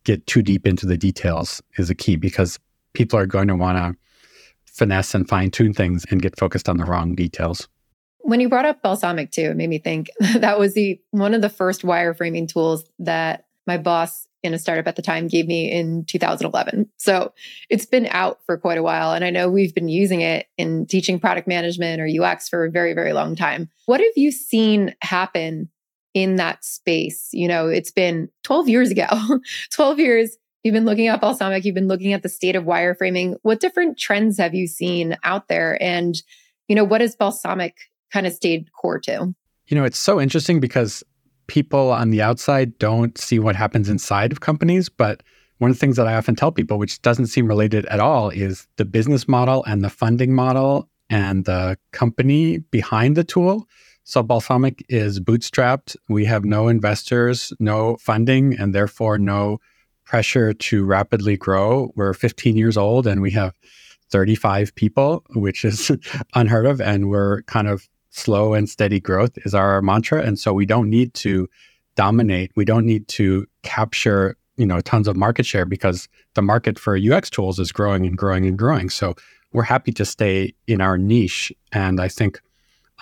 get 0.04 0.26
too 0.26 0.42
deep 0.42 0.66
into 0.66 0.86
the 0.86 0.96
details 0.96 1.60
is 1.78 1.90
a 1.90 1.94
key 1.94 2.16
because 2.16 2.60
people 2.92 3.18
are 3.18 3.26
going 3.26 3.48
to 3.48 3.56
want 3.56 3.76
to 3.76 3.98
finesse 4.64 5.14
and 5.14 5.28
fine 5.28 5.50
tune 5.50 5.72
things 5.72 6.04
and 6.10 6.22
get 6.22 6.38
focused 6.38 6.68
on 6.68 6.76
the 6.76 6.84
wrong 6.84 7.14
details. 7.14 7.68
When 8.20 8.40
you 8.40 8.48
brought 8.48 8.64
up 8.64 8.82
Balsamiq 8.82 9.30
too, 9.30 9.50
it 9.50 9.56
made 9.56 9.70
me 9.70 9.78
think 9.78 10.10
that 10.36 10.58
was 10.58 10.74
the 10.74 11.00
one 11.10 11.34
of 11.34 11.42
the 11.42 11.48
first 11.48 11.82
wireframing 11.82 12.48
tools 12.48 12.84
that 12.98 13.46
my 13.66 13.78
boss 13.78 14.28
in 14.46 14.54
a 14.54 14.58
startup 14.58 14.86
at 14.86 14.96
the 14.96 15.02
time 15.02 15.28
gave 15.28 15.46
me 15.46 15.70
in 15.70 16.04
2011. 16.06 16.88
So 16.96 17.32
it's 17.68 17.84
been 17.84 18.06
out 18.10 18.38
for 18.46 18.56
quite 18.56 18.78
a 18.78 18.82
while. 18.82 19.12
And 19.12 19.24
I 19.24 19.30
know 19.30 19.50
we've 19.50 19.74
been 19.74 19.88
using 19.88 20.22
it 20.22 20.46
in 20.56 20.86
teaching 20.86 21.20
product 21.20 21.46
management 21.46 22.00
or 22.00 22.24
UX 22.24 22.48
for 22.48 22.64
a 22.64 22.70
very, 22.70 22.94
very 22.94 23.12
long 23.12 23.36
time. 23.36 23.68
What 23.86 24.00
have 24.00 24.12
you 24.16 24.30
seen 24.30 24.94
happen 25.02 25.68
in 26.14 26.36
that 26.36 26.64
space? 26.64 27.28
You 27.32 27.48
know, 27.48 27.68
it's 27.68 27.90
been 27.90 28.28
12 28.44 28.68
years 28.68 28.90
ago, 28.90 29.06
12 29.72 29.98
years. 30.00 30.36
You've 30.62 30.72
been 30.72 30.86
looking 30.86 31.06
at 31.06 31.20
Balsamiq, 31.20 31.64
you've 31.64 31.76
been 31.76 31.86
looking 31.86 32.12
at 32.12 32.22
the 32.22 32.28
state 32.28 32.56
of 32.56 32.64
wireframing. 32.64 33.36
What 33.42 33.60
different 33.60 33.98
trends 33.98 34.38
have 34.38 34.54
you 34.54 34.66
seen 34.66 35.16
out 35.22 35.46
there? 35.48 35.80
And, 35.80 36.16
you 36.66 36.74
know, 36.74 36.82
what 36.82 37.00
has 37.00 37.14
Balsamiq 37.14 37.74
kind 38.12 38.26
of 38.26 38.32
stayed 38.32 38.72
core 38.72 38.98
to? 39.00 39.34
You 39.68 39.76
know, 39.76 39.84
it's 39.84 39.98
so 39.98 40.20
interesting 40.20 40.58
because 40.58 41.04
people 41.46 41.90
on 41.90 42.10
the 42.10 42.22
outside 42.22 42.78
don't 42.78 43.16
see 43.18 43.38
what 43.38 43.56
happens 43.56 43.88
inside 43.88 44.32
of 44.32 44.40
companies. 44.40 44.88
But 44.88 45.22
one 45.58 45.70
of 45.70 45.76
the 45.76 45.80
things 45.80 45.96
that 45.96 46.06
I 46.06 46.14
often 46.14 46.36
tell 46.36 46.52
people, 46.52 46.78
which 46.78 47.00
doesn't 47.02 47.26
seem 47.26 47.46
related 47.46 47.86
at 47.86 48.00
all, 48.00 48.30
is 48.30 48.66
the 48.76 48.84
business 48.84 49.26
model 49.26 49.64
and 49.64 49.82
the 49.82 49.90
funding 49.90 50.34
model 50.34 50.88
and 51.08 51.44
the 51.44 51.78
company 51.92 52.58
behind 52.58 53.16
the 53.16 53.24
tool. 53.24 53.66
So 54.04 54.22
Balsamiq 54.22 54.82
is 54.88 55.18
bootstrapped. 55.18 55.96
We 56.08 56.24
have 56.26 56.44
no 56.44 56.68
investors, 56.68 57.52
no 57.58 57.96
funding, 57.96 58.56
and 58.58 58.74
therefore 58.74 59.18
no 59.18 59.58
pressure 60.04 60.52
to 60.52 60.84
rapidly 60.84 61.36
grow. 61.36 61.92
We're 61.96 62.14
15 62.14 62.56
years 62.56 62.76
old 62.76 63.06
and 63.06 63.20
we 63.20 63.32
have 63.32 63.54
35 64.10 64.74
people, 64.74 65.24
which 65.34 65.64
is 65.64 65.90
unheard 66.34 66.66
of. 66.66 66.80
And 66.80 67.10
we're 67.10 67.42
kind 67.42 67.66
of 67.66 67.88
slow 68.16 68.54
and 68.54 68.68
steady 68.68 69.00
growth 69.00 69.37
is 69.44 69.54
our 69.54 69.82
mantra. 69.82 70.23
And 70.23 70.38
so 70.38 70.52
we 70.52 70.66
don't 70.66 70.88
need 70.88 71.14
to 71.14 71.49
dominate. 71.96 72.50
We 72.56 72.64
don't 72.64 72.87
need 72.87 73.08
to 73.08 73.46
capture, 73.62 74.37
you 74.56 74.66
know, 74.66 74.80
tons 74.80 75.08
of 75.08 75.16
market 75.16 75.46
share 75.46 75.64
because 75.64 76.08
the 76.35 76.42
market 76.42 76.78
for 76.78 76.96
UX 76.96 77.30
tools 77.30 77.58
is 77.58 77.73
growing 77.73 78.06
and 78.06 78.16
growing 78.16 78.46
and 78.46 78.58
growing. 78.58 78.90
So 78.90 79.14
we're 79.52 79.62
happy 79.62 79.92
to 79.92 80.04
stay 80.04 80.54
in 80.66 80.80
our 80.80 80.99
niche. 80.99 81.52
And 81.73 82.00
I 82.00 82.08
think 82.08 82.40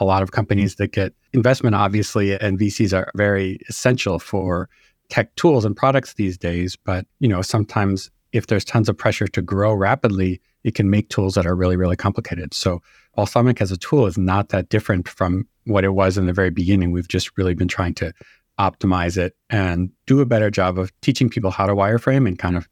a 0.00 0.04
lot 0.04 0.23
of 0.23 0.33
companies 0.33 0.76
that 0.76 0.92
get 0.92 1.14
investment, 1.33 1.75
obviously, 1.75 2.38
and 2.38 2.59
VCs 2.59 2.97
are 2.97 3.11
very 3.16 3.59
essential 3.68 4.18
for 4.18 4.68
tech 5.09 5.35
tools 5.37 5.64
and 5.64 5.76
products 5.76 6.14
these 6.14 6.37
days. 6.37 6.76
But, 6.76 7.06
you 7.21 7.28
know, 7.28 7.42
sometimes 7.42 8.11
if 8.34 8.48
there's 8.48 8.64
tons 8.64 8.88
of 8.88 8.98
pressure 8.98 9.28
to 9.28 9.40
grow 9.40 9.72
rapidly, 9.72 10.40
it 10.64 10.74
can 10.74 10.90
make 10.90 11.08
tools 11.08 11.34
that 11.34 11.46
are 11.46 11.54
really, 11.54 11.76
really 11.76 11.96
complicated. 11.96 12.52
So 12.52 12.82
Balsamiq 13.16 13.60
as 13.60 13.70
a 13.70 13.76
tool 13.76 14.06
is 14.06 14.18
not 14.18 14.48
that 14.48 14.68
different 14.68 15.08
from 15.08 15.46
what 15.66 15.84
it 15.84 15.90
was 15.90 16.18
in 16.18 16.26
the 16.26 16.32
very 16.32 16.50
beginning. 16.50 16.90
We've 16.90 17.08
just 17.08 17.38
really 17.38 17.54
been 17.54 17.68
trying 17.68 17.94
to 17.94 18.12
optimize 18.58 19.16
it 19.16 19.36
and 19.50 19.90
do 20.06 20.20
a 20.20 20.26
better 20.26 20.50
job 20.50 20.80
of 20.80 20.92
teaching 21.00 21.30
people 21.30 21.52
how 21.52 21.66
to 21.66 21.75
wireframe 21.75 22.26
and 22.26 22.36
kind 22.36 22.56
of 22.56 22.68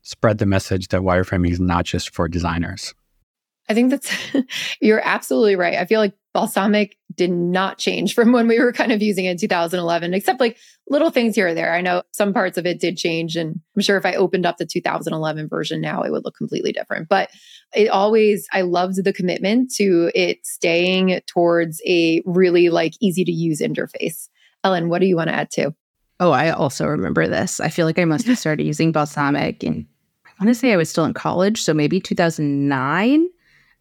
spread 0.00 0.38
the 0.38 0.46
message 0.46 0.88
that 0.88 1.02
wireframing 1.02 1.50
is 1.50 1.60
not 1.60 1.84
just 1.84 2.14
for 2.14 2.26
designers. 2.26 2.94
I 3.68 3.74
think 3.74 3.90
that's, 3.90 4.10
you're 4.80 5.00
absolutely 5.02 5.56
right. 5.56 5.76
I 5.76 5.86
feel 5.86 6.00
like 6.00 6.14
Balsamiq 6.34 6.92
did 7.14 7.30
not 7.30 7.78
change 7.78 8.14
from 8.14 8.32
when 8.32 8.48
we 8.48 8.58
were 8.58 8.72
kind 8.72 8.92
of 8.92 9.00
using 9.00 9.24
it 9.24 9.30
in 9.30 9.38
2011, 9.38 10.14
except 10.14 10.40
like 10.40 10.58
little 10.88 11.10
things 11.10 11.36
here 11.36 11.48
or 11.48 11.54
there. 11.54 11.72
I 11.72 11.80
know 11.80 12.02
some 12.12 12.32
parts 12.32 12.58
of 12.58 12.66
it 12.66 12.80
did 12.80 12.96
change. 12.96 13.36
And 13.36 13.60
I'm 13.74 13.82
sure 13.82 13.96
if 13.96 14.04
I 14.04 14.14
opened 14.14 14.44
up 14.44 14.56
the 14.56 14.66
2011 14.66 15.48
version 15.48 15.80
now, 15.80 16.02
it 16.02 16.10
would 16.10 16.24
look 16.24 16.36
completely 16.36 16.72
different. 16.72 17.08
But 17.08 17.30
it 17.74 17.88
always, 17.88 18.48
I 18.52 18.62
loved 18.62 19.02
the 19.02 19.12
commitment 19.12 19.72
to 19.76 20.10
it 20.14 20.44
staying 20.44 21.20
towards 21.26 21.80
a 21.86 22.20
really 22.26 22.68
like 22.68 22.94
easy 23.00 23.24
to 23.24 23.32
use 23.32 23.60
interface. 23.60 24.28
Ellen, 24.64 24.88
what 24.88 25.00
do 25.00 25.06
you 25.06 25.16
want 25.16 25.28
to 25.28 25.34
add 25.34 25.50
to? 25.52 25.74
Oh, 26.20 26.30
I 26.30 26.50
also 26.50 26.86
remember 26.86 27.28
this. 27.28 27.60
I 27.60 27.68
feel 27.68 27.86
like 27.86 27.98
I 27.98 28.04
must 28.04 28.26
have 28.26 28.38
started 28.38 28.64
using 28.64 28.92
Balsamiq 28.92 29.62
in, 29.62 29.86
I 30.26 30.30
want 30.40 30.48
to 30.48 30.54
say 30.54 30.72
I 30.72 30.76
was 30.76 30.90
still 30.90 31.04
in 31.04 31.14
college. 31.14 31.62
So 31.62 31.74
maybe 31.74 32.00
2009. 32.00 33.28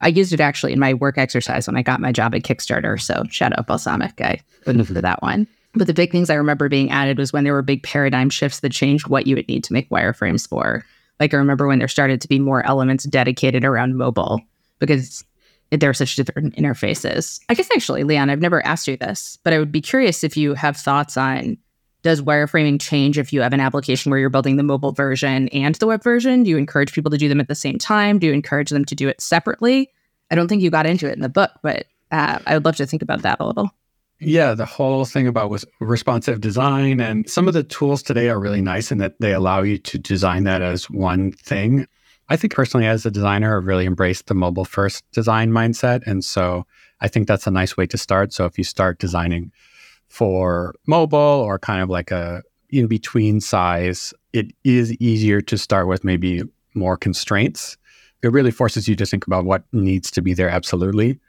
I 0.03 0.09
used 0.09 0.33
it 0.33 0.39
actually 0.41 0.73
in 0.73 0.79
my 0.79 0.93
work 0.93 1.17
exercise 1.17 1.65
when 1.65 1.77
I 1.77 1.81
got 1.81 2.01
my 2.01 2.11
job 2.11 2.35
at 2.35 2.43
Kickstarter. 2.43 3.01
So 3.01 3.23
shout 3.29 3.57
out 3.57 3.67
Balsamiq. 3.67 4.21
I 4.21 4.39
wouldn't 4.67 4.85
for 4.85 4.93
that 4.93 5.21
one. 5.21 5.47
But 5.73 5.87
the 5.87 5.93
big 5.93 6.11
things 6.11 6.29
I 6.29 6.35
remember 6.35 6.69
being 6.69 6.91
added 6.91 7.17
was 7.17 7.33
when 7.33 7.45
there 7.45 7.53
were 7.53 7.63
big 7.63 7.81
paradigm 7.83 8.29
shifts 8.29 8.59
that 8.59 8.71
changed 8.71 9.07
what 9.07 9.25
you 9.25 9.35
would 9.35 9.47
need 9.47 9.63
to 9.63 9.73
make 9.73 9.89
wireframes 9.89 10.47
for. 10.47 10.85
Like 11.19 11.33
I 11.33 11.37
remember 11.37 11.67
when 11.67 11.79
there 11.79 11.87
started 11.87 12.21
to 12.21 12.27
be 12.27 12.37
more 12.37 12.65
elements 12.65 13.05
dedicated 13.05 13.63
around 13.63 13.95
mobile 13.95 14.41
because 14.79 15.23
there 15.71 15.89
are 15.89 15.95
such 15.95 16.15
different 16.15 16.55
interfaces. 16.55 17.39
I 17.49 17.53
guess 17.53 17.69
actually, 17.73 18.03
Leon, 18.03 18.29
I've 18.29 18.41
never 18.41 18.63
asked 18.65 18.87
you 18.87 18.97
this, 18.97 19.39
but 19.43 19.53
I 19.53 19.59
would 19.59 19.71
be 19.71 19.81
curious 19.81 20.23
if 20.23 20.37
you 20.37 20.53
have 20.53 20.77
thoughts 20.77 21.17
on 21.17 21.57
does 22.03 22.21
wireframing 22.21 22.79
change 22.79 23.17
if 23.17 23.33
you 23.33 23.41
have 23.41 23.53
an 23.53 23.59
application 23.59 24.09
where 24.11 24.19
you're 24.19 24.29
building 24.29 24.57
the 24.57 24.63
mobile 24.63 24.91
version 24.91 25.47
and 25.49 25.75
the 25.75 25.87
web 25.87 26.03
version? 26.03 26.43
Do 26.43 26.49
you 26.49 26.57
encourage 26.57 26.93
people 26.93 27.09
to 27.09 27.17
do 27.17 27.29
them 27.29 27.39
at 27.39 27.47
the 27.47 27.55
same 27.55 27.77
time? 27.77 28.19
Do 28.19 28.27
you 28.27 28.33
encourage 28.33 28.69
them 28.69 28.85
to 28.85 28.95
do 28.95 29.07
it 29.07 29.21
separately? 29.21 29.89
I 30.29 30.35
don't 30.35 30.47
think 30.47 30.61
you 30.61 30.69
got 30.69 30.85
into 30.85 31.09
it 31.09 31.13
in 31.13 31.21
the 31.21 31.29
book, 31.29 31.51
but 31.63 31.87
uh, 32.11 32.39
I 32.45 32.53
would 32.53 32.65
love 32.65 32.75
to 32.75 32.85
think 32.85 33.01
about 33.01 33.23
that 33.23 33.37
a 33.39 33.45
little. 33.45 33.71
Yeah, 34.19 34.53
the 34.53 34.65
whole 34.65 35.05
thing 35.05 35.27
about 35.27 35.49
was 35.49 35.65
responsive 35.79 36.39
design 36.39 36.99
and 36.99 37.29
some 37.29 37.47
of 37.47 37.53
the 37.53 37.63
tools 37.63 38.03
today 38.03 38.29
are 38.29 38.39
really 38.39 38.61
nice 38.61 38.91
in 38.91 38.97
that 38.99 39.19
they 39.19 39.33
allow 39.33 39.61
you 39.63 39.77
to 39.79 39.97
design 39.97 40.43
that 40.43 40.61
as 40.61 40.89
one 40.89 41.31
thing. 41.33 41.87
I 42.29 42.37
think 42.37 42.53
personally 42.53 42.85
as 42.85 43.05
a 43.05 43.11
designer 43.11 43.57
I've 43.57 43.65
really 43.65 43.85
embraced 43.85 44.27
the 44.27 44.33
mobile 44.33 44.65
first 44.65 45.03
design 45.11 45.51
mindset 45.51 46.03
and 46.05 46.23
so 46.23 46.65
I 47.01 47.09
think 47.09 47.27
that's 47.27 47.47
a 47.47 47.51
nice 47.51 47.75
way 47.75 47.85
to 47.87 47.97
start. 47.97 48.31
So 48.31 48.45
if 48.45 48.57
you 48.57 48.63
start 48.63 48.99
designing 48.99 49.51
for 50.13 50.75
mobile 50.85 51.17
or 51.17 51.57
kind 51.57 51.81
of 51.81 51.89
like 51.89 52.11
a 52.11 52.43
in 52.69 52.85
between 52.85 53.41
size, 53.41 54.13
it 54.31 54.51
is 54.63 54.93
easier 54.97 55.41
to 55.41 55.57
start 55.57 55.87
with 55.87 56.03
maybe 56.03 56.43
more 56.75 56.95
constraints. 56.95 57.77
It 58.21 58.31
really 58.31 58.51
forces 58.51 58.87
you 58.87 58.95
to 58.97 59.07
think 59.07 59.25
about 59.25 59.45
what 59.45 59.63
needs 59.71 60.11
to 60.11 60.21
be 60.21 60.35
there 60.35 60.49
absolutely 60.49 61.19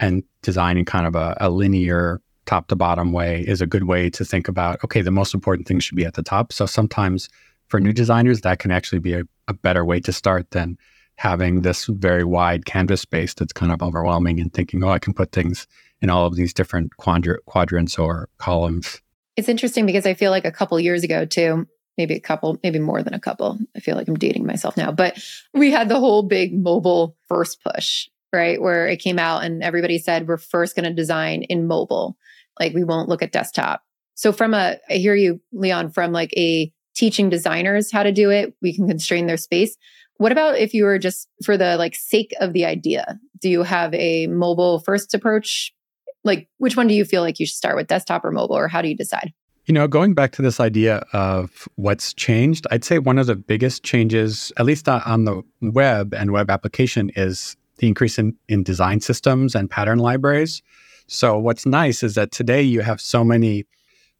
and 0.00 0.24
designing 0.42 0.84
kind 0.84 1.06
of 1.06 1.14
a, 1.14 1.36
a 1.40 1.50
linear 1.50 2.20
top 2.46 2.66
to 2.66 2.74
bottom 2.74 3.12
way 3.12 3.42
is 3.46 3.60
a 3.60 3.66
good 3.66 3.84
way 3.84 4.10
to 4.10 4.24
think 4.24 4.48
about 4.48 4.82
okay, 4.82 5.02
the 5.02 5.12
most 5.12 5.34
important 5.34 5.68
things 5.68 5.84
should 5.84 5.96
be 5.96 6.04
at 6.04 6.14
the 6.14 6.22
top. 6.24 6.52
So 6.52 6.66
sometimes 6.66 7.28
for 7.68 7.78
new 7.78 7.92
designers, 7.92 8.40
that 8.40 8.58
can 8.58 8.72
actually 8.72 8.98
be 8.98 9.14
a, 9.14 9.22
a 9.46 9.54
better 9.54 9.84
way 9.84 10.00
to 10.00 10.12
start 10.12 10.50
than 10.50 10.76
having 11.14 11.60
this 11.60 11.84
very 11.84 12.24
wide 12.24 12.64
canvas 12.64 13.02
space 13.02 13.34
that's 13.34 13.52
kind 13.52 13.70
of 13.70 13.82
overwhelming 13.82 14.40
and 14.40 14.52
thinking, 14.52 14.82
oh, 14.82 14.90
I 14.90 14.98
can 14.98 15.14
put 15.14 15.30
things 15.30 15.68
in 16.02 16.10
all 16.10 16.26
of 16.26 16.36
these 16.36 16.52
different 16.52 16.92
quadr- 17.00 17.38
quadrants 17.46 17.98
or 17.98 18.28
columns. 18.36 19.00
It's 19.36 19.48
interesting 19.48 19.86
because 19.86 20.04
I 20.04 20.12
feel 20.12 20.30
like 20.30 20.44
a 20.44 20.52
couple 20.52 20.78
years 20.78 21.04
ago, 21.04 21.24
too, 21.24 21.66
maybe 21.96 22.14
a 22.14 22.20
couple, 22.20 22.58
maybe 22.62 22.78
more 22.78 23.02
than 23.02 23.14
a 23.14 23.20
couple. 23.20 23.58
I 23.74 23.80
feel 23.80 23.96
like 23.96 24.08
I'm 24.08 24.18
dating 24.18 24.44
myself 24.44 24.76
now, 24.76 24.92
but 24.92 25.18
we 25.54 25.70
had 25.70 25.88
the 25.88 25.98
whole 25.98 26.22
big 26.22 26.52
mobile 26.52 27.16
first 27.28 27.62
push, 27.62 28.08
right? 28.32 28.60
Where 28.60 28.86
it 28.86 28.98
came 28.98 29.18
out 29.18 29.44
and 29.44 29.62
everybody 29.62 29.98
said, 29.98 30.28
we're 30.28 30.36
first 30.36 30.76
going 30.76 30.84
to 30.84 30.92
design 30.92 31.42
in 31.44 31.66
mobile. 31.66 32.16
Like 32.60 32.74
we 32.74 32.84
won't 32.84 33.08
look 33.08 33.22
at 33.22 33.32
desktop. 33.32 33.82
So 34.14 34.32
from 34.32 34.52
a, 34.52 34.76
I 34.90 34.94
hear 34.94 35.14
you, 35.14 35.40
Leon, 35.52 35.90
from 35.90 36.12
like 36.12 36.32
a 36.36 36.70
teaching 36.94 37.30
designers 37.30 37.90
how 37.90 38.02
to 38.02 38.12
do 38.12 38.30
it, 38.30 38.54
we 38.60 38.74
can 38.74 38.86
constrain 38.86 39.26
their 39.26 39.38
space. 39.38 39.76
What 40.18 40.32
about 40.32 40.58
if 40.58 40.74
you 40.74 40.84
were 40.84 40.98
just 40.98 41.26
for 41.42 41.56
the 41.56 41.76
like 41.76 41.94
sake 41.94 42.34
of 42.38 42.52
the 42.52 42.66
idea? 42.66 43.18
Do 43.40 43.48
you 43.48 43.62
have 43.62 43.94
a 43.94 44.26
mobile 44.26 44.78
first 44.80 45.14
approach? 45.14 45.72
Like 46.24 46.48
which 46.58 46.76
one 46.76 46.86
do 46.86 46.94
you 46.94 47.04
feel 47.04 47.22
like 47.22 47.40
you 47.40 47.46
should 47.46 47.56
start 47.56 47.76
with 47.76 47.86
desktop 47.86 48.24
or 48.24 48.30
mobile 48.30 48.56
or 48.56 48.68
how 48.68 48.82
do 48.82 48.88
you 48.88 48.96
decide? 48.96 49.32
You 49.66 49.74
know, 49.74 49.86
going 49.86 50.14
back 50.14 50.32
to 50.32 50.42
this 50.42 50.58
idea 50.58 51.04
of 51.12 51.68
what's 51.76 52.12
changed, 52.14 52.66
I'd 52.72 52.84
say 52.84 52.98
one 52.98 53.18
of 53.18 53.26
the 53.26 53.36
biggest 53.36 53.84
changes, 53.84 54.52
at 54.56 54.66
least 54.66 54.88
uh, 54.88 55.00
on 55.06 55.24
the 55.24 55.42
web 55.60 56.12
and 56.14 56.32
web 56.32 56.50
application, 56.50 57.12
is 57.14 57.56
the 57.78 57.86
increase 57.86 58.18
in, 58.18 58.36
in 58.48 58.64
design 58.64 59.00
systems 59.00 59.54
and 59.54 59.70
pattern 59.70 59.98
libraries. 59.98 60.62
So 61.06 61.38
what's 61.38 61.64
nice 61.64 62.02
is 62.02 62.16
that 62.16 62.32
today 62.32 62.62
you 62.62 62.80
have 62.80 63.00
so 63.00 63.22
many 63.22 63.64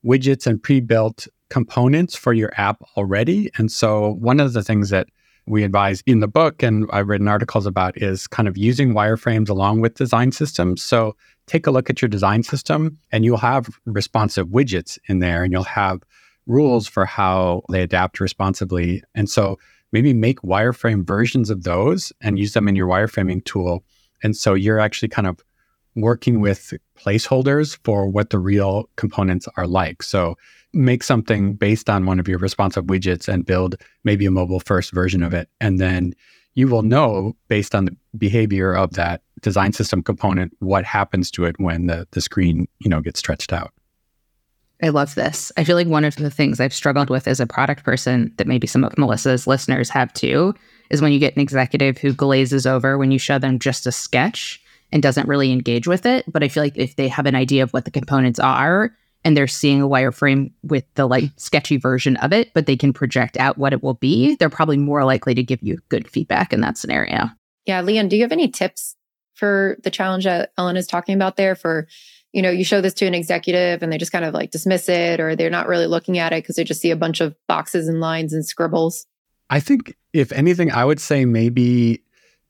widgets 0.04 0.46
and 0.46 0.62
pre-built 0.62 1.26
components 1.48 2.14
for 2.14 2.32
your 2.32 2.52
app 2.56 2.82
already. 2.96 3.50
And 3.56 3.70
so 3.70 4.12
one 4.14 4.40
of 4.40 4.52
the 4.52 4.62
things 4.62 4.90
that 4.90 5.08
we 5.46 5.64
advise 5.64 6.02
in 6.06 6.20
the 6.20 6.28
book 6.28 6.62
and 6.62 6.88
I've 6.92 7.08
written 7.08 7.28
articles 7.28 7.66
about 7.66 8.00
is 8.00 8.26
kind 8.26 8.48
of 8.48 8.56
using 8.56 8.94
wireframes 8.94 9.48
along 9.48 9.80
with 9.80 9.94
design 9.94 10.32
systems. 10.32 10.82
So 10.82 11.16
take 11.46 11.66
a 11.66 11.70
look 11.70 11.90
at 11.90 12.00
your 12.00 12.08
design 12.08 12.42
system 12.42 12.98
and 13.10 13.24
you'll 13.24 13.38
have 13.38 13.68
responsive 13.84 14.48
widgets 14.48 14.98
in 15.08 15.18
there 15.18 15.42
and 15.42 15.52
you'll 15.52 15.64
have 15.64 16.02
rules 16.46 16.86
for 16.86 17.04
how 17.04 17.62
they 17.70 17.82
adapt 17.82 18.20
responsively. 18.20 19.02
And 19.14 19.28
so 19.28 19.58
maybe 19.92 20.12
make 20.12 20.40
wireframe 20.40 21.06
versions 21.06 21.50
of 21.50 21.64
those 21.64 22.12
and 22.20 22.38
use 22.38 22.52
them 22.52 22.68
in 22.68 22.76
your 22.76 22.88
wireframing 22.88 23.44
tool. 23.44 23.84
And 24.22 24.36
so 24.36 24.54
you're 24.54 24.80
actually 24.80 25.08
kind 25.08 25.26
of 25.26 25.40
working 25.94 26.40
with 26.40 26.72
placeholders 26.98 27.78
for 27.84 28.08
what 28.08 28.30
the 28.30 28.38
real 28.38 28.88
components 28.96 29.46
are 29.56 29.66
like. 29.66 30.02
So 30.02 30.36
make 30.72 31.02
something 31.02 31.54
based 31.54 31.90
on 31.90 32.06
one 32.06 32.18
of 32.18 32.28
your 32.28 32.38
responsive 32.38 32.84
widgets 32.84 33.28
and 33.28 33.46
build 33.46 33.76
maybe 34.04 34.26
a 34.26 34.30
mobile 34.30 34.60
first 34.60 34.92
version 34.92 35.22
of 35.22 35.34
it. 35.34 35.48
And 35.60 35.78
then 35.78 36.14
you 36.54 36.68
will 36.68 36.82
know 36.82 37.36
based 37.48 37.74
on 37.74 37.86
the 37.86 37.96
behavior 38.16 38.72
of 38.74 38.92
that 38.92 39.22
design 39.40 39.72
system 39.72 40.02
component 40.02 40.52
what 40.60 40.84
happens 40.84 41.30
to 41.32 41.44
it 41.44 41.58
when 41.58 41.86
the, 41.86 42.06
the 42.12 42.20
screen, 42.20 42.68
you 42.78 42.88
know, 42.88 43.00
gets 43.00 43.18
stretched 43.18 43.52
out. 43.52 43.72
I 44.82 44.88
love 44.88 45.14
this. 45.14 45.52
I 45.56 45.64
feel 45.64 45.76
like 45.76 45.86
one 45.86 46.04
of 46.04 46.16
the 46.16 46.30
things 46.30 46.58
I've 46.58 46.74
struggled 46.74 47.08
with 47.08 47.28
as 47.28 47.38
a 47.38 47.46
product 47.46 47.84
person 47.84 48.32
that 48.36 48.48
maybe 48.48 48.66
some 48.66 48.82
of 48.82 48.98
Melissa's 48.98 49.46
listeners 49.46 49.88
have 49.90 50.12
too 50.12 50.54
is 50.90 51.00
when 51.00 51.12
you 51.12 51.20
get 51.20 51.36
an 51.36 51.42
executive 51.42 51.98
who 51.98 52.12
glazes 52.12 52.66
over 52.66 52.98
when 52.98 53.12
you 53.12 53.18
show 53.18 53.38
them 53.38 53.60
just 53.60 53.86
a 53.86 53.92
sketch 53.92 54.60
and 54.90 55.02
doesn't 55.02 55.28
really 55.28 55.52
engage 55.52 55.86
with 55.86 56.04
it. 56.04 56.24
But 56.30 56.42
I 56.42 56.48
feel 56.48 56.64
like 56.64 56.76
if 56.76 56.96
they 56.96 57.08
have 57.08 57.26
an 57.26 57.36
idea 57.36 57.62
of 57.62 57.72
what 57.72 57.84
the 57.84 57.90
components 57.90 58.40
are 58.40 58.92
and 59.24 59.36
they're 59.36 59.46
seeing 59.46 59.82
a 59.82 59.88
wireframe 59.88 60.52
with 60.62 60.84
the 60.94 61.06
like 61.06 61.24
sketchy 61.36 61.76
version 61.76 62.16
of 62.16 62.32
it, 62.32 62.52
but 62.54 62.66
they 62.66 62.76
can 62.76 62.92
project 62.92 63.36
out 63.36 63.58
what 63.58 63.72
it 63.72 63.82
will 63.82 63.94
be, 63.94 64.36
they're 64.36 64.50
probably 64.50 64.76
more 64.76 65.04
likely 65.04 65.34
to 65.34 65.42
give 65.42 65.62
you 65.62 65.78
good 65.88 66.08
feedback 66.08 66.52
in 66.52 66.60
that 66.60 66.76
scenario. 66.76 67.30
Yeah. 67.66 67.80
Leon, 67.82 68.08
do 68.08 68.16
you 68.16 68.22
have 68.22 68.32
any 68.32 68.48
tips 68.48 68.96
for 69.34 69.76
the 69.82 69.90
challenge 69.90 70.24
that 70.24 70.52
Ellen 70.58 70.76
is 70.76 70.86
talking 70.86 71.14
about 71.14 71.36
there 71.36 71.54
for 71.54 71.86
you 72.32 72.40
know, 72.40 72.50
you 72.50 72.64
show 72.64 72.80
this 72.80 72.94
to 72.94 73.06
an 73.06 73.14
executive 73.14 73.82
and 73.82 73.92
they 73.92 73.98
just 73.98 74.12
kind 74.12 74.24
of 74.24 74.32
like 74.32 74.50
dismiss 74.50 74.88
it 74.88 75.20
or 75.20 75.36
they're 75.36 75.50
not 75.50 75.68
really 75.68 75.86
looking 75.86 76.18
at 76.18 76.32
it 76.32 76.42
because 76.42 76.56
they 76.56 76.64
just 76.64 76.80
see 76.80 76.90
a 76.90 76.96
bunch 76.96 77.20
of 77.20 77.36
boxes 77.46 77.88
and 77.88 78.00
lines 78.00 78.32
and 78.32 78.44
scribbles? 78.44 79.06
I 79.50 79.60
think, 79.60 79.94
if 80.14 80.32
anything, 80.32 80.72
I 80.72 80.84
would 80.84 80.98
say 80.98 81.26
maybe 81.26 82.02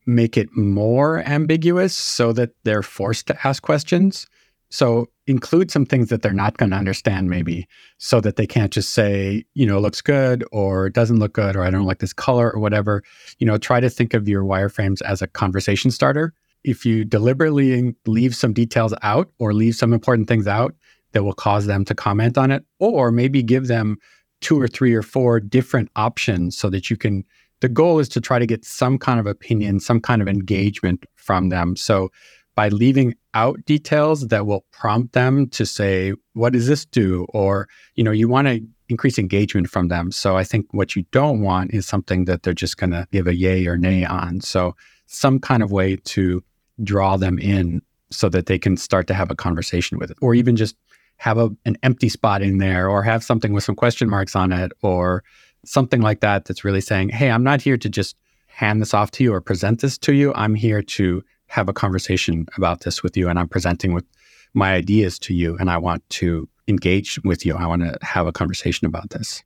make 0.05 0.37
it 0.37 0.55
more 0.55 1.19
ambiguous 1.27 1.93
so 1.93 2.31
that 2.33 2.51
they're 2.63 2.81
forced 2.81 3.27
to 3.27 3.47
ask 3.47 3.61
questions. 3.61 4.25
So 4.73 5.07
include 5.27 5.69
some 5.69 5.85
things 5.85 6.09
that 6.09 6.23
they're 6.23 6.33
not 6.33 6.57
going 6.57 6.71
to 6.71 6.75
understand, 6.75 7.29
maybe, 7.29 7.67
so 7.99 8.19
that 8.21 8.37
they 8.37 8.47
can't 8.47 8.73
just 8.73 8.89
say, 8.89 9.45
you 9.53 9.67
know, 9.67 9.79
looks 9.79 10.01
good 10.01 10.43
or 10.51 10.87
it 10.87 10.93
doesn't 10.93 11.19
look 11.19 11.33
good 11.33 11.55
or 11.55 11.63
I 11.63 11.69
don't 11.69 11.85
like 11.85 11.99
this 11.99 12.11
color 12.11 12.51
or 12.51 12.59
whatever. 12.59 13.03
You 13.37 13.45
know, 13.45 13.59
try 13.59 13.79
to 13.79 13.87
think 13.87 14.15
of 14.15 14.27
your 14.27 14.43
wireframes 14.43 15.03
as 15.03 15.21
a 15.21 15.27
conversation 15.27 15.91
starter 15.91 16.33
if 16.63 16.87
you 16.87 17.05
deliberately 17.05 17.93
leave 18.07 18.35
some 18.35 18.51
details 18.51 18.95
out 19.03 19.29
or 19.37 19.53
leave 19.53 19.75
some 19.75 19.93
important 19.93 20.27
things 20.27 20.47
out 20.47 20.73
that 21.11 21.23
will 21.23 21.33
cause 21.33 21.67
them 21.67 21.85
to 21.85 21.93
comment 21.93 22.35
on 22.35 22.49
it, 22.49 22.65
or 22.79 23.11
maybe 23.11 23.43
give 23.43 23.67
them 23.67 23.97
two 24.41 24.59
or 24.59 24.67
three 24.67 24.95
or 24.95 25.03
four 25.03 25.39
different 25.39 25.91
options 25.95 26.57
so 26.57 26.71
that 26.71 26.89
you 26.89 26.97
can. 26.97 27.23
The 27.59 27.69
goal 27.69 27.99
is 27.99 28.09
to 28.09 28.19
try 28.19 28.39
to 28.39 28.47
get 28.47 28.65
some 28.65 28.97
kind 28.97 29.19
of 29.19 29.27
opinion, 29.27 29.79
some 29.79 30.01
kind 30.01 30.21
of 30.21 30.27
engagement 30.27 31.05
from 31.15 31.49
them. 31.49 31.75
So 31.75 32.09
by 32.55 32.69
leaving 32.69 33.15
out 33.33 33.65
details 33.65 34.27
that 34.27 34.45
will 34.45 34.65
prompt 34.71 35.13
them 35.13 35.49
to 35.49 35.65
say, 35.65 36.13
what 36.33 36.53
does 36.53 36.67
this 36.67 36.85
do? 36.85 37.25
Or, 37.29 37.67
you 37.95 38.03
know, 38.03 38.11
you 38.11 38.27
want 38.27 38.47
to 38.47 38.61
increase 38.89 39.17
engagement 39.17 39.69
from 39.69 39.87
them. 39.87 40.11
So 40.11 40.37
I 40.37 40.43
think 40.43 40.67
what 40.71 40.95
you 40.95 41.03
don't 41.11 41.41
want 41.41 41.73
is 41.73 41.87
something 41.87 42.25
that 42.25 42.43
they're 42.43 42.53
just 42.53 42.77
going 42.77 42.91
to 42.91 43.07
give 43.11 43.27
a 43.27 43.35
yay 43.35 43.65
or 43.65 43.77
nay 43.77 44.05
on. 44.05 44.41
So 44.41 44.75
some 45.07 45.39
kind 45.39 45.63
of 45.63 45.71
way 45.71 45.95
to 45.95 46.43
draw 46.83 47.17
them 47.17 47.39
in 47.39 47.81
so 48.11 48.29
that 48.29 48.45
they 48.45 48.59
can 48.59 48.77
start 48.77 49.07
to 49.07 49.13
have 49.13 49.31
a 49.31 49.35
conversation 49.35 49.97
with 49.97 50.11
it 50.11 50.17
or 50.21 50.35
even 50.35 50.55
just 50.55 50.75
have 51.17 51.37
a, 51.37 51.49
an 51.65 51.77
empty 51.83 52.09
spot 52.09 52.41
in 52.41 52.57
there 52.57 52.89
or 52.89 53.03
have 53.03 53.23
something 53.23 53.53
with 53.53 53.63
some 53.63 53.75
question 53.75 54.09
marks 54.09 54.35
on 54.35 54.51
it 54.51 54.71
or 54.81 55.23
something 55.65 56.01
like 56.01 56.19
that 56.19 56.45
that's 56.45 56.63
really 56.63 56.81
saying 56.81 57.09
hey 57.09 57.31
i'm 57.31 57.43
not 57.43 57.61
here 57.61 57.77
to 57.77 57.89
just 57.89 58.15
hand 58.47 58.81
this 58.81 58.93
off 58.93 59.11
to 59.11 59.23
you 59.23 59.33
or 59.33 59.41
present 59.41 59.79
this 59.81 59.97
to 59.97 60.13
you 60.13 60.33
i'm 60.35 60.55
here 60.55 60.81
to 60.81 61.23
have 61.53 61.69
a 61.69 61.73
conversation 61.73 62.45
about 62.57 62.81
this 62.81 63.03
with 63.03 63.15
you 63.15 63.29
and 63.29 63.37
i'm 63.39 63.47
presenting 63.47 63.93
with 63.93 64.05
my 64.53 64.73
ideas 64.73 65.17
to 65.19 65.33
you 65.33 65.57
and 65.57 65.69
i 65.69 65.77
want 65.77 66.07
to 66.09 66.47
engage 66.67 67.19
with 67.23 67.45
you 67.45 67.55
i 67.55 67.65
want 67.65 67.81
to 67.81 67.97
have 68.01 68.27
a 68.27 68.31
conversation 68.31 68.85
about 68.87 69.09
this 69.11 69.43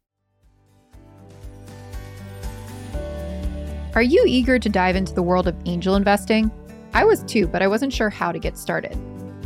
are 3.94 4.04
you 4.04 4.24
eager 4.28 4.60
to 4.60 4.70
dive 4.70 4.96
into 4.96 5.14
the 5.14 5.24
world 5.24 5.48
of 5.48 5.56
angel 5.66 5.96
investing 5.96 6.52
I 6.94 7.04
was 7.04 7.22
too, 7.24 7.48
but 7.48 7.62
I 7.62 7.68
wasn't 7.68 7.94
sure 7.94 8.10
how 8.10 8.32
to 8.32 8.40
get 8.40 8.58
started. 8.58 8.98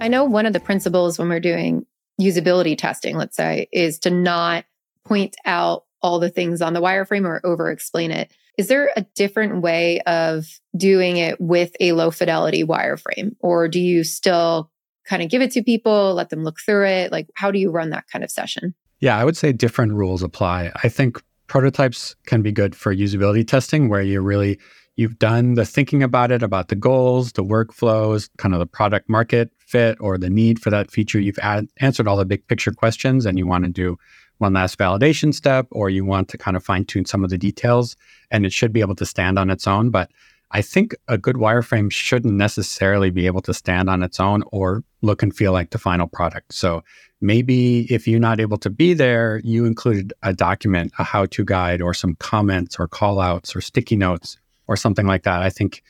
I 0.00 0.08
know 0.08 0.24
one 0.24 0.46
of 0.46 0.54
the 0.54 0.60
principles 0.60 1.18
when 1.18 1.28
we're 1.28 1.38
doing 1.38 1.84
usability 2.18 2.78
testing, 2.78 3.18
let's 3.18 3.36
say, 3.36 3.68
is 3.72 3.98
to 3.98 4.08
not 4.08 4.64
point 5.04 5.36
out 5.44 5.84
all 6.00 6.18
the 6.18 6.30
things 6.30 6.62
on 6.62 6.72
the 6.72 6.80
wireframe 6.80 7.26
or 7.26 7.42
over 7.44 7.70
explain 7.70 8.10
it. 8.10 8.30
Is 8.56 8.68
there 8.68 8.90
a 8.96 9.02
different 9.14 9.62
way 9.62 10.00
of 10.02 10.46
doing 10.76 11.18
it 11.18 11.40
with 11.40 11.76
a 11.80 11.92
low 11.92 12.10
fidelity 12.10 12.64
wireframe? 12.64 13.36
Or 13.40 13.68
do 13.68 13.80
you 13.80 14.02
still 14.02 14.70
kind 15.06 15.22
of 15.22 15.28
give 15.28 15.42
it 15.42 15.50
to 15.52 15.62
people, 15.62 16.14
let 16.14 16.30
them 16.30 16.42
look 16.42 16.58
through 16.64 16.86
it? 16.86 17.12
Like, 17.12 17.28
how 17.34 17.50
do 17.50 17.58
you 17.58 17.70
run 17.70 17.90
that 17.90 18.06
kind 18.10 18.24
of 18.24 18.30
session? 18.30 18.74
Yeah, 19.00 19.18
I 19.18 19.24
would 19.24 19.36
say 19.36 19.52
different 19.52 19.92
rules 19.92 20.22
apply. 20.22 20.72
I 20.82 20.88
think 20.88 21.22
prototypes 21.48 22.16
can 22.26 22.42
be 22.42 22.52
good 22.52 22.74
for 22.74 22.94
usability 22.94 23.46
testing 23.46 23.88
where 23.88 24.02
you 24.02 24.20
really 24.20 24.58
you've 24.96 25.18
done 25.18 25.54
the 25.54 25.64
thinking 25.66 26.02
about 26.02 26.30
it, 26.30 26.42
about 26.42 26.68
the 26.68 26.74
goals, 26.74 27.32
the 27.32 27.44
workflows, 27.44 28.30
kind 28.38 28.54
of 28.54 28.60
the 28.60 28.66
product 28.66 29.08
market 29.08 29.50
fit 29.58 29.98
or 30.00 30.16
the 30.16 30.30
need 30.30 30.58
for 30.58 30.70
that 30.70 30.90
feature. 30.90 31.20
You've 31.20 31.38
ad- 31.40 31.68
answered 31.78 32.08
all 32.08 32.16
the 32.16 32.24
big 32.24 32.46
picture 32.48 32.72
questions 32.72 33.26
and 33.26 33.38
you 33.38 33.46
want 33.46 33.64
to 33.64 33.70
do 33.70 33.98
one 34.38 34.52
last 34.52 34.78
validation 34.78 35.32
step 35.32 35.66
or 35.70 35.90
you 35.90 36.04
want 36.04 36.28
to 36.28 36.38
kind 36.38 36.56
of 36.56 36.64
fine 36.64 36.84
tune 36.84 37.04
some 37.04 37.24
of 37.24 37.30
the 37.30 37.38
details 37.38 37.96
and 38.30 38.44
it 38.44 38.52
should 38.52 38.72
be 38.72 38.80
able 38.80 38.94
to 38.94 39.06
stand 39.06 39.38
on 39.38 39.50
its 39.50 39.66
own. 39.66 39.90
But 39.90 40.10
I 40.52 40.62
think 40.62 40.94
a 41.08 41.18
good 41.18 41.36
wireframe 41.36 41.90
shouldn't 41.90 42.34
necessarily 42.34 43.10
be 43.10 43.26
able 43.26 43.42
to 43.42 43.54
stand 43.54 43.90
on 43.90 44.02
its 44.02 44.20
own 44.20 44.44
or 44.52 44.84
look 45.02 45.22
and 45.22 45.34
feel 45.34 45.52
like 45.52 45.70
the 45.70 45.78
final 45.78 46.06
product. 46.06 46.52
So 46.52 46.82
maybe 47.20 47.92
if 47.92 48.06
you're 48.06 48.20
not 48.20 48.40
able 48.40 48.58
to 48.58 48.70
be 48.70 48.94
there, 48.94 49.40
you 49.42 49.64
included 49.64 50.12
a 50.22 50.32
document, 50.32 50.92
a 50.98 51.04
how 51.04 51.26
to 51.26 51.44
guide, 51.44 51.82
or 51.82 51.94
some 51.94 52.14
comments 52.16 52.78
or 52.78 52.86
call 52.86 53.20
outs 53.20 53.56
or 53.56 53.60
sticky 53.60 53.96
notes 53.96 54.38
or 54.68 54.76
something 54.76 55.06
like 55.06 55.24
that. 55.24 55.42
I 55.42 55.50
think 55.50 55.82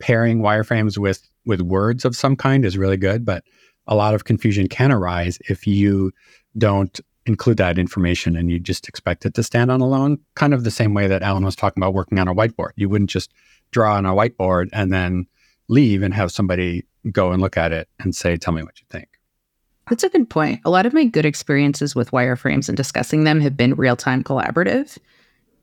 pairing 0.00 0.40
wireframes 0.40 0.98
with 0.98 1.28
with 1.46 1.60
words 1.60 2.04
of 2.04 2.16
some 2.16 2.36
kind 2.36 2.64
is 2.64 2.76
really 2.76 2.96
good, 2.96 3.24
but 3.24 3.44
a 3.86 3.94
lot 3.94 4.14
of 4.14 4.24
confusion 4.24 4.68
can 4.68 4.92
arise 4.92 5.38
if 5.48 5.66
you 5.66 6.12
don't 6.58 7.00
include 7.30 7.56
that 7.56 7.78
information 7.78 8.36
and 8.36 8.50
you 8.50 8.58
just 8.58 8.88
expect 8.88 9.24
it 9.24 9.34
to 9.34 9.42
stand 9.42 9.70
on 9.70 9.80
alone. 9.80 10.18
Kind 10.34 10.52
of 10.52 10.64
the 10.64 10.70
same 10.70 10.94
way 10.94 11.06
that 11.06 11.22
Ellen 11.22 11.44
was 11.44 11.56
talking 11.56 11.82
about 11.82 11.94
working 11.94 12.18
on 12.18 12.28
a 12.28 12.34
whiteboard. 12.34 12.70
You 12.76 12.88
wouldn't 12.88 13.10
just 13.10 13.32
draw 13.70 13.94
on 13.96 14.04
a 14.04 14.14
whiteboard 14.14 14.68
and 14.72 14.92
then 14.92 15.26
leave 15.68 16.02
and 16.02 16.12
have 16.12 16.32
somebody 16.32 16.84
go 17.10 17.32
and 17.32 17.40
look 17.40 17.56
at 17.56 17.72
it 17.72 17.88
and 18.00 18.14
say, 18.14 18.36
"Tell 18.36 18.52
me 18.52 18.62
what 18.62 18.80
you 18.80 18.86
think." 18.90 19.08
That's 19.88 20.04
a 20.04 20.08
good 20.08 20.28
point. 20.28 20.60
A 20.64 20.70
lot 20.70 20.86
of 20.86 20.92
my 20.92 21.04
good 21.04 21.24
experiences 21.24 21.94
with 21.94 22.10
wireframes 22.10 22.68
and 22.68 22.76
discussing 22.76 23.24
them 23.24 23.40
have 23.40 23.56
been 23.56 23.74
real 23.74 23.96
time 23.96 24.22
collaborative. 24.22 24.98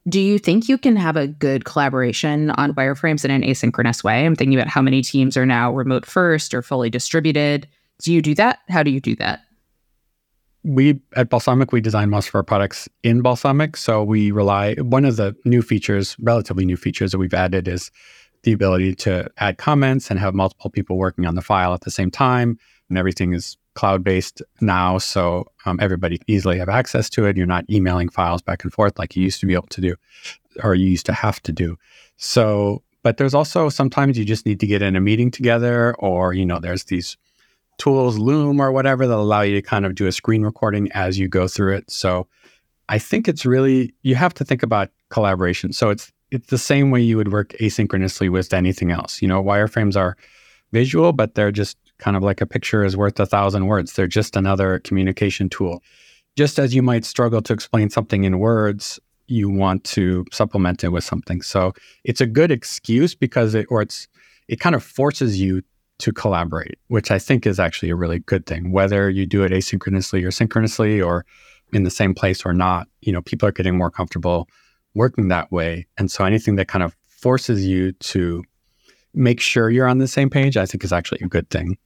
Do 0.10 0.19
you 0.19 0.39
think 0.39 0.69
you 0.69 0.77
can 0.77 0.95
have 0.95 1.17
a 1.17 1.27
good 1.27 1.65
collaboration 1.65 2.51
on 2.51 2.73
wireframes 2.73 3.25
in 3.25 3.32
an 3.32 3.41
asynchronous 3.41 4.03
way? 4.03 4.25
I'm 4.25 4.36
thinking 4.36 4.58
about 4.58 4.69
how 4.69 4.82
many 4.82 5.01
teams 5.01 5.36
are 5.36 5.45
now 5.45 5.71
remote 5.73 6.06
first 6.06 6.53
or 6.53 6.62
fully 6.62 6.89
distributed. 6.89 7.67
Do 8.01 8.13
you 8.13 8.21
do 8.21 8.34
that? 8.36 8.60
How 8.69 8.84
do 8.84 8.91
you 8.91 9.01
do 9.01 9.15
that? 9.17 9.41
We 10.67 10.99
at 11.15 11.30
Balsamiq, 11.30 11.71
we 11.71 11.80
design 11.80 12.10
most 12.10 12.27
of 12.27 12.36
our 12.36 12.43
products 12.43 12.89
in 13.01 13.23
Balsamiq. 13.23 13.77
So 13.77 14.03
we 14.03 14.32
rely, 14.32 14.75
one 14.75 15.06
of 15.06 15.15
the 15.15 15.34
new 15.45 15.62
features, 15.62 16.17
relatively 16.19 16.65
new 16.65 16.75
features 16.75 17.12
that 17.12 17.19
we've 17.19 17.34
added 17.34 17.67
is 17.69 17.89
the 18.43 18.51
ability 18.51 18.93
to 18.95 19.30
add 19.38 19.58
comments 19.58 20.12
and 20.12 20.19
have 20.19 20.36
multiple 20.36 20.69
people 20.69 20.97
working 20.97 21.25
on 21.25 21.36
the 21.36 21.41
file 21.41 21.73
at 21.73 21.82
the 21.82 21.91
same 21.91 22.12
time. 22.12 22.60
And 22.89 22.97
everything 22.97 23.34
is 23.34 23.58
cloud 23.75 24.03
based 24.03 24.41
now, 24.60 24.97
so 24.97 25.45
um, 25.65 25.80
everybody 25.82 26.19
easily 26.27 26.58
have 26.58 26.69
access 26.69 27.10
to 27.12 27.25
it. 27.25 27.38
You're 27.38 27.45
not 27.45 27.69
emailing 27.69 28.10
files 28.10 28.41
back 28.41 28.63
and 28.63 28.73
forth 28.73 28.99
like 28.99 29.15
you 29.15 29.23
used 29.23 29.39
to 29.41 29.45
be 29.45 29.53
able 29.53 29.67
to 29.67 29.82
do. 29.82 29.95
or 30.63 30.75
you 30.75 30.88
used 30.88 31.06
to 31.08 31.13
have 31.13 31.41
to 31.43 31.51
do. 31.51 31.77
So, 32.17 32.84
but 33.03 33.17
there's 33.17 33.34
also 33.34 33.69
sometimes 33.69 34.17
you 34.17 34.25
just 34.25 34.45
need 34.45 34.60
to 34.60 34.67
get 34.67 34.82
in 34.82 34.95
a 34.95 35.01
meeting 35.01 35.32
together, 35.32 35.95
or, 35.99 36.34
you 36.34 36.45
know, 36.45 36.60
there's 36.60 36.86
these 36.86 37.17
tools, 37.77 38.17
Loom 38.17 38.59
or 38.59 38.71
whatever, 38.71 39.07
that 39.07 39.15
allow 39.15 39.41
you 39.41 39.55
to 39.55 39.61
kind 39.61 39.85
of 39.85 39.95
do 39.95 40.07
a 40.07 40.11
screen 40.11 40.43
recording 40.43 40.91
as 40.93 41.17
you 41.19 41.27
go 41.27 41.47
through 41.47 41.75
it. 41.75 41.89
So 41.91 42.27
I 42.89 42.99
think 42.99 43.27
it's 43.27 43.45
really, 43.45 43.93
you 44.01 44.15
have 44.15 44.33
to 44.35 44.45
think 44.45 44.63
about 44.63 44.89
collaboration. 45.09 45.73
So 45.73 45.89
it's, 45.89 46.11
it's 46.31 46.47
the 46.47 46.57
same 46.57 46.91
way 46.91 47.01
you 47.01 47.17
would 47.17 47.31
work 47.31 47.53
asynchronously 47.59 48.29
with 48.29 48.53
anything 48.53 48.91
else. 48.91 49.21
You 49.21 49.27
know, 49.27 49.43
wireframes 49.43 49.95
are 49.95 50.17
visual, 50.71 51.13
but 51.13 51.35
they're 51.35 51.51
just 51.51 51.77
kind 51.99 52.17
of 52.17 52.23
like 52.23 52.41
a 52.41 52.45
picture 52.45 52.83
is 52.83 52.97
worth 52.97 53.19
a 53.19 53.25
thousand 53.25 53.67
words. 53.67 53.93
They're 53.93 54.07
just 54.07 54.35
another 54.35 54.79
communication 54.79 55.49
tool. 55.49 55.81
Just 56.35 56.59
as 56.59 56.75
you 56.75 56.81
might 56.81 57.05
struggle 57.05 57.41
to 57.41 57.53
explain 57.53 57.89
something 57.89 58.23
in 58.23 58.39
words, 58.39 58.99
you 59.27 59.49
want 59.49 59.83
to 59.83 60.25
supplement 60.31 60.83
it 60.83 60.89
with 60.89 61.03
something. 61.03 61.41
So 61.41 61.73
it's 62.03 62.21
a 62.21 62.25
good 62.25 62.51
excuse 62.51 63.15
because 63.15 63.55
it, 63.55 63.65
or 63.69 63.81
it's, 63.81 64.07
it 64.47 64.59
kind 64.59 64.75
of 64.75 64.83
forces 64.83 65.41
you 65.41 65.63
to 65.99 66.12
collaborate, 66.12 66.77
which 66.88 67.12
I 67.12 67.19
think 67.19 67.45
is 67.45 67.60
actually 67.60 67.89
a 67.89 67.95
really 67.95 68.19
good 68.19 68.45
thing. 68.45 68.71
Whether 68.71 69.10
you 69.10 69.25
do 69.25 69.43
it 69.43 69.51
asynchronously 69.51 70.25
or 70.25 70.31
synchronously 70.31 71.01
or 71.01 71.25
in 71.73 71.83
the 71.83 71.89
same 71.89 72.13
place 72.13 72.45
or 72.45 72.53
not, 72.53 72.88
you 73.01 73.12
know, 73.12 73.21
people 73.21 73.49
are 73.49 73.51
getting 73.51 73.77
more 73.77 73.91
comfortable 73.91 74.47
working 74.93 75.27
that 75.29 75.51
way. 75.51 75.88
And 75.97 76.10
so 76.10 76.23
anything 76.23 76.55
that 76.55 76.67
kind 76.67 76.83
of 76.83 76.95
forces 77.07 77.65
you 77.65 77.91
to 77.93 78.43
make 79.13 79.39
sure 79.39 79.69
you're 79.69 79.88
on 79.88 79.97
the 79.97 80.07
same 80.07 80.29
page, 80.29 80.57
I 80.57 80.65
think 80.65 80.83
is 80.83 80.93
actually 80.93 81.21
a 81.23 81.27
good 81.27 81.49
thing. 81.49 81.77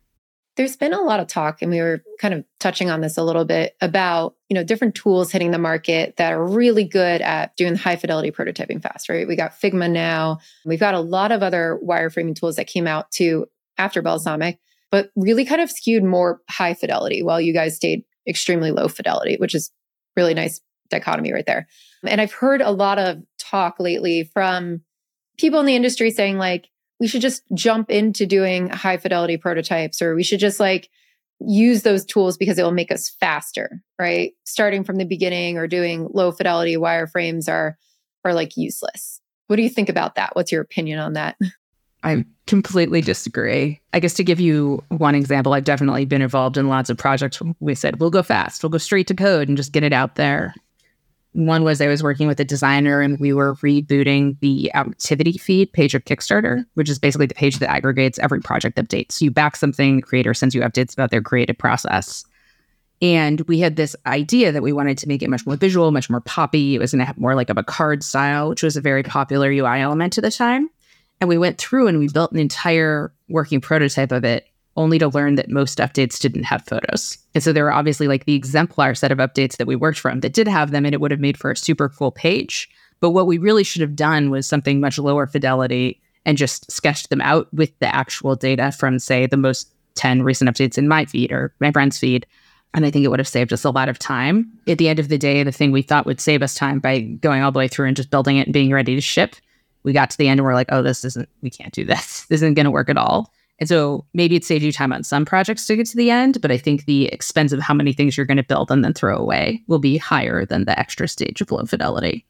There's 0.58 0.76
been 0.76 0.94
a 0.94 1.02
lot 1.02 1.22
of 1.22 1.28
talk, 1.28 1.62
and 1.62 1.72
we 1.72 1.80
were 1.80 2.04
kind 2.20 2.34
of 2.34 2.44
touching 2.60 2.90
on 2.90 3.00
this 3.00 3.18
a 3.18 3.24
little 3.24 3.46
bit 3.46 3.74
about, 3.80 4.36
you 4.50 4.54
know, 4.54 4.66
different 4.66 4.96
tools 4.96 5.32
hitting 5.32 5.52
the 5.52 5.58
market 5.58 6.18
that 6.18 6.34
are 6.34 6.46
really 6.46 6.84
good 6.84 7.22
at 7.22 7.56
doing 7.56 7.78
high 7.78 7.96
fidelity 7.96 8.32
prototyping 8.32 8.82
fast, 8.82 9.08
right? 9.08 9.26
We 9.26 9.38
got 9.38 9.54
Figma 9.54 9.90
now. 9.90 10.40
We've 10.66 10.80
got 10.80 10.94
a 10.94 11.00
lot 11.00 11.32
of 11.32 11.42
other 11.42 11.80
wireframing 11.82 12.36
tools 12.36 12.58
that 12.58 12.68
came 12.68 12.86
out 12.86 13.10
to 13.12 13.48
after 13.78 14.02
Balsamiq, 14.02 14.58
but 14.92 15.10
really 15.16 15.46
kind 15.46 15.62
of 15.62 15.72
skewed 15.72 16.04
more 16.04 16.42
high 16.50 16.74
fidelity 16.74 17.24
while 17.24 17.42
you 17.42 17.54
guys 17.54 17.76
stayed 17.76 18.04
extremely 18.28 18.72
low 18.72 18.88
fidelity, 18.88 19.38
which 19.38 19.56
is 19.56 19.72
really 20.16 20.34
nice 20.34 20.62
dichotomy 20.90 21.32
right 21.32 21.46
there. 21.46 21.68
And 22.06 22.22
I've 22.22 22.34
heard 22.34 22.62
a 22.62 22.72
lot 22.72 23.00
of 23.00 23.18
talk 23.40 23.80
lately 23.80 24.30
from 24.34 24.82
people 25.38 25.60
in 25.60 25.66
the 25.66 25.76
industry 25.76 26.12
saying 26.12 26.38
like 26.38 26.68
we 27.00 27.08
should 27.08 27.22
just 27.22 27.44
jump 27.54 27.90
into 27.90 28.28
doing 28.28 28.70
high 28.70 28.98
fidelity 28.98 29.38
prototypes 29.38 30.02
or 30.02 30.14
we 30.14 30.24
should 30.24 30.40
just 30.40 30.60
like 30.60 30.90
use 31.40 31.82
those 31.82 32.06
tools 32.06 32.38
because 32.38 32.60
it 32.60 32.64
will 32.64 32.72
make 32.72 32.92
us 32.92 33.10
faster, 33.20 33.82
right? 33.98 34.34
Starting 34.46 34.84
from 34.84 34.98
the 34.98 35.06
beginning 35.06 35.58
or 35.58 35.68
doing 35.68 36.08
low 36.14 36.32
fidelity 36.32 36.76
wireframes 36.76 37.50
are 37.50 37.78
are 38.24 38.36
like 38.36 38.56
useless. 38.56 39.20
What 39.48 39.56
do 39.56 39.64
you 39.64 39.70
think 39.70 39.90
about 39.90 40.16
that? 40.16 40.36
What's 40.36 40.52
your 40.52 40.62
opinion 40.62 41.00
on 41.00 41.14
that? 41.14 41.38
I 42.04 42.26
completely 42.48 43.02
disagree. 43.02 43.80
I 43.94 44.00
guess 44.00 44.14
to 44.16 44.24
give 44.24 44.40
you 44.40 44.84
one 44.90 45.16
example, 45.16 45.54
I've 45.54 45.64
definitely 45.64 46.06
been 46.06 46.22
involved 46.22 46.58
in 46.58 46.68
lots 46.68 46.90
of 46.90 46.98
projects. 46.98 47.42
We 47.60 47.76
said, 47.76 48.00
we'll 48.00 48.10
go 48.10 48.24
fast, 48.24 48.64
we'll 48.64 48.72
go 48.72 48.78
straight 48.78 49.08
to 49.08 49.14
code 49.14 49.48
and 49.48 49.58
just 49.58 49.72
get 49.72 49.84
it 49.84 49.94
out 49.94 50.16
there. 50.16 50.54
One 51.34 51.64
was 51.64 51.80
I 51.80 51.88
was 51.88 52.04
working 52.04 52.28
with 52.28 52.42
a 52.42 52.46
designer 52.46 53.00
and 53.00 53.18
we 53.20 53.32
were 53.32 53.56
rebooting 53.56 54.38
the 54.42 54.74
activity 54.74 55.38
feed 55.38 55.72
page 55.72 55.96
of 55.96 56.04
Kickstarter, 56.04 56.66
which 56.74 56.90
is 56.90 57.00
basically 57.00 57.28
the 57.28 57.36
page 57.36 57.60
that 57.60 57.70
aggregates 57.70 58.20
every 58.20 58.42
project 58.42 58.78
update. 58.78 59.14
So 59.14 59.24
you 59.24 59.32
back 59.32 59.56
something, 59.56 59.98
the 59.98 60.02
creator 60.02 60.34
sends 60.34 60.54
you 60.54 60.62
updates 60.62 60.92
about 60.92 61.10
their 61.10 61.22
creative 61.22 61.58
process. 61.58 62.26
And 63.02 63.42
we 63.42 63.60
had 63.60 63.78
this 63.78 63.96
idea 64.06 64.52
that 64.52 64.62
we 64.62 64.74
wanted 64.74 64.98
to 65.00 65.08
make 65.08 65.24
it 65.24 65.30
much 65.30 65.46
more 65.46 65.56
visual, 65.56 65.92
much 65.92 66.10
more 66.10 66.22
poppy. 66.22 66.76
It 66.76 66.80
was 66.80 66.92
going 66.92 67.00
to 67.00 67.06
have 67.06 67.18
more 67.18 67.34
like 67.34 67.50
of 67.50 67.58
a 67.58 67.64
card 67.64 68.04
style, 68.04 68.50
which 68.50 68.62
was 68.62 68.76
a 68.76 68.82
very 68.82 69.02
popular 69.02 69.50
UI 69.50 69.80
element 69.80 70.18
at 70.18 70.24
the 70.24 70.32
time. 70.32 70.70
And 71.22 71.30
we 71.30 71.38
went 71.38 71.60
through 71.60 71.88
and 71.88 72.00
we 72.00 72.08
built 72.08 72.32
an 72.32 72.40
entire 72.40 73.14
working 73.30 73.62
prototype 73.62 74.12
of 74.12 74.26
it, 74.26 74.48
only 74.76 74.98
to 74.98 75.08
learn 75.08 75.36
that 75.36 75.50
most 75.50 75.78
updates 75.78 76.20
didn't 76.20 76.44
have 76.44 76.66
photos. 76.66 77.20
And 77.36 77.44
so 77.44 77.54
there 77.54 77.64
were 77.64 77.72
obviously 77.72 78.08
like 78.08 78.26
the 78.26 78.34
exemplar 78.34 78.96
set 78.96 79.12
of 79.12 79.20
updates 79.20 79.58
that 79.58 79.68
we 79.68 79.76
worked 79.76 80.00
from 80.00 80.22
that 80.22 80.34
did 80.34 80.48
have 80.48 80.72
them, 80.72 80.84
and 80.84 80.96
it 80.96 81.00
would 81.00 81.12
have 81.12 81.20
made 81.20 81.38
for 81.38 81.52
a 81.52 81.56
super 81.56 81.90
cool 81.90 82.12
page. 82.12 82.70
But 83.00 83.12
what 83.12 83.28
we 83.28 83.38
really 83.38 83.64
should 83.64 83.82
have 83.82 83.96
done 83.96 84.32
was 84.32 84.48
something 84.48 84.80
much 84.80 84.98
lower 84.98 85.28
fidelity 85.28 86.02
and 86.26 86.38
just 86.38 86.72
sketched 86.72 87.10
them 87.10 87.22
out 87.22 87.54
with 87.54 87.78
the 87.80 87.94
actual 87.94 88.36
data 88.36 88.72
from, 88.72 88.98
say, 88.98 89.28
the 89.28 89.38
most 89.38 89.72
10 89.96 90.24
recent 90.24 90.50
updates 90.50 90.78
in 90.78 90.88
my 90.88 91.06
feed 91.06 91.32
or 91.32 91.54
my 91.60 91.72
friend's 91.72 92.00
feed. 92.00 92.26
And 92.74 92.86
I 92.86 92.90
think 92.90 93.06
it 93.06 93.10
would 93.10 93.20
have 93.20 93.28
saved 93.28 93.54
us 93.54 93.64
a 93.64 93.70
lot 93.70 93.90
of 93.90 94.00
time. 94.00 94.52
At 94.68 94.78
the 94.78 94.88
end 94.88 94.98
of 94.98 95.10
the 95.10 95.18
day, 95.18 95.44
the 95.44 95.52
thing 95.52 95.72
we 95.72 95.82
thought 95.82 96.06
would 96.06 96.22
save 96.22 96.42
us 96.42 96.56
time 96.56 96.80
by 96.80 97.02
going 97.02 97.44
all 97.44 97.52
the 97.52 97.60
way 97.60 97.68
through 97.68 97.88
and 97.88 97.98
just 97.98 98.10
building 98.10 98.38
it 98.38 98.48
and 98.48 98.54
being 98.54 98.72
ready 98.72 98.96
to 98.96 99.02
ship 99.02 99.36
we 99.84 99.94
got 99.94 100.10
to 100.12 100.18
the 100.18 100.28
end 100.28 100.40
and 100.40 100.46
we're 100.46 100.54
like, 100.54 100.72
oh, 100.72 100.82
this 100.82 101.04
isn't, 101.06 101.30
we 101.42 101.50
can't 101.50 101.74
do 101.74 101.86
this. 101.86 102.26
This 102.30 102.42
isn't 102.42 102.54
going 102.54 102.66
to 102.66 102.72
work 102.72 102.90
at 102.90 102.98
all. 102.98 103.32
And 103.60 103.70
so 103.70 104.06
maybe 104.14 104.36
it 104.36 104.44
saves 104.44 104.64
you 104.64 104.72
time 104.72 104.92
on 104.92 105.04
some 105.04 105.24
projects 105.24 105.68
to 105.68 105.76
get 105.76 105.86
to 105.88 105.98
the 105.98 106.10
end, 106.10 106.42
but 106.42 106.52
I 106.52 106.58
think 106.58 106.86
the 106.86 107.06
expense 107.08 107.52
of 107.52 107.60
how 107.60 107.76
many 107.76 107.94
things 107.94 108.18
you're 108.18 108.26
going 108.26 108.38
to 108.38 108.44
build 108.44 108.72
and 108.72 108.84
then 108.84 108.94
throw 108.94 109.16
away 109.16 109.64
will 109.68 109.80
be 109.80 109.98
higher 109.98 110.46
than 110.46 110.66
the 110.66 110.78
extra 110.80 111.08
stage 111.08 111.42
of 111.42 111.52
low 111.52 111.66
fidelity. 111.66 112.26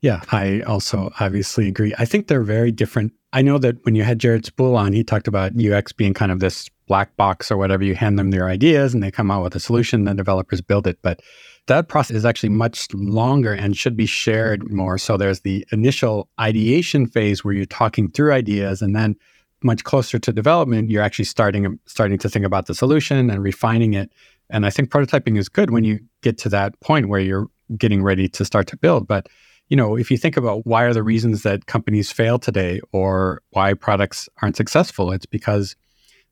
Yeah, 0.00 0.22
I 0.30 0.60
also 0.60 1.10
obviously 1.20 1.68
agree. 1.68 1.92
I 1.98 2.04
think 2.04 2.28
they're 2.28 2.42
very 2.42 2.70
different. 2.70 3.12
I 3.32 3.42
know 3.42 3.58
that 3.58 3.84
when 3.84 3.96
you 3.96 4.04
had 4.04 4.18
Jared 4.18 4.46
Spool 4.46 4.76
on, 4.76 4.92
he 4.92 5.04
talked 5.04 5.28
about 5.28 5.52
UX 5.60 5.92
being 5.92 6.14
kind 6.14 6.32
of 6.32 6.40
this 6.40 6.70
black 6.86 7.14
box 7.16 7.50
or 7.50 7.56
whatever. 7.56 7.84
You 7.84 7.94
hand 7.94 8.18
them 8.18 8.30
their 8.30 8.48
ideas 8.48 8.94
and 8.94 9.02
they 9.02 9.10
come 9.10 9.30
out 9.30 9.42
with 9.42 9.56
a 9.56 9.60
solution, 9.60 10.04
then 10.04 10.16
developers 10.16 10.60
build 10.60 10.86
it. 10.86 10.98
But 11.02 11.20
that 11.68 11.88
process 11.88 12.16
is 12.16 12.24
actually 12.24 12.48
much 12.48 12.92
longer 12.92 13.52
and 13.52 13.76
should 13.76 13.96
be 13.96 14.06
shared 14.06 14.70
more. 14.70 14.98
So 14.98 15.16
there's 15.16 15.40
the 15.40 15.64
initial 15.72 16.28
ideation 16.40 17.06
phase 17.06 17.44
where 17.44 17.54
you're 17.54 17.66
talking 17.66 18.10
through 18.10 18.32
ideas, 18.32 18.82
and 18.82 18.96
then 18.96 19.16
much 19.62 19.84
closer 19.84 20.18
to 20.18 20.32
development, 20.32 20.90
you're 20.90 21.02
actually 21.02 21.24
starting 21.24 21.78
starting 21.86 22.18
to 22.18 22.28
think 22.28 22.44
about 22.44 22.66
the 22.66 22.74
solution 22.74 23.30
and 23.30 23.42
refining 23.42 23.94
it. 23.94 24.12
And 24.50 24.64
I 24.64 24.70
think 24.70 24.90
prototyping 24.90 25.38
is 25.38 25.48
good 25.48 25.70
when 25.70 25.84
you 25.84 26.00
get 26.22 26.38
to 26.38 26.48
that 26.50 26.78
point 26.80 27.08
where 27.08 27.20
you're 27.20 27.48
getting 27.76 28.02
ready 28.02 28.28
to 28.28 28.44
start 28.44 28.66
to 28.68 28.76
build. 28.76 29.06
But 29.06 29.26
you 29.68 29.76
know, 29.76 29.96
if 29.96 30.10
you 30.10 30.16
think 30.16 30.36
about 30.36 30.66
why 30.66 30.84
are 30.84 30.94
the 30.94 31.02
reasons 31.02 31.42
that 31.42 31.66
companies 31.66 32.10
fail 32.10 32.38
today 32.38 32.80
or 32.92 33.42
why 33.50 33.74
products 33.74 34.28
aren't 34.40 34.56
successful, 34.56 35.12
it's 35.12 35.26
because 35.26 35.76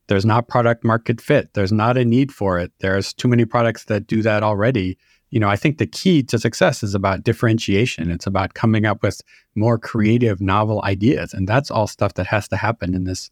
there's 0.08 0.24
not 0.24 0.48
product 0.48 0.84
market 0.84 1.20
fit. 1.20 1.52
There's 1.52 1.72
not 1.72 1.98
a 1.98 2.04
need 2.04 2.32
for 2.32 2.58
it. 2.58 2.72
There's 2.78 3.12
too 3.12 3.28
many 3.28 3.44
products 3.44 3.84
that 3.86 4.06
do 4.06 4.22
that 4.22 4.42
already 4.42 4.96
you 5.30 5.40
know, 5.40 5.48
I 5.48 5.56
think 5.56 5.78
the 5.78 5.86
key 5.86 6.22
to 6.24 6.38
success 6.38 6.82
is 6.82 6.94
about 6.94 7.24
differentiation. 7.24 8.10
It's 8.10 8.26
about 8.26 8.54
coming 8.54 8.86
up 8.86 9.02
with 9.02 9.20
more 9.54 9.78
creative, 9.78 10.40
novel 10.40 10.82
ideas. 10.84 11.34
And 11.34 11.48
that's 11.48 11.70
all 11.70 11.86
stuff 11.86 12.14
that 12.14 12.26
has 12.26 12.48
to 12.48 12.56
happen 12.56 12.94
in 12.94 13.04
this 13.04 13.30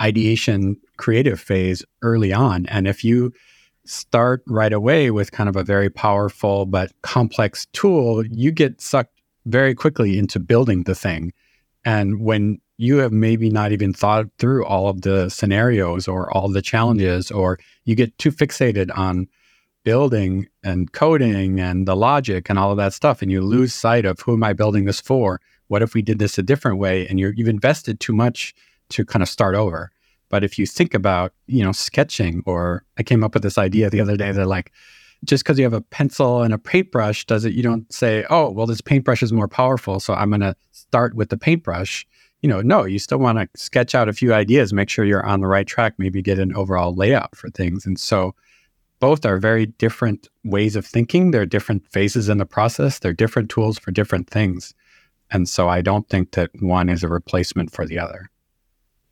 ideation 0.00 0.76
creative 0.96 1.40
phase 1.40 1.84
early 2.02 2.32
on. 2.32 2.66
And 2.66 2.86
if 2.86 3.04
you 3.04 3.32
start 3.84 4.42
right 4.46 4.72
away 4.72 5.10
with 5.10 5.32
kind 5.32 5.48
of 5.48 5.56
a 5.56 5.64
very 5.64 5.90
powerful 5.90 6.66
but 6.66 6.92
complex 7.02 7.66
tool, 7.72 8.24
you 8.26 8.52
get 8.52 8.80
sucked 8.80 9.20
very 9.46 9.74
quickly 9.74 10.18
into 10.18 10.38
building 10.38 10.84
the 10.84 10.94
thing. 10.94 11.32
And 11.84 12.20
when 12.20 12.60
you 12.78 12.98
have 12.98 13.12
maybe 13.12 13.50
not 13.50 13.72
even 13.72 13.92
thought 13.92 14.26
through 14.38 14.64
all 14.64 14.88
of 14.88 15.02
the 15.02 15.28
scenarios 15.28 16.06
or 16.06 16.32
all 16.32 16.48
the 16.48 16.62
challenges, 16.62 17.30
or 17.30 17.58
you 17.84 17.94
get 17.94 18.16
too 18.18 18.30
fixated 18.30 18.96
on 18.96 19.28
building 19.84 20.48
and 20.62 20.92
coding 20.92 21.60
and 21.60 21.86
the 21.86 21.96
logic 21.96 22.48
and 22.48 22.58
all 22.58 22.70
of 22.70 22.76
that 22.76 22.92
stuff, 22.92 23.22
and 23.22 23.30
you 23.30 23.40
mm-hmm. 23.40 23.48
lose 23.48 23.74
sight 23.74 24.04
of 24.04 24.20
who 24.20 24.34
am 24.34 24.44
I 24.44 24.52
building 24.52 24.84
this 24.84 25.00
for? 25.00 25.40
What 25.68 25.82
if 25.82 25.94
we 25.94 26.02
did 26.02 26.18
this 26.18 26.38
a 26.38 26.42
different 26.42 26.78
way? 26.78 27.06
And 27.08 27.18
you 27.18 27.32
have 27.38 27.48
invested 27.48 27.98
too 28.00 28.12
much 28.12 28.54
to 28.90 29.04
kind 29.04 29.22
of 29.22 29.28
start 29.28 29.54
over. 29.54 29.90
But 30.28 30.44
if 30.44 30.58
you 30.58 30.66
think 30.66 30.94
about, 30.94 31.32
you 31.46 31.62
know, 31.62 31.72
sketching, 31.72 32.42
or 32.46 32.84
I 32.98 33.02
came 33.02 33.22
up 33.22 33.34
with 33.34 33.42
this 33.42 33.58
idea 33.58 33.90
the 33.90 34.00
other 34.00 34.16
day 34.16 34.32
that 34.32 34.46
like, 34.46 34.72
just 35.24 35.44
because 35.44 35.58
you 35.58 35.64
have 35.64 35.72
a 35.72 35.80
pencil 35.80 36.42
and 36.42 36.52
a 36.52 36.58
paintbrush 36.58 37.26
does 37.26 37.44
it, 37.44 37.52
you 37.52 37.62
don't 37.62 37.90
say, 37.92 38.24
oh, 38.28 38.50
well, 38.50 38.66
this 38.66 38.80
paintbrush 38.80 39.22
is 39.22 39.32
more 39.32 39.46
powerful. 39.46 40.00
So 40.00 40.14
I'm 40.14 40.30
going 40.30 40.40
to 40.40 40.56
start 40.72 41.14
with 41.14 41.28
the 41.28 41.36
paintbrush. 41.36 42.06
You 42.40 42.48
know, 42.48 42.60
no, 42.60 42.84
you 42.84 42.98
still 42.98 43.18
want 43.18 43.38
to 43.38 43.48
sketch 43.54 43.94
out 43.94 44.08
a 44.08 44.12
few 44.12 44.34
ideas, 44.34 44.72
make 44.72 44.88
sure 44.88 45.04
you're 45.04 45.24
on 45.24 45.40
the 45.40 45.46
right 45.46 45.66
track, 45.66 45.94
maybe 45.96 46.22
get 46.22 46.40
an 46.40 46.56
overall 46.56 46.94
layout 46.94 47.36
for 47.36 47.50
things. 47.50 47.86
And 47.86 48.00
so 48.00 48.34
both 49.02 49.26
are 49.26 49.36
very 49.36 49.66
different 49.66 50.28
ways 50.44 50.76
of 50.76 50.86
thinking. 50.86 51.32
They're 51.32 51.44
different 51.44 51.84
phases 51.88 52.28
in 52.28 52.38
the 52.38 52.46
process. 52.46 53.00
They're 53.00 53.12
different 53.12 53.50
tools 53.50 53.76
for 53.76 53.90
different 53.90 54.30
things. 54.30 54.74
And 55.32 55.48
so 55.48 55.68
I 55.68 55.82
don't 55.82 56.08
think 56.08 56.30
that 56.32 56.50
one 56.60 56.88
is 56.88 57.02
a 57.02 57.08
replacement 57.08 57.72
for 57.72 57.84
the 57.84 57.98
other. 57.98 58.30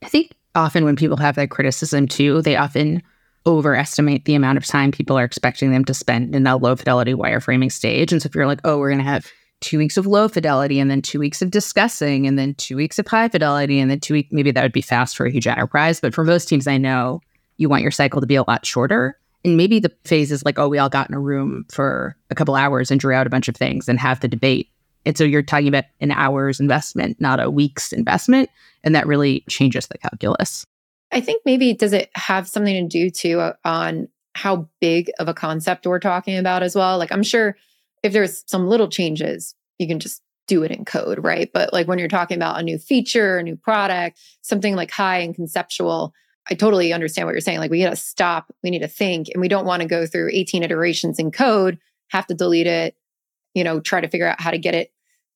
I 0.01 0.09
think 0.09 0.31
often 0.55 0.85
when 0.85 0.95
people 0.95 1.17
have 1.17 1.35
that 1.35 1.51
criticism 1.51 2.07
too, 2.07 2.41
they 2.41 2.55
often 2.55 3.03
overestimate 3.47 4.27
the 4.27 4.37
amount 4.37 4.59
of 4.59 4.65
time 4.65 4.93
people 4.93 5.19
are 5.19 5.25
expecting 5.25 5.73
them 5.73 5.85
to 5.87 5.93
spend 5.93 6.37
in 6.37 6.45
that 6.45 6.63
low 6.63 6.77
fidelity 6.77 7.13
wireframing 7.13 7.73
stage. 7.73 8.13
And 8.13 8.23
so 8.23 8.29
if 8.29 8.35
you're 8.37 8.47
like, 8.47 8.61
oh, 8.63 8.79
we're 8.79 8.91
going 8.91 8.99
to 8.99 9.11
have 9.11 9.27
two 9.59 9.79
weeks 9.79 9.97
of 9.97 10.07
low 10.07 10.29
fidelity 10.29 10.79
and 10.79 10.89
then 10.89 11.03
two 11.03 11.19
weeks 11.19 11.43
of 11.43 11.51
discussing 11.51 12.29
and 12.29 12.39
then 12.39 12.55
two 12.55 12.77
weeks 12.77 13.01
of 13.01 13.09
high 13.09 13.29
fidelity 13.29 13.81
and 13.81 13.91
then 13.91 13.99
two 13.99 14.15
weeks, 14.15 14.31
maybe 14.31 14.53
that 14.53 14.63
would 14.63 14.71
be 14.71 14.83
fast 14.83 15.17
for 15.17 15.27
a 15.27 15.33
huge 15.33 15.49
enterprise. 15.49 15.99
But 15.99 16.15
for 16.15 16.23
most 16.23 16.45
teams 16.49 16.69
I 16.69 16.79
know, 16.79 17.23
you 17.57 17.69
want 17.69 17.83
your 17.83 17.91
cycle 17.91 18.21
to 18.21 18.27
be 18.29 18.37
a 18.37 18.45
lot 18.47 18.65
shorter. 18.65 19.17
And 19.45 19.57
maybe 19.57 19.81
the 19.81 19.93
phase 20.05 20.31
is 20.31 20.45
like, 20.45 20.59
oh, 20.59 20.69
we 20.69 20.79
all 20.79 20.89
got 20.89 21.09
in 21.09 21.15
a 21.15 21.21
room 21.21 21.65
for 21.71 22.17
a 22.31 22.35
couple 22.35 22.55
hours 22.55 22.91
and 22.91 23.01
drew 23.01 23.15
out 23.15 23.27
a 23.27 23.31
bunch 23.31 23.49
of 23.49 23.57
things 23.57 23.89
and 23.89 23.99
have 23.99 24.21
the 24.21 24.29
debate. 24.29 24.69
And 25.07 25.17
so 25.17 25.25
you're 25.25 25.43
talking 25.43 25.69
about 25.69 25.85
an 26.01 26.13
hour's 26.13 26.61
investment, 26.61 27.21
not 27.21 27.41
a 27.41 27.51
week's 27.51 27.93
investment. 27.93 28.51
And 28.85 28.95
that 28.95 29.07
really 29.07 29.45
changes 29.49 29.87
the 29.87 29.99
calculus. 29.99 30.67
I 31.13 31.21
think 31.21 31.43
maybe 31.45 31.75
does 31.75 31.93
it 31.93 32.11
have 32.15 32.49
something 32.49 32.75
to 32.75 32.89
do 32.89 33.11
too 33.11 33.41
uh, 33.41 33.55
on 33.65 34.09
how 34.35 34.69
big 34.81 35.11
of 35.19 35.29
a 35.29 35.35
concept 35.35 35.87
we're 35.87 35.99
talking 35.99 36.37
about 36.37 36.63
as 36.63 36.77
well? 36.77 36.99
Like 36.99 37.13
I'm 37.13 37.23
sure 37.23 37.57
if 38.03 38.13
there's 38.13 38.45
some 38.47 38.69
little 38.69 38.89
changes, 38.89 39.55
you 39.79 39.89
can 39.89 40.01
just 40.01 40.23
do 40.47 40.63
it 40.63 40.71
in 40.71 40.85
code, 40.85 41.23
right? 41.23 41.51
But 41.53 41.73
like 41.73 41.89
when 41.89 41.99
you're 41.99 42.09
talking 42.09 42.37
about 42.37 42.59
a 42.59 42.63
new 42.63 42.79
feature, 42.79 43.39
a 43.39 43.43
new 43.43 43.57
product, 43.57 44.19
something 44.43 44.77
like 44.77 44.91
high 44.91 45.19
and 45.19 45.35
conceptual, 45.35 46.13
I 46.51 46.55
totally 46.55 46.93
understand 46.93 47.27
what 47.27 47.33
you're 47.33 47.41
saying. 47.41 47.59
Like 47.59 47.71
we 47.71 47.83
got 47.83 47.91
to 47.91 47.97
stop, 47.97 48.53
we 48.63 48.71
need 48.71 48.81
to 48.81 48.89
think, 48.89 49.29
and 49.33 49.41
we 49.41 49.49
don't 49.49 49.67
want 49.67 49.83
to 49.83 49.89
go 49.89 50.07
through 50.07 50.31
18 50.33 50.63
iterations 50.63 51.19
in 51.19 51.31
code, 51.31 51.79
have 52.09 52.27
to 52.27 52.35
delete 52.35 52.67
it, 52.67 52.97
you 53.55 53.63
know, 53.63 53.81
try 53.81 54.01
to 54.01 54.09
figure 54.09 54.27
out 54.27 54.41
how 54.41 54.51
to 54.51 54.59
get 54.59 54.75
it 54.75 54.93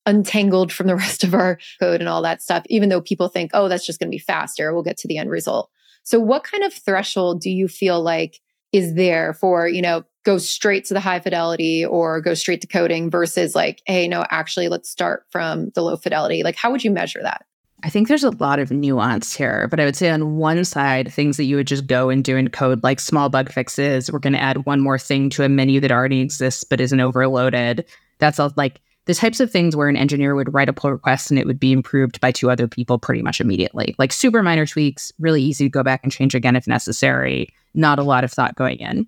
untangled 0.07 0.72
from 0.72 0.87
the 0.87 0.96
rest 0.96 1.24
of 1.24 1.35
our 1.35 1.59
code 1.81 2.00
and 2.00 2.09
all 2.09 2.22
that 2.22 2.42
stuff, 2.42 2.64
even 2.66 2.88
though 2.88 3.00
people 3.00 3.29
think, 3.29 3.53
oh, 3.55 3.68
that's 3.68 3.87
just 3.87 4.00
going 4.00 4.09
to 4.09 4.14
be 4.14 4.18
faster. 4.18 4.72
We'll 4.72 4.83
get 4.83 4.96
to 4.98 5.09
the 5.09 5.18
end 5.18 5.31
result. 5.31 5.70
So, 6.03 6.20
what 6.20 6.44
kind 6.44 6.64
of 6.64 6.72
threshold 6.72 7.40
do 7.40 7.50
you 7.50 7.68
feel 7.68 8.03
like 8.03 8.40
is 8.72 8.94
there 8.94 9.33
for, 9.35 9.68
you 9.68 9.81
know, 9.81 10.05
go 10.24 10.37
straight 10.37 10.85
to 10.87 10.94
the 10.94 11.00
high 11.00 11.20
fidelity 11.20 11.85
or 11.85 12.20
go 12.20 12.35
straight 12.35 12.61
to 12.62 12.66
coding 12.66 13.09
versus 13.09 13.55
like, 13.55 13.81
hey, 13.87 14.09
no, 14.09 14.24
actually, 14.31 14.68
let's 14.68 14.90
start 14.90 15.24
from 15.31 15.70
the 15.74 15.83
low 15.83 15.96
fidelity? 15.96 16.42
Like, 16.42 16.57
how 16.57 16.72
would 16.72 16.83
you 16.83 16.90
measure 16.90 17.22
that? 17.22 17.44
I 17.85 17.90
think 17.90 18.09
there's 18.09 18.25
a 18.25 18.31
lot 18.31 18.61
of 18.61 18.70
nuance 18.70 19.35
here, 19.35 19.68
but 19.68 19.79
I 19.79 19.85
would 19.85 19.94
say 19.94 20.09
on 20.09 20.37
one 20.37 20.64
side, 20.64 21.12
things 21.12 21.37
that 21.37 21.44
you 21.44 21.57
would 21.57 21.66
just 21.66 21.87
go 21.87 22.09
and 22.09 22.25
do 22.25 22.35
in 22.35 22.49
code, 22.49 22.83
like 22.83 22.99
small 22.99 23.29
bug 23.29 23.53
fixes, 23.53 24.11
we're 24.11 24.20
going 24.20 24.33
to 24.33 24.40
add 24.40 24.64
one 24.64 24.81
more 24.81 24.99
thing 24.99 25.29
to 25.31 25.44
a 25.44 25.51
menu 25.51 25.81
that 25.81 25.92
already 25.92 26.23
exists 26.23 26.64
but 26.64 26.81
isn't 26.81 26.99
overloaded. 26.99 27.85
That's 28.20 28.40
all 28.40 28.55
like 28.57 28.81
the 29.05 29.12
types 29.12 29.38
of 29.38 29.51
things 29.51 29.77
where 29.77 29.90
an 29.90 29.99
engineer 29.99 30.35
would 30.35 30.55
write 30.55 30.70
a 30.70 30.73
pull 30.73 30.92
request 30.92 31.31
and 31.31 31.38
it 31.38 31.47
would 31.47 31.61
be 31.61 31.73
improved 31.73 32.23
by 32.23 32.33
two 32.33 32.51
other 32.51 32.66
people 32.66 32.99
pretty 32.99 33.20
much 33.20 33.38
immediately. 33.38 33.94
Like 33.99 34.14
super 34.14 34.42
minor 34.42 34.64
tweaks, 34.64 35.12
really 35.18 35.42
easy 35.42 35.66
to 35.66 35.70
go 35.70 35.83
back 35.83 36.01
and 36.03 36.11
change 36.11 36.35
again 36.35 36.57
if 36.57 36.66
necessary, 36.66 37.53
not 37.75 37.99
a 37.99 38.03
lot 38.03 38.25
of 38.25 38.33
thought 38.33 38.57
going 38.57 38.79
in. 38.79 39.07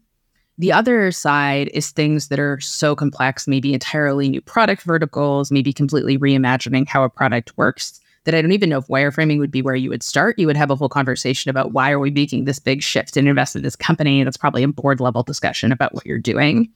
The 0.58 0.72
other 0.72 1.12
side 1.12 1.68
is 1.72 1.92
things 1.92 2.28
that 2.28 2.38
are 2.38 2.60
so 2.60 2.94
complex, 2.94 3.48
maybe 3.48 3.72
entirely 3.72 4.28
new 4.28 4.42
product 4.42 4.82
verticals, 4.82 5.50
maybe 5.50 5.72
completely 5.72 6.18
reimagining 6.18 6.86
how 6.86 7.04
a 7.04 7.08
product 7.08 7.56
works 7.56 8.00
that 8.26 8.34
I 8.34 8.42
don't 8.42 8.52
even 8.52 8.68
know 8.68 8.78
if 8.78 8.88
wireframing 8.88 9.38
would 9.38 9.52
be 9.52 9.62
where 9.62 9.76
you 9.76 9.88
would 9.88 10.02
start. 10.02 10.38
You 10.38 10.48
would 10.48 10.56
have 10.56 10.70
a 10.70 10.76
whole 10.76 10.88
conversation 10.88 11.48
about 11.48 11.72
why 11.72 11.92
are 11.92 12.00
we 12.00 12.10
making 12.10 12.44
this 12.44 12.58
big 12.58 12.82
shift 12.82 13.16
and 13.16 13.26
invest 13.26 13.56
in 13.56 13.62
this 13.62 13.76
company. 13.76 14.22
That's 14.22 14.36
probably 14.36 14.64
a 14.64 14.68
board 14.68 15.00
level 15.00 15.22
discussion 15.22 15.72
about 15.72 15.94
what 15.94 16.04
you're 16.04 16.18
doing. 16.18 16.68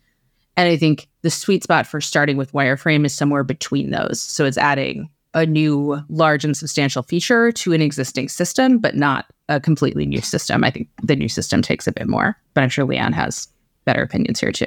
And 0.56 0.68
I 0.68 0.76
think 0.76 1.08
the 1.22 1.30
sweet 1.30 1.64
spot 1.64 1.86
for 1.86 2.00
starting 2.00 2.36
with 2.36 2.52
wireframe 2.52 3.04
is 3.04 3.14
somewhere 3.14 3.44
between 3.44 3.90
those. 3.90 4.20
So 4.20 4.44
it's 4.44 4.58
adding 4.58 5.10
a 5.34 5.44
new 5.44 6.00
large 6.08 6.44
and 6.44 6.56
substantial 6.56 7.02
feature 7.02 7.52
to 7.52 7.72
an 7.72 7.82
existing 7.82 8.28
system, 8.28 8.78
but 8.78 8.96
not 8.96 9.26
a 9.48 9.60
completely 9.60 10.06
new 10.06 10.20
system. 10.20 10.62
I 10.62 10.70
think 10.70 10.88
the 11.02 11.16
new 11.16 11.28
system 11.28 11.62
takes 11.62 11.86
a 11.86 11.92
bit 11.92 12.08
more, 12.08 12.36
but 12.54 12.62
I'm 12.62 12.68
sure 12.68 12.84
Leon 12.84 13.12
has 13.12 13.48
better 13.84 14.02
opinions 14.02 14.40
here 14.40 14.52
too. 14.52 14.66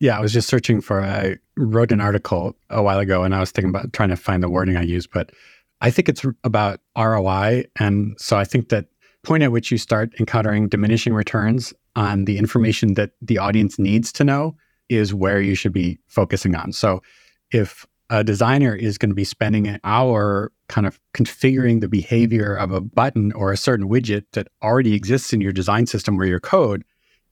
Yeah, 0.00 0.16
I 0.16 0.20
was 0.20 0.32
just 0.32 0.48
searching 0.48 0.80
for, 0.80 1.02
I 1.02 1.36
wrote 1.56 1.92
an 1.92 2.00
article 2.00 2.56
a 2.70 2.82
while 2.82 2.98
ago 2.98 3.24
and 3.24 3.34
I 3.34 3.40
was 3.40 3.50
thinking 3.50 3.70
about 3.70 3.92
trying 3.92 4.10
to 4.10 4.16
find 4.16 4.42
the 4.42 4.48
wording 4.48 4.76
I 4.76 4.82
use, 4.82 5.06
but 5.06 5.32
I 5.80 5.90
think 5.90 6.08
it's 6.08 6.24
about 6.44 6.80
ROI. 6.96 7.64
And 7.78 8.16
so 8.18 8.36
I 8.36 8.44
think 8.44 8.68
that 8.68 8.86
point 9.22 9.42
at 9.42 9.52
which 9.52 9.70
you 9.70 9.78
start 9.78 10.12
encountering 10.18 10.68
diminishing 10.68 11.14
returns 11.14 11.72
on 11.96 12.24
the 12.24 12.38
information 12.38 12.94
that 12.94 13.10
the 13.20 13.38
audience 13.38 13.78
needs 13.78 14.12
to 14.12 14.24
know 14.24 14.56
is 14.88 15.12
where 15.14 15.40
you 15.40 15.54
should 15.54 15.72
be 15.72 15.98
focusing 16.06 16.54
on. 16.54 16.72
So 16.72 17.02
if 17.50 17.86
a 18.10 18.24
designer 18.24 18.74
is 18.74 18.96
going 18.96 19.10
to 19.10 19.14
be 19.14 19.24
spending 19.24 19.66
an 19.66 19.80
hour 19.84 20.50
kind 20.68 20.86
of 20.86 20.98
configuring 21.14 21.80
the 21.80 21.88
behavior 21.88 22.54
of 22.54 22.72
a 22.72 22.80
button 22.80 23.32
or 23.32 23.52
a 23.52 23.56
certain 23.56 23.88
widget 23.88 24.24
that 24.32 24.48
already 24.62 24.94
exists 24.94 25.32
in 25.32 25.40
your 25.40 25.52
design 25.52 25.86
system 25.86 26.18
or 26.18 26.24
your 26.24 26.40
code, 26.40 26.84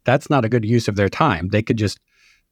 that's 0.05 0.29
not 0.29 0.45
a 0.45 0.49
good 0.49 0.65
use 0.65 0.87
of 0.87 0.97
their 0.97 1.09
time. 1.09 1.49
They 1.49 1.63
could 1.63 1.79
just 1.79 1.99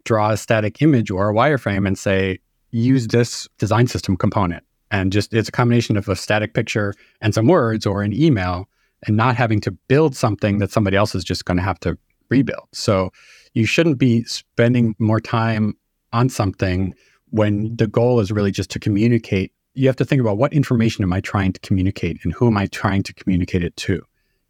draw 0.05 0.31
a 0.31 0.37
static 0.37 0.81
image 0.83 1.11
or 1.11 1.31
a 1.31 1.35
wireframe 1.35 1.87
and 1.87 1.99
say, 1.99 2.39
use 2.71 3.09
this 3.09 3.49
design 3.59 3.87
system 3.87 4.17
component. 4.17 4.65
And 4.95 5.11
just 5.11 5.35
it's 5.35 5.49
a 5.49 5.53
combination 5.53 5.97
of 5.97 6.09
a 6.09 6.15
static 6.15 6.55
picture 6.55 6.95
and 7.21 7.35
some 7.35 7.49
words 7.49 7.85
or 7.85 8.03
an 8.03 8.13
email 8.13 8.69
and 9.09 9.17
not 9.17 9.35
having 9.35 9.61
to 9.63 9.73
build 9.73 10.15
something 10.15 10.55
mm-hmm. 10.55 10.61
that 10.61 10.71
somebody 10.71 10.97
else 10.97 11.17
is 11.17 11.25
just 11.25 11.45
going 11.47 11.57
to 11.57 11.65
have 11.65 11.81
to 11.81 11.99
rebuild. 12.31 12.69
So 12.73 13.11
you 13.55 13.67
shouldn't 13.67 13.99
be 13.99 14.23
spending 14.23 14.95
more 15.01 15.19
time 15.19 15.77
on 16.13 16.29
something 16.29 16.95
when 17.31 17.75
the 17.75 17.89
goal 17.89 18.21
is 18.21 18.31
really 18.31 18.53
just 18.53 18.71
to 18.71 18.79
communicate. 18.79 19.53
You 19.75 19.89
have 19.89 19.97
to 19.97 20.05
think 20.05 20.21
about 20.21 20.39
what 20.39 20.53
information 20.53 21.03
am 21.03 21.13
I 21.13 21.21
trying 21.21 21.53
to 21.55 21.61
communicate 21.61 22.21
and 22.23 22.33
who 22.33 22.47
am 22.47 22.57
I 22.57 22.67
trying 22.67 23.03
to 23.03 23.15
communicate 23.15 23.65
it 23.65 23.77
to? 23.79 24.01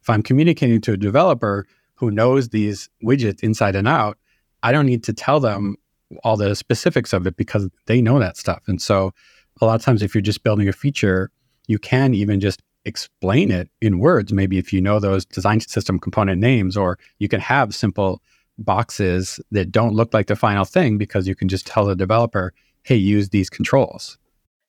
If 0.03 0.11
I'm 0.11 0.21
communicating 0.21 0.79
to 0.81 0.93
a 0.93 0.97
developer 0.97 1.65
who 1.95 2.11
knows 2.11 2.49
these 2.49 2.87
widgets 3.03 3.41
inside 3.41 3.75
and 3.75 3.87
out, 3.87 4.19
I 4.61 4.71
don't 4.71 4.85
need 4.85 5.03
to 5.05 5.13
tell 5.13 5.39
them 5.39 5.77
all 6.23 6.37
the 6.37 6.55
specifics 6.55 7.13
of 7.13 7.25
it 7.25 7.35
because 7.35 7.67
they 7.87 7.99
know 7.99 8.19
that 8.19 8.37
stuff. 8.37 8.61
And 8.67 8.79
so 8.79 9.11
a 9.61 9.65
lot 9.65 9.75
of 9.75 9.81
times 9.81 10.01
if 10.01 10.13
you're 10.13 10.21
just 10.21 10.43
building 10.43 10.67
a 10.67 10.73
feature, 10.73 11.31
you 11.67 11.79
can 11.79 12.13
even 12.13 12.39
just 12.39 12.61
explain 12.85 13.51
it 13.51 13.69
in 13.81 13.99
words, 13.99 14.31
maybe 14.31 14.57
if 14.57 14.71
you 14.71 14.79
know 14.79 14.99
those 14.99 15.25
design 15.25 15.59
system 15.59 15.99
component 15.99 16.39
names, 16.39 16.77
or 16.77 16.99
you 17.19 17.27
can 17.27 17.39
have 17.39 17.73
simple 17.73 18.21
boxes 18.57 19.39
that 19.51 19.71
don't 19.71 19.93
look 19.93 20.13
like 20.13 20.27
the 20.27 20.35
final 20.35 20.65
thing 20.65 20.97
because 20.97 21.27
you 21.27 21.35
can 21.35 21.47
just 21.47 21.65
tell 21.65 21.85
the 21.85 21.95
developer, 21.95 22.53
hey, 22.83 22.95
use 22.95 23.29
these 23.29 23.49
controls. 23.49 24.17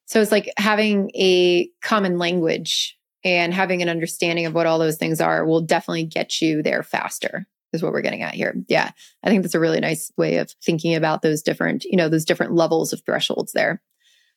So 0.06 0.20
it's 0.20 0.32
like 0.32 0.50
having 0.56 1.10
a 1.14 1.68
common 1.82 2.18
language 2.18 2.98
and 3.24 3.52
having 3.52 3.82
an 3.82 3.88
understanding 3.88 4.46
of 4.46 4.54
what 4.54 4.66
all 4.66 4.78
those 4.78 4.96
things 4.96 5.20
are 5.20 5.44
will 5.44 5.60
definitely 5.60 6.04
get 6.04 6.40
you 6.40 6.62
there 6.62 6.82
faster 6.82 7.46
is 7.72 7.82
what 7.82 7.92
we're 7.92 8.02
getting 8.02 8.22
at 8.22 8.34
here. 8.34 8.54
Yeah. 8.68 8.90
I 9.22 9.28
think 9.28 9.42
that's 9.42 9.54
a 9.54 9.60
really 9.60 9.80
nice 9.80 10.12
way 10.16 10.36
of 10.36 10.50
thinking 10.62 10.94
about 10.94 11.22
those 11.22 11.42
different, 11.42 11.84
you 11.84 11.96
know, 11.96 12.08
those 12.08 12.24
different 12.24 12.54
levels 12.54 12.92
of 12.92 13.02
thresholds 13.04 13.52
there. 13.52 13.82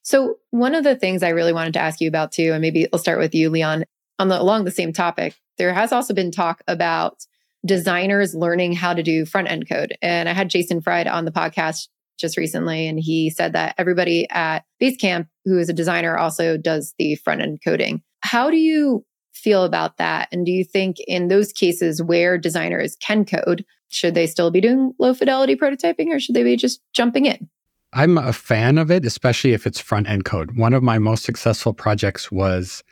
So 0.10 0.40
one 0.50 0.74
of 0.74 0.84
the 0.84 0.96
things 0.96 1.22
I 1.22 1.30
really 1.30 1.54
wanted 1.54 1.74
to 1.74 1.80
ask 1.80 2.02
you 2.02 2.08
about 2.08 2.32
too, 2.32 2.52
and 2.54 2.62
maybe 2.62 2.88
I'll 2.92 2.98
start 2.98 3.20
with 3.20 3.36
you, 3.36 3.52
Leon, 3.52 3.86
on 4.18 4.28
the 4.28 4.42
along 4.42 4.66
the 4.66 4.72
same 4.72 4.92
topic, 4.92 5.36
there 5.60 5.72
has 5.72 5.92
also 5.92 6.16
been 6.16 6.32
talk 6.32 6.64
about 6.68 7.28
designers 7.64 8.34
learning 8.34 8.74
how 8.74 8.96
to 8.96 9.04
do 9.04 9.24
front 9.24 9.52
end 9.52 9.70
code. 9.70 9.96
And 10.02 10.28
I 10.28 10.34
had 10.34 10.50
Jason 10.50 10.82
Fried 10.82 11.06
on 11.06 11.26
the 11.26 11.32
podcast 11.32 11.90
just 12.18 12.38
recently, 12.38 12.88
and 12.88 13.00
he 13.00 13.30
said 13.30 13.54
that 13.54 13.76
everybody 13.78 14.28
at 14.32 14.66
Basecamp 14.82 15.28
who 15.46 15.60
is 15.60 15.70
a 15.70 15.74
designer 15.74 16.18
also 16.18 16.58
does 16.58 16.96
the 16.98 17.14
front 17.18 17.42
end 17.42 17.60
coding. 17.64 18.02
How 18.22 18.50
do 18.50 18.58
you 18.58 19.06
feel 19.32 19.64
about 19.64 19.98
that? 19.98 20.28
And 20.32 20.44
do 20.44 20.52
you 20.52 20.64
think 20.64 20.98
in 21.08 21.28
those 21.28 21.54
cases 21.54 22.02
where 22.02 22.40
designers 22.40 22.96
can 23.00 23.26
code, 23.26 23.64
should 23.90 24.16
they 24.16 24.26
still 24.26 24.50
be 24.50 24.60
doing 24.60 24.92
low 24.98 25.14
fidelity 25.14 25.56
prototyping 25.56 26.08
or 26.08 26.20
should 26.20 26.34
they 26.34 26.44
be 26.44 26.56
just 26.56 26.82
jumping 26.94 27.28
in? 27.28 27.48
I'm 27.92 28.20
a 28.20 28.34
fan 28.34 28.78
of 28.78 28.92
it, 28.92 29.04
especially 29.04 29.54
if 29.54 29.66
it's 29.66 29.80
front 29.80 30.08
end 30.08 30.24
code. 30.24 30.56
One 30.58 30.74
of 30.74 30.84
my 30.84 31.00
most 31.00 31.24
successful 31.24 31.74
projects 31.74 32.32
was 32.32 32.84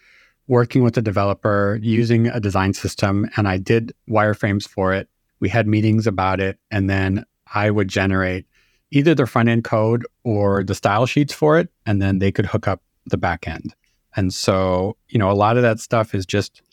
working 0.47 0.81
with 0.81 0.97
a 0.97 1.03
developer 1.03 1.77
using 1.83 2.27
a 2.27 2.39
design 2.39 2.73
system, 2.73 3.29
and 3.37 3.47
I 3.47 3.57
did 3.57 3.93
wireframes 4.09 4.67
for 4.67 4.93
it. 4.93 5.07
We 5.39 5.49
had 5.49 5.67
meetings 5.67 6.07
about 6.07 6.39
it, 6.39 6.57
and 6.71 6.89
then 6.89 7.25
I 7.53 7.69
would 7.69 7.89
generate 7.89 8.47
either 8.89 9.13
the 9.13 9.27
front 9.27 9.49
end 9.49 9.65
code 9.65 10.03
or 10.23 10.63
the 10.63 10.73
style 10.73 11.05
sheets 11.05 11.33
for 11.33 11.59
it, 11.59 11.69
and 11.85 12.01
then 12.01 12.17
they 12.17 12.31
could 12.31 12.47
hook 12.47 12.67
up 12.67 12.81
the 13.05 13.17
back 13.17 13.47
end. 13.47 13.75
And 14.15 14.33
so, 14.33 14.97
you 15.09 15.19
know, 15.19 15.29
a 15.29 15.33
lot 15.33 15.57
of 15.57 15.63
that 15.63 15.79
stuff 15.79 16.15
is 16.15 16.25
just 16.25 16.63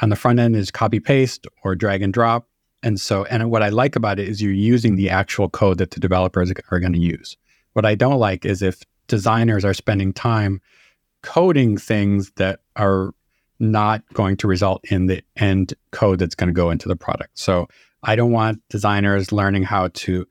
on 0.00 0.10
the 0.10 0.16
front 0.16 0.38
end 0.38 0.54
is 0.54 0.70
copy 0.70 1.00
paste 1.00 1.46
or 1.62 1.74
drag 1.74 2.02
and 2.02 2.12
drop. 2.12 2.46
And 2.82 3.00
so, 3.00 3.24
and 3.24 3.50
what 3.50 3.62
I 3.62 3.70
like 3.70 3.96
about 3.96 4.18
it 4.18 4.28
is 4.28 4.42
you're 4.42 4.52
using 4.52 4.96
the 4.96 5.08
actual 5.08 5.48
code 5.48 5.78
that 5.78 5.92
the 5.92 6.00
developers 6.00 6.52
are 6.70 6.80
going 6.80 6.92
to 6.92 6.98
use. 6.98 7.38
What 7.74 7.84
I 7.84 7.94
don't 7.94 8.18
like 8.18 8.44
is 8.44 8.62
if 8.62 8.82
designers 9.06 9.64
are 9.64 9.74
spending 9.74 10.12
time 10.12 10.60
coding 11.22 11.76
things 11.76 12.32
that 12.36 12.60
are 12.76 13.12
not 13.60 14.02
going 14.12 14.36
to 14.38 14.48
result 14.48 14.84
in 14.90 15.06
the 15.06 15.22
end 15.36 15.74
code 15.90 16.18
that's 16.18 16.34
going 16.34 16.48
to 16.48 16.54
go 16.54 16.70
into 16.70 16.88
the 16.88 16.96
product. 16.96 17.38
So 17.38 17.68
I 18.02 18.16
don't 18.16 18.32
want 18.32 18.62
designers 18.68 19.32
learning 19.32 19.62
how 19.62 19.88
to 19.88 20.26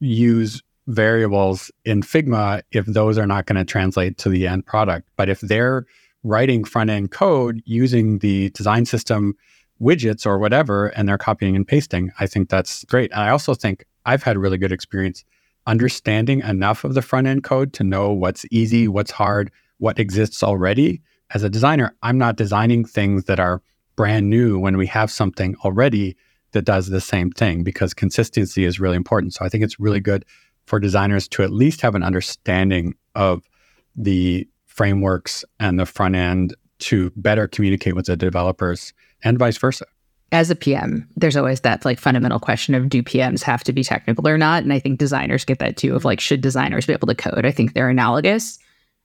use 0.00 0.62
variables 0.86 1.70
in 1.84 2.02
Figma 2.02 2.62
if 2.72 2.86
those 2.86 3.18
are 3.18 3.26
not 3.26 3.46
going 3.46 3.58
to 3.58 3.64
translate 3.64 4.18
to 4.18 4.28
the 4.28 4.46
end 4.46 4.66
product. 4.66 5.08
But 5.16 5.28
if 5.28 5.40
they're 5.40 5.86
writing 6.22 6.64
front 6.64 6.90
end 6.90 7.10
code 7.10 7.62
using 7.64 8.18
the 8.18 8.50
design 8.50 8.86
system 8.86 9.36
widgets 9.80 10.26
or 10.26 10.38
whatever, 10.38 10.88
and 10.88 11.08
they're 11.08 11.18
copying 11.18 11.56
and 11.56 11.66
pasting, 11.66 12.12
I 12.18 12.26
think 12.26 12.48
that's 12.48 12.84
great. 12.84 13.10
And 13.12 13.20
I 13.20 13.30
also 13.30 13.54
think 13.54 13.84
I've 14.04 14.22
had 14.22 14.36
really 14.36 14.58
good 14.58 14.72
experience 14.72 15.24
understanding 15.66 16.40
enough 16.40 16.84
of 16.84 16.94
the 16.94 17.02
front 17.02 17.26
end 17.26 17.44
code 17.44 17.72
to 17.74 17.84
know 17.84 18.12
what's 18.12 18.44
easy, 18.50 18.88
what's 18.88 19.10
hard, 19.10 19.50
what 19.78 19.98
exists 19.98 20.42
already. 20.42 21.00
As 21.32 21.42
a 21.42 21.50
designer, 21.50 21.94
I'm 22.02 22.18
not 22.18 22.36
designing 22.36 22.84
things 22.84 23.24
that 23.24 23.40
are 23.40 23.62
brand 23.96 24.28
new 24.28 24.58
when 24.58 24.76
we 24.76 24.86
have 24.86 25.10
something 25.10 25.56
already 25.64 26.16
that 26.52 26.62
does 26.62 26.88
the 26.88 27.00
same 27.00 27.30
thing 27.30 27.62
because 27.62 27.94
consistency 27.94 28.64
is 28.64 28.80
really 28.80 28.96
important. 28.96 29.34
So 29.34 29.44
I 29.44 29.48
think 29.48 29.62
it's 29.62 29.78
really 29.78 30.00
good 30.00 30.24
for 30.66 30.80
designers 30.80 31.28
to 31.28 31.42
at 31.42 31.52
least 31.52 31.80
have 31.82 31.94
an 31.94 32.02
understanding 32.02 32.94
of 33.14 33.48
the 33.94 34.48
frameworks 34.66 35.44
and 35.58 35.78
the 35.78 35.86
front 35.86 36.14
end 36.16 36.54
to 36.78 37.12
better 37.16 37.46
communicate 37.46 37.94
with 37.94 38.06
the 38.06 38.16
developers 38.16 38.92
and 39.22 39.38
vice 39.38 39.58
versa 39.58 39.84
as 40.32 40.50
a 40.50 40.56
PM, 40.56 41.08
there's 41.16 41.36
always 41.36 41.60
that 41.60 41.84
like 41.84 41.98
fundamental 41.98 42.38
question 42.38 42.74
of 42.74 42.88
do 42.88 43.02
PMs 43.02 43.42
have 43.42 43.64
to 43.64 43.72
be 43.72 43.82
technical 43.82 44.26
or 44.28 44.38
not? 44.38 44.62
And 44.62 44.72
I 44.72 44.78
think 44.78 44.98
designers 44.98 45.44
get 45.44 45.58
that 45.58 45.76
too 45.76 45.94
of 45.96 46.04
like, 46.04 46.20
should 46.20 46.40
designers 46.40 46.86
be 46.86 46.92
able 46.92 47.08
to 47.08 47.14
code? 47.14 47.44
I 47.44 47.50
think 47.50 47.74
they're 47.74 47.88
analogous. 47.88 48.58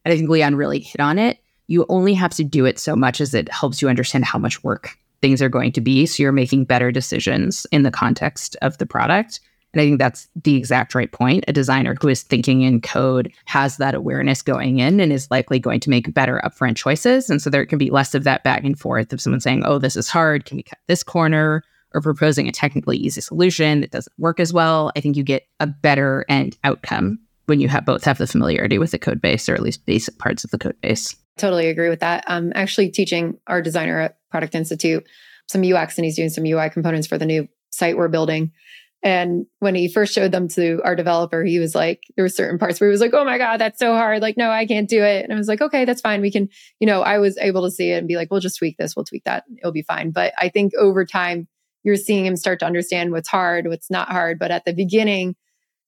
And 0.03 0.13
I 0.13 0.17
think 0.17 0.29
Leon 0.29 0.55
really 0.55 0.79
hit 0.79 1.01
on 1.01 1.17
it. 1.17 1.39
You 1.67 1.85
only 1.89 2.13
have 2.13 2.33
to 2.35 2.43
do 2.43 2.65
it 2.65 2.77
so 2.77 2.95
much 2.95 3.19
as 3.19 3.33
it 3.33 3.51
helps 3.51 3.81
you 3.81 3.89
understand 3.89 4.23
how 4.23 4.37
much 4.37 4.63
work 4.63 4.95
things 5.21 5.41
are 5.41 5.49
going 5.49 5.71
to 5.71 5.81
be. 5.81 6.05
So 6.05 6.21
you're 6.21 6.31
making 6.31 6.65
better 6.65 6.91
decisions 6.91 7.65
in 7.71 7.81
the 7.81 7.91
context 7.91 8.55
of 8.61 8.77
the 8.77 8.85
product. 8.85 9.39
And 9.75 9.81
I 9.81 9.85
think 9.85 9.99
that's 9.99 10.29
the 10.41 10.55
exact 10.55 10.95
right 10.95 11.11
point. 11.11 11.43
A 11.49 11.53
designer 11.53 11.97
who 11.99 12.07
is 12.07 12.23
thinking 12.23 12.61
in 12.61 12.79
code 12.79 13.29
has 13.43 13.75
that 13.75 13.93
awareness 13.93 14.41
going 14.41 14.79
in 14.79 15.01
and 15.01 15.11
is 15.11 15.29
likely 15.29 15.59
going 15.59 15.81
to 15.81 15.89
make 15.89 16.13
better 16.13 16.41
upfront 16.45 16.77
choices. 16.77 17.29
And 17.29 17.41
so 17.41 17.49
there 17.49 17.65
can 17.65 17.77
be 17.77 17.89
less 17.89 18.15
of 18.15 18.23
that 18.23 18.41
back 18.45 18.63
and 18.63 18.79
forth 18.79 19.11
of 19.11 19.19
someone 19.19 19.41
saying, 19.41 19.63
oh, 19.65 19.77
this 19.77 19.97
is 19.97 20.07
hard. 20.07 20.45
Can 20.45 20.55
we 20.55 20.63
cut 20.63 20.79
this 20.87 21.03
corner? 21.03 21.61
Or 21.93 22.01
proposing 22.01 22.47
a 22.47 22.53
technically 22.53 22.97
easy 22.97 23.19
solution 23.21 23.81
that 23.81 23.91
doesn't 23.91 24.17
work 24.17 24.39
as 24.39 24.53
well. 24.53 24.91
I 24.95 25.01
think 25.01 25.17
you 25.17 25.23
get 25.23 25.47
a 25.59 25.67
better 25.67 26.25
end 26.29 26.57
outcome 26.63 27.19
when 27.45 27.59
you 27.59 27.67
have 27.67 27.85
both 27.85 28.03
have 28.05 28.17
the 28.17 28.27
familiarity 28.27 28.77
with 28.77 28.91
the 28.91 28.99
code 28.99 29.21
base 29.21 29.47
or 29.49 29.53
at 29.55 29.61
least 29.61 29.85
basic 29.85 30.17
parts 30.17 30.43
of 30.43 30.51
the 30.51 30.57
code 30.57 30.79
base. 30.81 31.15
Totally 31.37 31.67
agree 31.67 31.89
with 31.89 31.99
that. 31.99 32.23
I'm 32.27 32.51
actually 32.55 32.89
teaching 32.89 33.37
our 33.47 33.61
designer 33.61 33.99
at 33.99 34.17
Product 34.29 34.55
Institute 34.55 35.05
some 35.47 35.63
UX 35.63 35.97
and 35.97 36.05
he's 36.05 36.15
doing 36.15 36.29
some 36.29 36.45
UI 36.45 36.69
components 36.69 37.07
for 37.07 37.17
the 37.17 37.25
new 37.25 37.47
site 37.71 37.97
we're 37.97 38.07
building. 38.07 38.51
And 39.05 39.45
when 39.59 39.75
he 39.75 39.87
first 39.87 40.15
showed 40.15 40.31
them 40.31 40.47
to 40.49 40.81
our 40.83 40.95
developer, 40.95 41.43
he 41.43 41.59
was 41.59 41.75
like, 41.75 42.01
there 42.15 42.25
were 42.25 42.29
certain 42.29 42.57
parts 42.57 42.81
where 42.81 42.89
he 42.89 42.91
was 42.91 43.01
like, 43.01 43.13
oh 43.13 43.23
my 43.23 43.37
God, 43.37 43.57
that's 43.57 43.77
so 43.77 43.93
hard. 43.93 44.19
Like, 44.19 44.35
no, 44.35 44.49
I 44.49 44.65
can't 44.65 44.89
do 44.89 45.03
it. 45.03 45.23
And 45.23 45.31
I 45.31 45.35
was 45.35 45.47
like, 45.47 45.61
okay, 45.61 45.85
that's 45.85 46.01
fine. 46.01 46.21
We 46.21 46.31
can, 46.31 46.49
you 46.79 46.87
know, 46.87 47.03
I 47.03 47.19
was 47.19 47.37
able 47.37 47.61
to 47.65 47.71
see 47.71 47.91
it 47.91 47.99
and 47.99 48.07
be 48.07 48.15
like, 48.15 48.31
we'll 48.31 48.39
just 48.39 48.57
tweak 48.57 48.77
this, 48.77 48.95
we'll 48.95 49.05
tweak 49.05 49.23
that. 49.25 49.43
It'll 49.59 49.71
be 49.71 49.83
fine. 49.83 50.09
But 50.09 50.33
I 50.39 50.49
think 50.49 50.73
over 50.73 51.05
time, 51.05 51.47
you're 51.83 51.97
seeing 51.97 52.25
him 52.25 52.35
start 52.35 52.59
to 52.61 52.65
understand 52.65 53.11
what's 53.11 53.29
hard, 53.29 53.67
what's 53.67 53.91
not 53.91 54.09
hard. 54.09 54.39
But 54.39 54.49
at 54.49 54.65
the 54.65 54.73
beginning, 54.73 55.35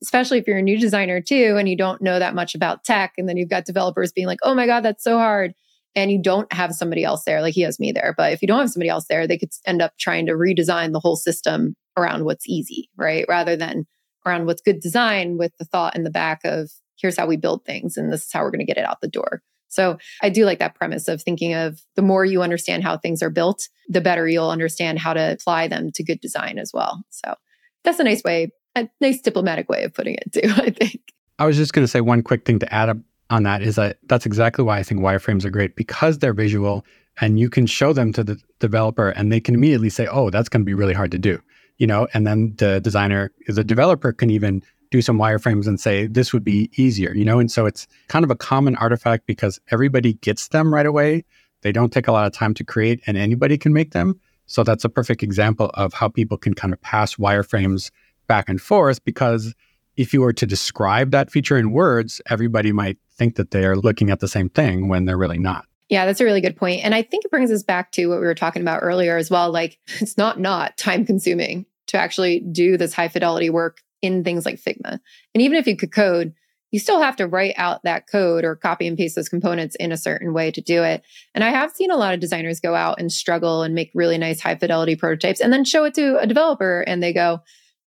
especially 0.04 0.38
if 0.38 0.46
you're 0.46 0.60
a 0.60 0.62
new 0.62 0.78
designer 0.78 1.20
too, 1.20 1.56
and 1.58 1.68
you 1.68 1.76
don't 1.76 2.04
know 2.04 2.20
that 2.20 2.36
much 2.36 2.54
about 2.54 2.84
tech, 2.84 3.14
and 3.18 3.28
then 3.28 3.36
you've 3.36 3.50
got 3.50 3.66
developers 3.66 4.12
being 4.12 4.28
like, 4.28 4.38
oh 4.44 4.54
my 4.54 4.68
God, 4.68 4.82
that's 4.82 5.04
so 5.04 5.18
hard. 5.18 5.56
And 5.98 6.12
you 6.12 6.22
don't 6.22 6.52
have 6.54 6.74
somebody 6.74 7.04
else 7.04 7.24
there, 7.26 7.42
like 7.42 7.56
he 7.56 7.62
has 7.62 7.80
me 7.80 7.92
there. 7.92 8.14
But 8.16 8.32
if 8.32 8.42
you 8.42 8.48
don't 8.48 8.60
have 8.60 8.70
somebody 8.70 8.90
else 8.90 9.08
there, 9.10 9.28
they 9.28 9.38
could 9.38 9.50
end 9.66 9.82
up 9.82 9.98
trying 9.98 10.28
to 10.28 10.34
redesign 10.34 10.94
the 10.94 11.00
whole 11.00 11.16
system 11.18 11.76
around 11.98 12.24
what's 12.24 12.48
easy, 12.48 12.90
right? 12.96 13.26
Rather 13.28 13.56
than 13.56 13.88
around 14.26 14.46
what's 14.46 14.62
good 14.62 14.80
design 14.80 15.38
with 15.38 15.52
the 15.58 15.66
thought 15.66 15.96
in 15.96 16.04
the 16.04 16.12
back 16.12 16.42
of 16.46 16.70
here's 17.02 17.18
how 17.18 17.26
we 17.26 17.36
build 17.36 17.66
things 17.66 17.98
and 17.98 18.14
this 18.14 18.26
is 18.26 18.32
how 18.32 18.42
we're 18.42 18.52
going 18.52 18.60
to 18.60 18.66
get 18.66 18.78
it 18.78 18.86
out 18.86 19.02
the 19.02 19.08
door. 19.08 19.42
So 19.70 19.98
I 20.22 20.30
do 20.30 20.46
like 20.46 20.60
that 20.60 20.76
premise 20.76 21.08
of 21.08 21.22
thinking 21.22 21.54
of 21.54 21.82
the 21.96 22.02
more 22.02 22.24
you 22.24 22.42
understand 22.42 22.84
how 22.84 22.98
things 22.98 23.22
are 23.22 23.30
built, 23.30 23.68
the 23.90 24.02
better 24.02 24.28
you'll 24.28 24.50
understand 24.50 25.00
how 25.00 25.14
to 25.14 25.34
apply 25.34 25.68
them 25.68 25.92
to 25.96 26.04
good 26.04 26.22
design 26.22 26.58
as 26.58 26.72
well. 26.74 27.04
So 27.10 27.36
that's 27.84 28.00
a 28.00 28.04
nice 28.04 28.24
way, 28.24 28.52
a 28.76 28.88
nice 29.02 29.22
diplomatic 29.22 29.68
way 29.68 29.84
of 29.84 29.94
putting 29.94 30.16
it 30.16 30.32
too, 30.32 30.54
I 30.62 30.70
think. 30.70 31.02
I 31.40 31.46
was 31.46 31.58
just 31.58 31.74
going 31.74 31.84
to 31.84 31.88
say 31.88 32.02
one 32.02 32.24
quick 32.24 32.46
thing 32.46 32.60
to 32.60 32.74
add 32.74 32.90
up 32.90 32.98
on 33.30 33.44
that 33.44 33.62
is 33.62 33.76
that 33.76 33.98
that's 34.08 34.26
exactly 34.26 34.64
why 34.64 34.80
I 34.80 34.84
think 34.84 35.02
wireframes 35.02 35.46
are 35.46 35.50
great 35.50 35.76
because 35.76 36.20
they're 36.20 36.34
visual 36.34 36.86
and 37.20 37.40
you 37.40 37.50
can 37.50 37.66
show 37.66 37.94
them 37.94 38.14
to 38.14 38.24
the 38.24 38.40
developer 38.60 39.10
and 39.10 39.32
they 39.32 39.40
can 39.40 39.56
immediately 39.56 39.90
say, 39.90 40.08
oh, 40.08 40.30
that's 40.30 40.50
going 40.50 40.62
to 40.62 40.66
be 40.66 40.74
really 40.74 40.94
hard 40.94 41.12
to 41.12 41.18
do 41.18 41.42
you 41.78 41.88
know, 41.88 42.08
and 42.14 42.26
then 42.26 42.54
the 42.58 42.80
designer, 42.82 43.32
the 43.48 43.64
developer 43.64 44.12
can 44.12 44.30
even 44.30 44.64
do 44.90 45.02
some 45.02 45.18
wireframes 45.18 45.68
and 45.68 45.80
say 45.80 46.08
this 46.08 46.34
would 46.34 46.44
be 46.44 46.70
easier, 46.76 47.14
you 47.14 47.26
know, 47.26 47.40
and 47.40 47.52
so 47.52 47.66
it's 47.66 47.88
kind 48.08 48.24
of 48.24 48.32
a 48.32 48.36
common 48.36 48.76
artifact 48.78 49.26
because 49.28 49.60
everybody 49.72 50.14
gets 50.14 50.48
them 50.50 50.74
right 50.74 50.86
away. 50.86 51.24
They 51.62 51.72
don't 51.72 51.92
take 51.92 52.08
a 52.08 52.12
lot 52.12 52.26
of 52.26 52.34
time 52.34 52.54
to 52.56 52.64
create, 52.64 53.02
and 53.08 53.18
anybody 53.18 53.58
can 53.58 53.74
make 53.74 53.92
them. 53.92 54.20
So 54.46 54.64
that's 54.64 54.86
a 54.86 54.90
perfect 54.90 55.24
example 55.24 55.72
of 55.74 55.94
how 55.94 56.08
people 56.08 56.38
can 56.38 56.54
kind 56.54 56.74
of 56.74 56.82
pass 56.82 57.16
wireframes 57.16 57.92
back 58.28 58.48
and 58.48 58.62
forth 58.62 59.04
because 59.04 59.54
if 59.98 60.14
you 60.14 60.22
were 60.22 60.34
to 60.34 60.46
describe 60.46 61.12
that 61.12 61.32
feature 61.32 61.58
in 61.58 61.72
words, 61.72 62.22
everybody 62.30 62.72
might 62.72 62.98
think 63.18 63.36
that 63.36 63.52
they 63.52 63.66
are 63.66 63.76
looking 63.76 64.10
at 64.12 64.20
the 64.20 64.28
same 64.28 64.48
thing 64.48 64.88
when 64.88 65.06
they're 65.06 65.18
really 65.18 65.40
not. 65.40 65.66
Yeah, 65.90 66.06
that's 66.06 66.22
a 66.22 66.26
really 66.26 66.42
good 66.42 66.56
point. 66.56 66.84
And 66.84 66.94
I 66.94 67.02
think 67.02 67.26
it 67.26 67.32
brings 67.32 67.52
us 67.52 67.64
back 67.64 67.92
to 67.94 68.08
what 68.08 68.20
we 68.20 68.26
were 68.26 68.36
talking 68.36 68.62
about 68.62 68.84
earlier 68.84 69.18
as 69.18 69.30
well. 69.30 69.52
Like, 69.52 69.80
it's 70.00 70.18
not 70.18 70.40
not 70.40 70.78
time 70.78 71.06
consuming 71.06 71.66
to 71.88 71.98
actually 71.98 72.40
do 72.40 72.78
this 72.78 72.94
high 72.94 73.08
fidelity 73.08 73.50
work 73.50 73.82
in 74.02 74.24
things 74.24 74.46
like 74.46 74.62
Figma. 74.62 75.00
And 75.34 75.42
even 75.42 75.58
if 75.58 75.66
you 75.66 75.76
could 75.76 75.92
code, 75.92 76.34
you 76.72 76.80
still 76.80 77.02
have 77.02 77.16
to 77.16 77.28
write 77.28 77.54
out 77.58 77.84
that 77.84 78.08
code 78.08 78.44
or 78.44 78.56
copy 78.56 78.88
and 78.88 78.98
paste 78.98 79.16
those 79.16 79.30
components 79.30 79.76
in 79.80 79.94
a 79.94 79.98
certain 79.98 80.34
way 80.34 80.52
to 80.52 80.62
do 80.62 80.84
it. 80.84 81.02
And 81.34 81.44
I 81.44 81.50
have 81.50 81.72
seen 81.72 81.90
a 81.90 81.96
lot 81.96 82.14
of 82.14 82.20
designers 82.20 82.60
go 82.60 82.76
out 82.76 83.00
and 83.00 83.12
struggle 83.12 83.64
and 83.64 83.74
make 83.74 83.90
really 83.96 84.18
nice 84.18 84.42
high 84.42 84.58
fidelity 84.58 84.98
prototypes 84.98 85.40
and 85.40 85.52
then 85.52 85.64
show 85.64 85.86
it 85.86 85.94
to 85.94 86.20
a 86.20 86.28
developer 86.28 86.82
and 86.82 87.02
they 87.02 87.14
go, 87.14 87.40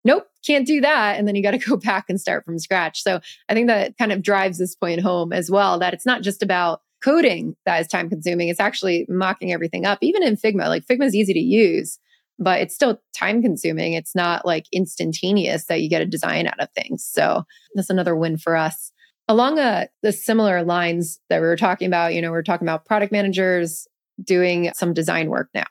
nope, 0.07 0.25
can't 0.45 0.65
do 0.65 0.81
that. 0.81 1.19
And 1.19 1.27
then 1.27 1.35
you 1.35 1.43
got 1.43 1.51
to 1.51 1.57
go 1.69 1.75
back 1.75 2.05
and 2.09 2.19
start 2.19 2.45
from 2.45 2.57
scratch. 2.57 3.03
So 3.03 3.19
I 3.49 3.53
think 3.53 3.67
that 3.67 3.97
kind 3.97 4.11
of 4.11 4.23
drives 4.23 4.57
this 4.57 4.73
point 4.73 5.01
home 5.01 5.31
as 5.31 5.51
well 5.51 5.77
that 5.79 5.93
it's 5.93 6.05
not 6.05 6.23
just 6.23 6.41
about 6.41 6.81
coding 7.03 7.55
that 7.65 7.79
is 7.81 7.87
time 7.87 8.09
consuming. 8.09 8.47
It's 8.47 8.59
actually 8.59 9.05
mocking 9.07 9.53
everything 9.53 9.85
up, 9.85 9.99
even 10.01 10.23
in 10.23 10.35
Figma. 10.35 10.67
Like 10.67 10.85
Figma 10.85 11.05
is 11.05 11.13
easy 11.13 11.33
to 11.33 11.39
use, 11.39 11.99
but 12.39 12.59
it's 12.61 12.73
still 12.73 12.99
time 13.15 13.43
consuming. 13.43 13.93
It's 13.93 14.15
not 14.15 14.45
like 14.45 14.65
instantaneous 14.71 15.65
that 15.65 15.81
you 15.81 15.89
get 15.89 16.01
a 16.01 16.07
design 16.07 16.47
out 16.47 16.59
of 16.59 16.69
things. 16.71 17.05
So 17.05 17.43
that's 17.75 17.91
another 17.91 18.15
win 18.15 18.37
for 18.37 18.55
us. 18.55 18.91
Along 19.27 19.59
a, 19.59 19.61
uh, 19.61 19.85
the 20.03 20.13
similar 20.13 20.63
lines 20.63 21.19
that 21.29 21.41
we 21.41 21.47
were 21.47 21.57
talking 21.57 21.85
about, 21.85 22.13
you 22.13 22.21
know, 22.21 22.31
we 22.31 22.37
are 22.37 22.43
talking 22.43 22.65
about 22.65 22.85
product 22.85 23.11
managers 23.11 23.85
doing 24.23 24.71
some 24.73 24.93
design 24.93 25.29
work 25.29 25.49
now. 25.53 25.65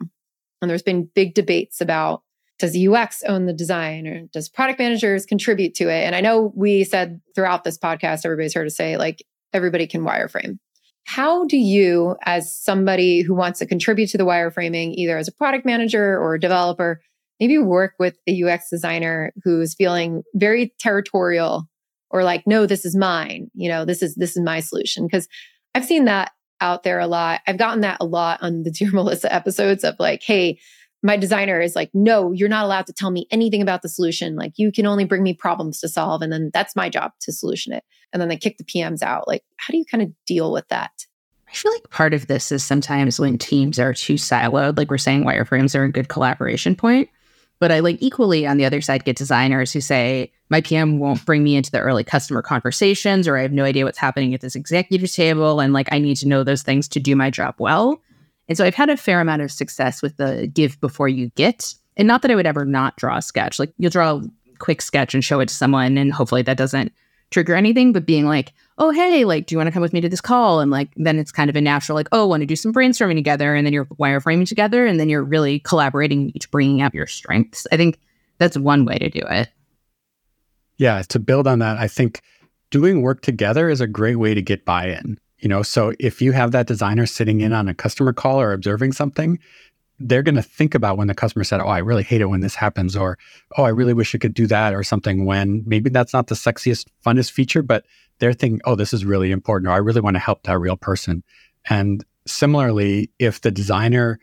And 0.61 0.70
there's 0.70 0.82
been 0.82 1.09
big 1.14 1.34
debates 1.34 1.80
about 1.80 2.22
does 2.59 2.77
UX 2.77 3.23
own 3.25 3.47
the 3.47 3.53
design 3.53 4.07
or 4.07 4.23
does 4.33 4.49
product 4.49 4.79
managers 4.79 5.27
contribute 5.27 5.75
to 5.75 5.89
it? 5.89 6.05
And 6.05 6.15
I 6.15 6.21
know 6.21 6.53
we 6.55 6.85
said 6.85 7.21
throughout 7.35 7.65
this 7.65 7.79
podcast, 7.79 8.25
everybody's 8.25 8.55
heard 8.55 8.67
us 8.67 8.77
say 8.77 8.97
like 8.97 9.25
everybody 9.53 9.87
can 9.87 10.03
wireframe. 10.03 10.59
How 11.05 11.45
do 11.45 11.57
you, 11.57 12.17
as 12.23 12.57
somebody 12.57 13.23
who 13.23 13.35
wants 13.35 13.61
to 13.61 13.67
contribute 13.67 14.09
to 14.09 14.19
the 14.19 14.25
wireframing, 14.25 14.95
either 14.95 15.17
as 15.17 15.29
a 15.29 15.33
product 15.33 15.65
manager 15.65 16.19
or 16.19 16.35
a 16.35 16.41
developer, 16.41 17.01
maybe 17.39 17.59
work 17.59 17.93
with 17.99 18.17
a 18.27 18.43
UX 18.43 18.71
designer 18.71 19.33
who's 19.45 19.75
feeling 19.75 20.23
very 20.35 20.75
territorial 20.81 21.69
or 22.11 22.25
like, 22.25 22.45
no, 22.47 22.67
this 22.67 22.85
is 22.85 22.97
mine. 22.97 23.51
You 23.55 23.69
know, 23.69 23.85
this 23.85 24.03
is 24.03 24.15
this 24.15 24.37
is 24.37 24.43
my 24.43 24.61
solution. 24.61 25.07
Because 25.07 25.29
I've 25.75 25.85
seen 25.85 26.07
that 26.07 26.33
out 26.61 26.83
there 26.83 26.99
a 26.99 27.07
lot. 27.07 27.41
I've 27.47 27.59
gotten 27.59 27.83
that 27.83 27.99
a 28.01 28.07
lot 28.07 28.43
on 28.43 28.63
the 28.63 28.71
Dear 28.77 28.91
Melissa 28.91 29.33
episodes 29.33 29.85
of 29.85 29.97
like, 29.99 30.23
hey, 30.23 30.59
my 31.07 31.17
designer 31.17 31.61
is 31.61 31.77
like, 31.77 31.91
no, 31.95 32.33
you're 32.33 32.49
not 32.49 32.65
allowed 32.65 32.87
to 32.87 32.93
tell 32.93 33.11
me 33.11 33.29
anything 33.31 33.63
about 33.63 33.83
the 33.83 33.89
solution. 33.89 34.35
Like, 34.35 34.55
you 34.57 34.73
can 34.73 34.87
only 34.87 35.05
bring 35.05 35.23
me 35.23 35.35
problems 35.35 35.81
to 35.81 35.89
solve. 35.89 36.21
And 36.21 36.33
then 36.33 36.51
that's 36.53 36.75
my 36.75 36.89
job 36.89 37.13
to 37.21 37.33
solution 37.33 37.73
it. 37.73 37.85
And 38.13 38.21
then 38.21 38.29
they 38.29 38.37
kick 38.37 38.59
the 38.59 38.65
PMs 38.65 39.03
out. 39.03 39.29
Like, 39.29 39.45
how 39.57 39.71
do 39.71 39.79
you 39.79 39.85
kind 39.85 40.03
of 40.03 40.11
deal 40.27 40.51
with 40.51 40.67
that? 40.69 40.91
I 41.49 41.53
feel 41.55 41.73
like 41.73 41.91
part 41.91 42.13
of 42.13 42.27
this 42.27 42.51
is 42.51 42.65
sometimes 42.65 43.21
when 43.21 43.39
teams 43.39 43.79
are 43.79 43.95
too 43.95 44.15
siloed, 44.15 44.77
like 44.77 44.91
we're 44.91 44.99
saying, 44.99 45.25
wireframes 45.25 45.79
are 45.79 45.85
a 45.85 45.93
good 45.93 46.09
collaboration 46.09 46.75
point. 46.75 47.09
But 47.61 47.71
I 47.71 47.79
like 47.81 47.99
equally 48.01 48.47
on 48.47 48.57
the 48.57 48.65
other 48.65 48.81
side 48.81 49.05
get 49.05 49.17
designers 49.17 49.73
who 49.73 49.81
say, 49.81 50.33
my 50.51 50.61
PM 50.61 50.99
won't 50.99 51.25
bring 51.25 51.45
me 51.45 51.57
into 51.57 51.71
the 51.71 51.81
early 51.81 52.05
customer 52.05 52.43
conversations, 52.43 53.27
or 53.27 53.37
I 53.37 53.43
have 53.43 53.53
no 53.53 53.65
idea 53.65 53.85
what's 53.85 53.97
happening 53.97 54.35
at 54.35 54.41
this 54.41 54.57
executive 54.57 55.11
table. 55.11 55.61
And 55.61 55.73
like, 55.73 55.89
I 55.93 55.99
need 55.99 56.17
to 56.17 56.29
know 56.29 56.43
those 56.43 56.63
things 56.63 56.89
to 56.89 57.01
do 57.01 57.15
my 57.15 57.31
job 57.31 57.55
well. 57.59 58.03
And 58.49 58.57
so 58.57 58.65
I've 58.65 58.75
had 58.75 58.91
a 58.91 58.97
fair 58.97 59.21
amount 59.21 59.43
of 59.43 59.51
success 59.51 60.03
with 60.03 60.17
the 60.17 60.47
give 60.47 60.81
before 60.81 61.09
you 61.09 61.31
get. 61.31 61.75
And 61.97 62.07
not 62.07 62.23
that 62.23 62.31
I 62.31 62.35
would 62.35 62.47
ever 62.47 62.65
not 62.65 62.97
draw 62.97 63.17
a 63.17 63.23
sketch. 63.23 63.59
Like 63.59 63.73
you'll 63.79 63.91
draw 63.91 64.17
a 64.17 64.23
quick 64.59 64.83
sketch 64.83 65.15
and 65.15 65.25
show 65.25 65.41
it 65.41 65.49
to 65.49 65.55
someone, 65.55 65.99
and 65.99 66.13
hopefully 66.13 66.43
that 66.43 66.57
doesn't 66.57 66.93
trigger 67.31 67.55
anything, 67.57 67.93
but 67.93 68.07
being 68.07 68.27
like, 68.27 68.53
oh, 68.79 68.91
hey, 68.91 69.25
like, 69.25 69.47
do 69.47 69.55
you 69.55 69.59
want 69.59 69.67
to 69.67 69.73
come 69.73 69.83
with 69.83 69.93
me 69.93 70.01
to 70.01 70.09
this 70.09 70.21
call? 70.21 70.61
And 70.61 70.71
like, 70.71 70.91
then 70.97 71.19
it's 71.19 71.33
kind 71.33 71.51
of 71.51 71.57
a 71.57 71.61
natural, 71.61 71.97
like, 71.97 72.09
oh, 72.13 72.27
want 72.27 72.43
to 72.43 72.47
do 72.47 72.55
some 72.55 72.73
brainstorming 72.73 73.17
together. 73.17 73.55
And 73.55 73.67
then 73.67 73.73
you're 73.73 73.87
wireframing 73.87 74.47
together. 74.47 74.87
And 74.87 75.01
then 75.01 75.09
you're 75.09 75.25
really 75.25 75.59
collaborating, 75.61 76.31
each 76.35 76.51
bringing 76.51 76.83
out 76.83 76.95
your 76.95 77.07
strengths. 77.07 77.67
I 77.73 77.77
think 77.77 77.99
that's 78.39 78.57
one 78.57 78.85
way 78.85 78.99
to 78.99 79.11
do 79.11 79.23
it. 79.29 79.49
Yeah. 80.77 81.03
To 81.09 81.19
build 81.19 81.47
on 81.47 81.59
that, 81.61 81.79
I 81.79 81.89
think 81.89 82.23
doing 82.71 83.03
work 83.03 83.23
together 83.23 83.69
is 83.71 83.81
a 83.81 83.87
great 83.87 84.17
way 84.17 84.35
to 84.35 84.43
get 84.43 84.65
buy 84.65 84.91
in. 84.91 85.19
You 85.39 85.49
know, 85.49 85.62
so 85.62 85.93
if 85.99 86.22
you 86.22 86.32
have 86.32 86.53
that 86.53 86.66
designer 86.66 87.07
sitting 87.07 87.41
in 87.41 87.53
on 87.53 87.68
a 87.68 87.74
customer 87.74 88.12
call 88.12 88.41
or 88.41 88.53
observing 88.53 88.93
something, 88.93 89.39
they're 89.99 90.22
going 90.22 90.34
to 90.34 90.43
think 90.43 90.74
about 90.74 90.97
when 90.97 91.09
the 91.09 91.14
customer 91.14 91.45
said, 91.45 91.61
Oh, 91.61 91.68
I 91.68 91.78
really 91.78 92.03
hate 92.03 92.20
it 92.20 92.26
when 92.26 92.41
this 92.41 92.55
happens, 92.55 92.97
or 92.97 93.18
Oh, 93.57 93.64
I 93.64 93.70
really 93.70 93.95
wish 93.95 94.14
I 94.14 94.18
could 94.18 94.34
do 94.34 94.47
that, 94.47 94.74
or 94.74 94.82
something 94.82 95.24
when 95.24 95.62
maybe 95.66 95.91
that's 95.91 96.12
not 96.12 96.26
the 96.26 96.34
sexiest, 96.34 96.87
funnest 97.05 97.30
feature, 97.30 97.62
but 97.62 97.84
they're 98.18 98.32
thinking, 98.32 98.61
Oh, 98.64 98.74
this 98.74 98.93
is 98.93 99.05
really 99.05 99.30
important, 99.30 99.68
or 99.68 99.72
I 99.72 99.78
really 99.78 100.01
want 100.01 100.14
to 100.16 100.20
help 100.20 100.43
that 100.45 100.59
real 100.59 100.76
person. 100.76 101.22
And 101.68 102.05
similarly, 102.26 103.11
if 103.18 103.41
the 103.41 103.51
designer 103.51 104.18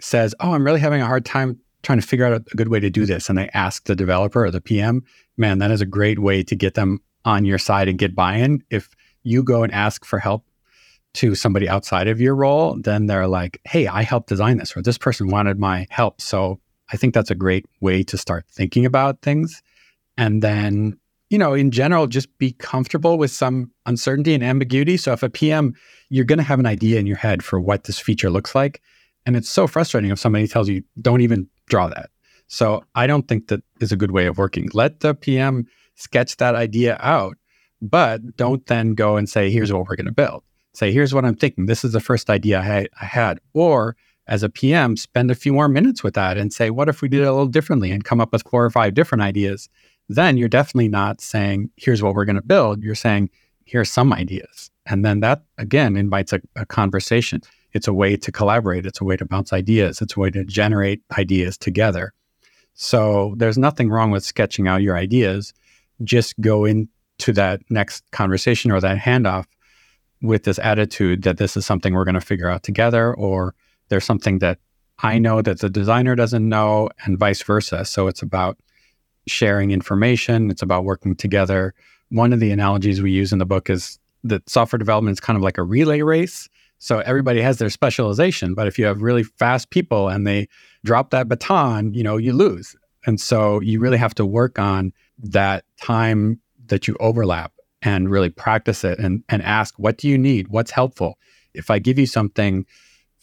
says, 0.00 0.34
Oh, 0.40 0.52
I'm 0.52 0.64
really 0.64 0.80
having 0.80 1.00
a 1.00 1.06
hard 1.06 1.24
time 1.24 1.58
trying 1.82 2.00
to 2.00 2.06
figure 2.06 2.26
out 2.26 2.42
a 2.52 2.56
good 2.56 2.68
way 2.68 2.80
to 2.80 2.90
do 2.90 3.06
this, 3.06 3.28
and 3.28 3.38
they 3.38 3.48
ask 3.54 3.84
the 3.84 3.96
developer 3.96 4.44
or 4.44 4.50
the 4.50 4.60
PM, 4.60 5.02
man, 5.36 5.58
that 5.58 5.70
is 5.70 5.80
a 5.80 5.86
great 5.86 6.18
way 6.18 6.42
to 6.42 6.56
get 6.56 6.74
them 6.74 7.00
on 7.24 7.44
your 7.44 7.58
side 7.58 7.88
and 7.88 7.98
get 7.98 8.14
buy 8.14 8.36
in. 8.36 8.62
If 8.70 8.88
you 9.22 9.42
go 9.42 9.62
and 9.62 9.72
ask 9.72 10.04
for 10.04 10.18
help 10.18 10.45
to 11.16 11.34
somebody 11.34 11.68
outside 11.68 12.08
of 12.08 12.20
your 12.20 12.34
role, 12.34 12.76
then 12.80 13.06
they're 13.06 13.26
like, 13.26 13.60
hey, 13.64 13.86
I 13.86 14.02
helped 14.02 14.28
design 14.28 14.58
this, 14.58 14.76
or 14.76 14.82
this 14.82 14.98
person 14.98 15.28
wanted 15.28 15.58
my 15.58 15.86
help. 15.90 16.20
So 16.20 16.60
I 16.92 16.96
think 16.96 17.14
that's 17.14 17.30
a 17.30 17.34
great 17.34 17.66
way 17.80 18.02
to 18.04 18.16
start 18.16 18.46
thinking 18.50 18.86
about 18.86 19.22
things. 19.22 19.62
And 20.16 20.42
then, 20.42 20.98
you 21.30 21.38
know, 21.38 21.54
in 21.54 21.70
general, 21.70 22.06
just 22.06 22.36
be 22.38 22.52
comfortable 22.52 23.18
with 23.18 23.30
some 23.30 23.70
uncertainty 23.86 24.34
and 24.34 24.44
ambiguity. 24.44 24.96
So 24.96 25.12
if 25.12 25.22
a 25.22 25.28
PM, 25.28 25.74
you're 26.08 26.24
going 26.24 26.38
to 26.38 26.44
have 26.44 26.60
an 26.60 26.66
idea 26.66 27.00
in 27.00 27.06
your 27.06 27.16
head 27.16 27.42
for 27.42 27.60
what 27.60 27.84
this 27.84 27.98
feature 27.98 28.30
looks 28.30 28.54
like. 28.54 28.80
And 29.24 29.36
it's 29.36 29.50
so 29.50 29.66
frustrating 29.66 30.10
if 30.10 30.18
somebody 30.18 30.46
tells 30.46 30.68
you, 30.68 30.82
don't 31.00 31.20
even 31.20 31.48
draw 31.66 31.88
that. 31.88 32.10
So 32.46 32.84
I 32.94 33.06
don't 33.08 33.26
think 33.26 33.48
that 33.48 33.62
is 33.80 33.90
a 33.90 33.96
good 33.96 34.12
way 34.12 34.26
of 34.26 34.38
working. 34.38 34.68
Let 34.72 35.00
the 35.00 35.14
PM 35.14 35.66
sketch 35.96 36.36
that 36.36 36.54
idea 36.54 36.96
out, 37.00 37.36
but 37.82 38.36
don't 38.36 38.64
then 38.66 38.94
go 38.94 39.16
and 39.16 39.28
say, 39.28 39.50
here's 39.50 39.72
what 39.72 39.88
we're 39.88 39.96
going 39.96 40.06
to 40.06 40.12
build. 40.12 40.44
Say, 40.76 40.92
here's 40.92 41.14
what 41.14 41.24
I'm 41.24 41.36
thinking. 41.36 41.66
This 41.66 41.84
is 41.84 41.92
the 41.92 42.00
first 42.00 42.28
idea 42.28 42.60
I, 42.60 42.86
I 43.00 43.04
had. 43.06 43.40
Or 43.54 43.96
as 44.26 44.42
a 44.42 44.50
PM, 44.50 44.96
spend 44.96 45.30
a 45.30 45.34
few 45.34 45.52
more 45.52 45.68
minutes 45.68 46.02
with 46.02 46.14
that 46.14 46.36
and 46.36 46.52
say, 46.52 46.68
what 46.70 46.88
if 46.88 47.00
we 47.00 47.08
did 47.08 47.22
it 47.22 47.26
a 47.26 47.32
little 47.32 47.46
differently 47.46 47.90
and 47.90 48.04
come 48.04 48.20
up 48.20 48.32
with 48.32 48.42
four 48.42 48.64
or 48.64 48.70
five 48.70 48.92
different 48.92 49.22
ideas? 49.22 49.70
Then 50.08 50.36
you're 50.36 50.48
definitely 50.48 50.88
not 50.88 51.20
saying, 51.22 51.70
here's 51.76 52.02
what 52.02 52.14
we're 52.14 52.26
going 52.26 52.36
to 52.36 52.42
build. 52.42 52.82
You're 52.82 52.94
saying, 52.94 53.30
here's 53.64 53.90
some 53.90 54.12
ideas. 54.12 54.70
And 54.84 55.04
then 55.04 55.20
that 55.20 55.44
again 55.56 55.96
invites 55.96 56.34
a, 56.34 56.40
a 56.56 56.66
conversation. 56.66 57.40
It's 57.72 57.88
a 57.88 57.94
way 57.94 58.16
to 58.16 58.30
collaborate. 58.30 58.84
It's 58.84 59.00
a 59.00 59.04
way 59.04 59.16
to 59.16 59.24
bounce 59.24 59.52
ideas. 59.52 60.02
It's 60.02 60.16
a 60.16 60.20
way 60.20 60.30
to 60.30 60.44
generate 60.44 61.02
ideas 61.18 61.56
together. 61.56 62.12
So 62.74 63.34
there's 63.38 63.58
nothing 63.58 63.88
wrong 63.88 64.10
with 64.10 64.24
sketching 64.24 64.68
out 64.68 64.82
your 64.82 64.96
ideas. 64.96 65.54
Just 66.04 66.38
go 66.40 66.66
into 66.66 67.32
that 67.32 67.62
next 67.70 68.04
conversation 68.10 68.70
or 68.70 68.80
that 68.80 68.98
handoff 68.98 69.46
with 70.22 70.44
this 70.44 70.58
attitude 70.58 71.22
that 71.22 71.38
this 71.38 71.56
is 71.56 71.66
something 71.66 71.94
we're 71.94 72.04
going 72.04 72.14
to 72.14 72.20
figure 72.20 72.48
out 72.48 72.62
together, 72.62 73.14
or 73.14 73.54
there's 73.88 74.04
something 74.04 74.38
that 74.38 74.58
I 75.00 75.18
know 75.18 75.42
that 75.42 75.60
the 75.60 75.68
designer 75.68 76.14
doesn't 76.14 76.48
know, 76.48 76.88
and 77.04 77.18
vice 77.18 77.42
versa. 77.42 77.84
So 77.84 78.06
it's 78.06 78.22
about 78.22 78.58
sharing 79.26 79.70
information, 79.70 80.50
it's 80.50 80.62
about 80.62 80.84
working 80.84 81.16
together. 81.16 81.74
One 82.10 82.32
of 82.32 82.40
the 82.40 82.50
analogies 82.50 83.02
we 83.02 83.10
use 83.10 83.32
in 83.32 83.38
the 83.38 83.46
book 83.46 83.68
is 83.68 83.98
that 84.24 84.48
software 84.48 84.78
development 84.78 85.14
is 85.14 85.20
kind 85.20 85.36
of 85.36 85.42
like 85.42 85.58
a 85.58 85.62
relay 85.62 86.02
race. 86.02 86.48
So 86.78 87.00
everybody 87.00 87.40
has 87.40 87.58
their 87.58 87.70
specialization, 87.70 88.54
but 88.54 88.66
if 88.66 88.78
you 88.78 88.84
have 88.84 89.02
really 89.02 89.22
fast 89.24 89.70
people 89.70 90.08
and 90.08 90.26
they 90.26 90.48
drop 90.84 91.10
that 91.10 91.28
baton, 91.28 91.94
you 91.94 92.02
know, 92.02 92.16
you 92.16 92.32
lose. 92.32 92.76
And 93.06 93.20
so 93.20 93.60
you 93.60 93.80
really 93.80 93.98
have 93.98 94.14
to 94.16 94.26
work 94.26 94.58
on 94.58 94.92
that 95.18 95.64
time 95.80 96.40
that 96.66 96.86
you 96.86 96.96
overlap 97.00 97.52
and 97.82 98.10
really 98.10 98.30
practice 98.30 98.84
it 98.84 98.98
and, 98.98 99.22
and 99.28 99.42
ask, 99.42 99.78
what 99.78 99.98
do 99.98 100.08
you 100.08 100.18
need? 100.18 100.48
What's 100.48 100.70
helpful? 100.70 101.18
If 101.54 101.70
I 101.70 101.78
give 101.78 101.98
you 101.98 102.06
something 102.06 102.66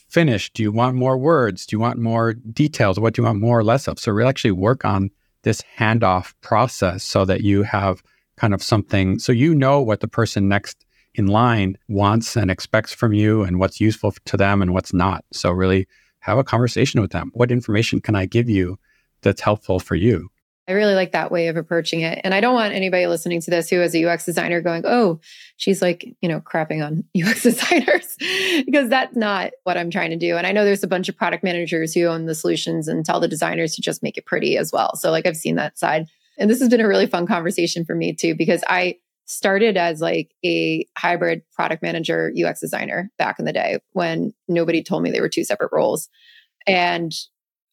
finished, 0.10 0.54
do 0.54 0.64
you 0.64 0.72
want 0.72 0.96
more 0.96 1.18
words? 1.18 1.66
Do 1.66 1.76
you 1.76 1.80
want 1.80 2.00
more 2.00 2.34
details? 2.34 3.00
What 3.00 3.14
do 3.14 3.22
you 3.22 3.26
want 3.26 3.40
more 3.40 3.60
or 3.60 3.64
less 3.64 3.88
of? 3.88 4.00
So 4.00 4.14
we 4.14 4.24
actually 4.24 4.52
work 4.52 4.86
on 4.86 5.10
this 5.44 5.64
handoff 5.78 6.34
process 6.42 7.04
so 7.04 7.26
that 7.26 7.42
you 7.42 7.64
have 7.64 8.02
kind 8.38 8.54
of 8.54 8.64
something, 8.64 9.20
so 9.20 9.32
you 9.32 9.54
know 9.54 9.82
what 9.82 10.00
the 10.00 10.08
person 10.08 10.48
next 10.48 10.86
in 11.16 11.28
line 11.28 11.78
wants 11.88 12.36
and 12.36 12.50
expects 12.50 12.94
from 12.94 13.14
you 13.14 13.44
and 13.44 13.60
what's 13.60 13.80
useful 13.80 14.14
to 14.26 14.38
them 14.38 14.62
and 14.62 14.74
what's 14.74 14.94
not. 14.94 15.24
So 15.32 15.52
really 15.52 15.88
have 16.20 16.38
a 16.38 16.44
conversation 16.44 17.02
with 17.02 17.12
them. 17.12 17.32
What 17.34 17.52
information 17.52 18.02
can 18.02 18.16
I 18.16 18.26
give 18.26 18.50
you 18.50 18.80
that's 19.22 19.42
helpful 19.42 19.80
for 19.80 19.96
you? 19.96 20.30
I 20.68 20.72
really 20.74 20.94
like 20.94 21.12
that 21.12 21.32
way 21.32 21.50
of 21.50 21.58
approaching 21.58 22.02
it. 22.02 22.22
And 22.24 22.34
I 22.34 22.40
don't 22.40 22.54
want 22.54 22.74
anybody 22.74 23.06
listening 23.06 23.42
to 23.42 23.52
this 23.52 23.70
who 23.70 23.82
is 23.82 23.94
a 23.94 24.06
UX 24.06 24.26
designer 24.26 24.62
going, 24.62 24.84
oh, 24.86 25.20
she's 25.58 25.82
like, 25.82 26.16
you 26.22 26.30
know, 26.30 26.40
crapping 26.40 26.86
on 26.86 27.04
UX 27.22 27.44
designers, 27.44 28.16
because 28.66 28.90
that's 28.90 29.16
not 29.16 29.52
what 29.64 29.78
I'm 29.78 29.92
trying 29.92 30.12
to 30.12 30.16
do. 30.16 30.38
And 30.38 30.48
I 30.48 30.54
know 30.54 30.64
there's 30.64 30.84
a 30.84 30.88
bunch 30.88 31.10
of 31.10 31.18
product 31.18 31.44
managers 31.44 31.94
who 31.94 32.06
own 32.06 32.26
the 32.26 32.36
solutions 32.36 32.88
and 32.88 33.06
tell 33.06 33.20
the 33.20 33.28
designers 33.28 33.76
to 33.76 33.82
just 33.82 34.04
make 34.04 34.18
it 34.18 34.26
pretty 34.26 34.58
as 34.58 34.72
well. 34.72 34.96
So, 34.96 35.12
like, 35.12 35.26
I've 35.26 35.38
seen 35.38 35.56
that 35.56 35.78
side. 35.78 36.08
And 36.38 36.50
this 36.50 36.60
has 36.62 36.70
been 36.70 36.82
a 36.82 36.88
really 36.88 37.08
fun 37.08 37.28
conversation 37.28 37.86
for 37.86 37.94
me 37.94 38.14
too, 38.14 38.34
because 38.34 38.64
I 38.68 38.96
started 39.26 39.78
as 39.78 40.02
like 40.02 40.34
a 40.46 40.86
hybrid 40.98 41.42
product 41.54 41.82
manager 41.82 42.32
UX 42.38 42.60
designer 42.60 43.10
back 43.18 43.40
in 43.40 43.46
the 43.46 43.54
day 43.54 43.80
when 43.92 44.34
nobody 44.48 44.84
told 44.84 45.04
me 45.04 45.12
they 45.12 45.22
were 45.22 45.30
two 45.30 45.46
separate 45.46 45.72
roles. 45.72 46.10
And 46.68 47.14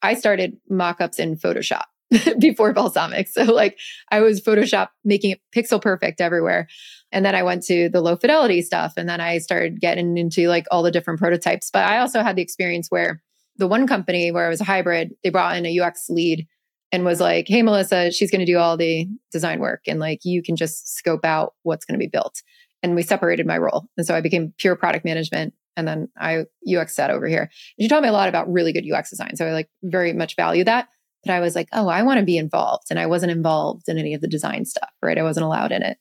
I 0.02 0.14
started 0.14 0.56
mock-ups 0.68 1.18
in 1.18 1.36
Photoshop 1.36 1.84
before 2.38 2.74
Balsamiq. 2.74 3.28
So 3.28 3.44
like 3.44 3.78
I 4.10 4.20
was 4.20 4.40
Photoshop 4.40 4.88
making 5.04 5.32
it 5.32 5.40
pixel 5.54 5.80
perfect 5.80 6.20
everywhere. 6.20 6.68
And 7.12 7.24
then 7.24 7.34
I 7.34 7.42
went 7.42 7.62
to 7.64 7.88
the 7.88 8.00
low 8.00 8.16
fidelity 8.16 8.62
stuff 8.62 8.94
and 8.96 9.08
then 9.08 9.20
I 9.20 9.38
started 9.38 9.80
getting 9.80 10.16
into 10.16 10.48
like 10.48 10.66
all 10.70 10.82
the 10.82 10.90
different 10.90 11.20
prototypes. 11.20 11.70
But 11.72 11.84
I 11.84 11.98
also 11.98 12.22
had 12.22 12.36
the 12.36 12.42
experience 12.42 12.88
where 12.88 13.22
the 13.56 13.68
one 13.68 13.86
company 13.86 14.30
where 14.30 14.46
I 14.46 14.48
was 14.48 14.60
a 14.60 14.64
hybrid, 14.64 15.14
they 15.22 15.30
brought 15.30 15.56
in 15.56 15.66
a 15.66 15.80
UX 15.80 16.06
lead 16.08 16.46
and 16.92 17.04
was 17.04 17.20
like, 17.20 17.46
Hey, 17.46 17.62
Melissa, 17.62 18.10
she's 18.10 18.30
going 18.30 18.40
to 18.40 18.52
do 18.52 18.58
all 18.58 18.76
the 18.76 19.06
design 19.30 19.60
work 19.60 19.82
and 19.86 20.00
like 20.00 20.20
you 20.24 20.42
can 20.42 20.56
just 20.56 20.96
scope 20.96 21.24
out 21.24 21.54
what's 21.62 21.84
going 21.84 21.98
to 21.98 22.04
be 22.04 22.10
built. 22.10 22.42
And 22.82 22.94
we 22.94 23.02
separated 23.02 23.46
my 23.46 23.58
role. 23.58 23.86
And 23.96 24.06
so 24.06 24.14
I 24.14 24.20
became 24.20 24.54
pure 24.58 24.74
product 24.74 25.04
management. 25.04 25.54
And 25.76 25.86
then 25.86 26.08
I 26.18 26.46
UX 26.68 26.96
sat 26.96 27.10
over 27.10 27.28
here. 27.28 27.50
She 27.78 27.88
taught 27.88 28.02
me 28.02 28.08
a 28.08 28.12
lot 28.12 28.28
about 28.28 28.50
really 28.50 28.72
good 28.72 28.90
UX 28.90 29.10
design. 29.10 29.36
So 29.36 29.46
I 29.46 29.52
like 29.52 29.68
very 29.82 30.12
much 30.12 30.34
value 30.34 30.64
that. 30.64 30.88
But 31.24 31.32
I 31.32 31.40
was 31.40 31.54
like, 31.54 31.68
oh, 31.72 31.88
I 31.88 32.02
want 32.02 32.18
to 32.18 32.26
be 32.26 32.38
involved. 32.38 32.86
And 32.90 32.98
I 32.98 33.06
wasn't 33.06 33.32
involved 33.32 33.88
in 33.88 33.98
any 33.98 34.14
of 34.14 34.20
the 34.20 34.28
design 34.28 34.64
stuff, 34.64 34.90
right? 35.02 35.18
I 35.18 35.22
wasn't 35.22 35.44
allowed 35.44 35.72
in 35.72 35.82
it. 35.82 35.98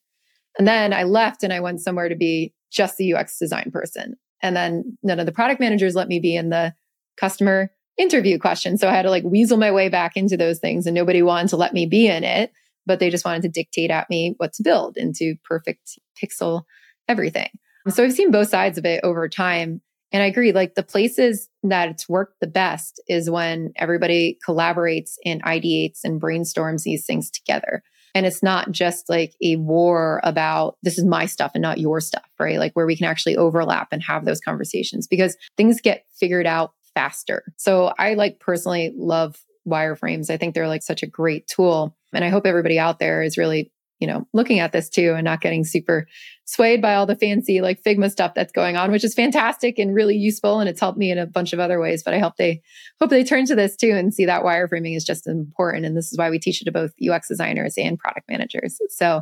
And 0.57 0.67
then 0.67 0.93
I 0.93 1.03
left 1.03 1.43
and 1.43 1.51
I 1.51 1.59
went 1.59 1.81
somewhere 1.81 2.09
to 2.09 2.15
be 2.15 2.53
just 2.71 2.97
the 2.97 3.13
UX 3.13 3.37
design 3.37 3.71
person. 3.71 4.15
And 4.41 4.55
then 4.55 4.97
none 5.03 5.19
of 5.19 5.25
the 5.25 5.31
product 5.31 5.59
managers 5.59 5.95
let 5.95 6.07
me 6.07 6.19
be 6.19 6.35
in 6.35 6.49
the 6.49 6.73
customer 7.19 7.71
interview 7.97 8.39
questions. 8.39 8.79
So 8.79 8.87
I 8.87 8.93
had 8.93 9.03
to 9.03 9.09
like 9.09 9.23
weasel 9.25 9.57
my 9.57 9.71
way 9.71 9.89
back 9.89 10.15
into 10.15 10.37
those 10.37 10.59
things 10.59 10.85
and 10.85 10.95
nobody 10.95 11.21
wanted 11.21 11.49
to 11.49 11.57
let 11.57 11.73
me 11.73 11.85
be 11.85 12.07
in 12.07 12.23
it, 12.23 12.51
but 12.85 12.99
they 12.99 13.09
just 13.09 13.25
wanted 13.25 13.41
to 13.41 13.49
dictate 13.49 13.91
at 13.91 14.09
me 14.09 14.35
what 14.37 14.53
to 14.53 14.63
build 14.63 14.95
into 14.95 15.35
perfect 15.43 15.99
pixel 16.21 16.63
everything. 17.09 17.49
So 17.89 18.03
I've 18.03 18.13
seen 18.13 18.31
both 18.31 18.49
sides 18.49 18.77
of 18.77 18.85
it 18.85 19.01
over 19.03 19.27
time. 19.27 19.81
And 20.11 20.23
I 20.23 20.25
agree, 20.25 20.51
like 20.51 20.75
the 20.75 20.83
places 20.83 21.49
that 21.63 21.89
it's 21.89 22.09
worked 22.09 22.39
the 22.39 22.47
best 22.47 23.01
is 23.07 23.29
when 23.29 23.71
everybody 23.75 24.37
collaborates 24.47 25.13
and 25.25 25.43
ideates 25.43 25.99
and 26.03 26.21
brainstorms 26.21 26.83
these 26.83 27.05
things 27.05 27.29
together. 27.29 27.83
And 28.15 28.25
it's 28.25 28.41
not 28.41 28.71
just 28.71 29.07
like 29.07 29.35
a 29.43 29.57
war 29.57 30.19
about 30.23 30.77
this 30.81 30.97
is 30.97 31.05
my 31.05 31.27
stuff 31.27 31.51
and 31.53 31.61
not 31.61 31.77
your 31.77 32.01
stuff, 32.01 32.25
right? 32.39 32.57
Like 32.57 32.73
where 32.73 32.87
we 32.87 32.97
can 32.97 33.05
actually 33.05 33.37
overlap 33.37 33.89
and 33.91 34.01
have 34.01 34.25
those 34.25 34.41
conversations 34.41 35.07
because 35.07 35.37
things 35.57 35.79
get 35.79 36.05
figured 36.19 36.47
out 36.47 36.73
faster. 36.95 37.43
So 37.57 37.93
I 37.99 38.15
like 38.15 38.39
personally 38.39 38.91
love 38.97 39.37
wireframes. 39.67 40.31
I 40.31 40.37
think 40.37 40.55
they're 40.55 40.67
like 40.67 40.81
such 40.81 41.03
a 41.03 41.07
great 41.07 41.45
tool. 41.45 41.95
And 42.11 42.25
I 42.25 42.29
hope 42.29 42.47
everybody 42.47 42.79
out 42.79 42.97
there 42.97 43.21
is 43.21 43.37
really, 43.37 43.71
you 43.99 44.07
know, 44.07 44.27
looking 44.33 44.59
at 44.59 44.71
this 44.71 44.89
too 44.89 45.13
and 45.15 45.25
not 45.25 45.41
getting 45.41 45.63
super 45.63 46.07
swayed 46.45 46.81
by 46.81 46.95
all 46.95 47.05
the 47.05 47.15
fancy 47.15 47.61
like 47.61 47.83
Figma 47.83 48.09
stuff 48.09 48.33
that's 48.33 48.51
going 48.51 48.75
on, 48.75 48.91
which 48.91 49.03
is 49.03 49.13
fantastic 49.13 49.77
and 49.77 49.93
really 49.93 50.15
useful. 50.15 50.59
And 50.59 50.69
it's 50.69 50.79
helped 50.79 50.97
me 50.97 51.11
in 51.11 51.17
a 51.17 51.25
bunch 51.25 51.53
of 51.53 51.59
other 51.59 51.79
ways. 51.79 52.01
But 52.03 52.13
I 52.13 52.19
hope 52.19 52.37
they 52.37 52.61
hope 52.99 53.09
they 53.09 53.23
turn 53.23 53.45
to 53.45 53.55
this 53.55 53.75
too 53.75 53.91
and 53.91 54.13
see 54.13 54.25
that 54.25 54.43
wireframing 54.43 54.95
is 54.95 55.03
just 55.03 55.27
important. 55.27 55.85
And 55.85 55.95
this 55.95 56.11
is 56.11 56.17
why 56.17 56.29
we 56.29 56.39
teach 56.39 56.61
it 56.61 56.65
to 56.65 56.71
both 56.71 56.91
UX 57.05 57.27
designers 57.27 57.75
and 57.77 57.99
product 57.99 58.27
managers. 58.29 58.79
So 58.89 59.21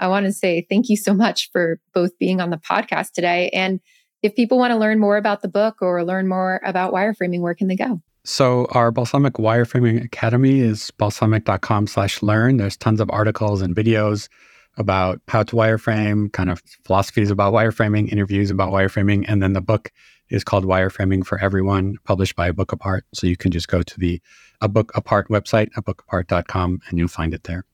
I 0.00 0.08
want 0.08 0.26
to 0.26 0.32
say 0.32 0.66
thank 0.68 0.88
you 0.88 0.96
so 0.96 1.14
much 1.14 1.50
for 1.52 1.78
both 1.92 2.18
being 2.18 2.40
on 2.40 2.50
the 2.50 2.56
podcast 2.56 3.12
today 3.12 3.50
and 3.50 3.80
if 4.24 4.34
people 4.34 4.56
want 4.56 4.70
to 4.70 4.78
learn 4.78 4.98
more 4.98 5.18
about 5.18 5.42
the 5.42 5.48
book 5.48 5.82
or 5.82 6.02
learn 6.02 6.26
more 6.26 6.58
about 6.64 6.94
wireframing, 6.94 7.40
where 7.40 7.54
can 7.54 7.68
they 7.68 7.76
go? 7.76 8.00
So 8.24 8.66
our 8.70 8.90
Balsamiq 8.90 9.32
Wireframing 9.32 10.02
Academy 10.02 10.60
is 10.60 10.90
balsamiq.com 10.98 11.86
slash 11.86 12.22
learn. 12.22 12.56
There's 12.56 12.76
tons 12.76 13.00
of 13.00 13.10
articles 13.10 13.60
and 13.60 13.76
videos 13.76 14.28
about 14.78 15.20
how 15.28 15.42
to 15.42 15.54
wireframe, 15.54 16.32
kind 16.32 16.50
of 16.50 16.62
philosophies 16.84 17.30
about 17.30 17.52
wireframing, 17.52 18.10
interviews 18.10 18.50
about 18.50 18.72
wireframing. 18.72 19.26
And 19.28 19.42
then 19.42 19.52
the 19.52 19.60
book 19.60 19.92
is 20.30 20.42
called 20.42 20.64
Wireframing 20.64 21.24
for 21.24 21.38
Everyone, 21.38 21.96
published 22.04 22.34
by 22.34 22.48
A 22.48 22.52
Book 22.52 22.72
Apart. 22.72 23.04
So 23.12 23.26
you 23.26 23.36
can 23.36 23.50
just 23.50 23.68
go 23.68 23.82
to 23.82 24.00
the 24.00 24.20
A 24.62 24.68
Book 24.68 24.90
Apart 24.96 25.28
website, 25.28 25.68
abookapart.com, 25.76 26.80
and 26.88 26.98
you'll 26.98 27.08
find 27.08 27.34
it 27.34 27.44
there. 27.44 27.64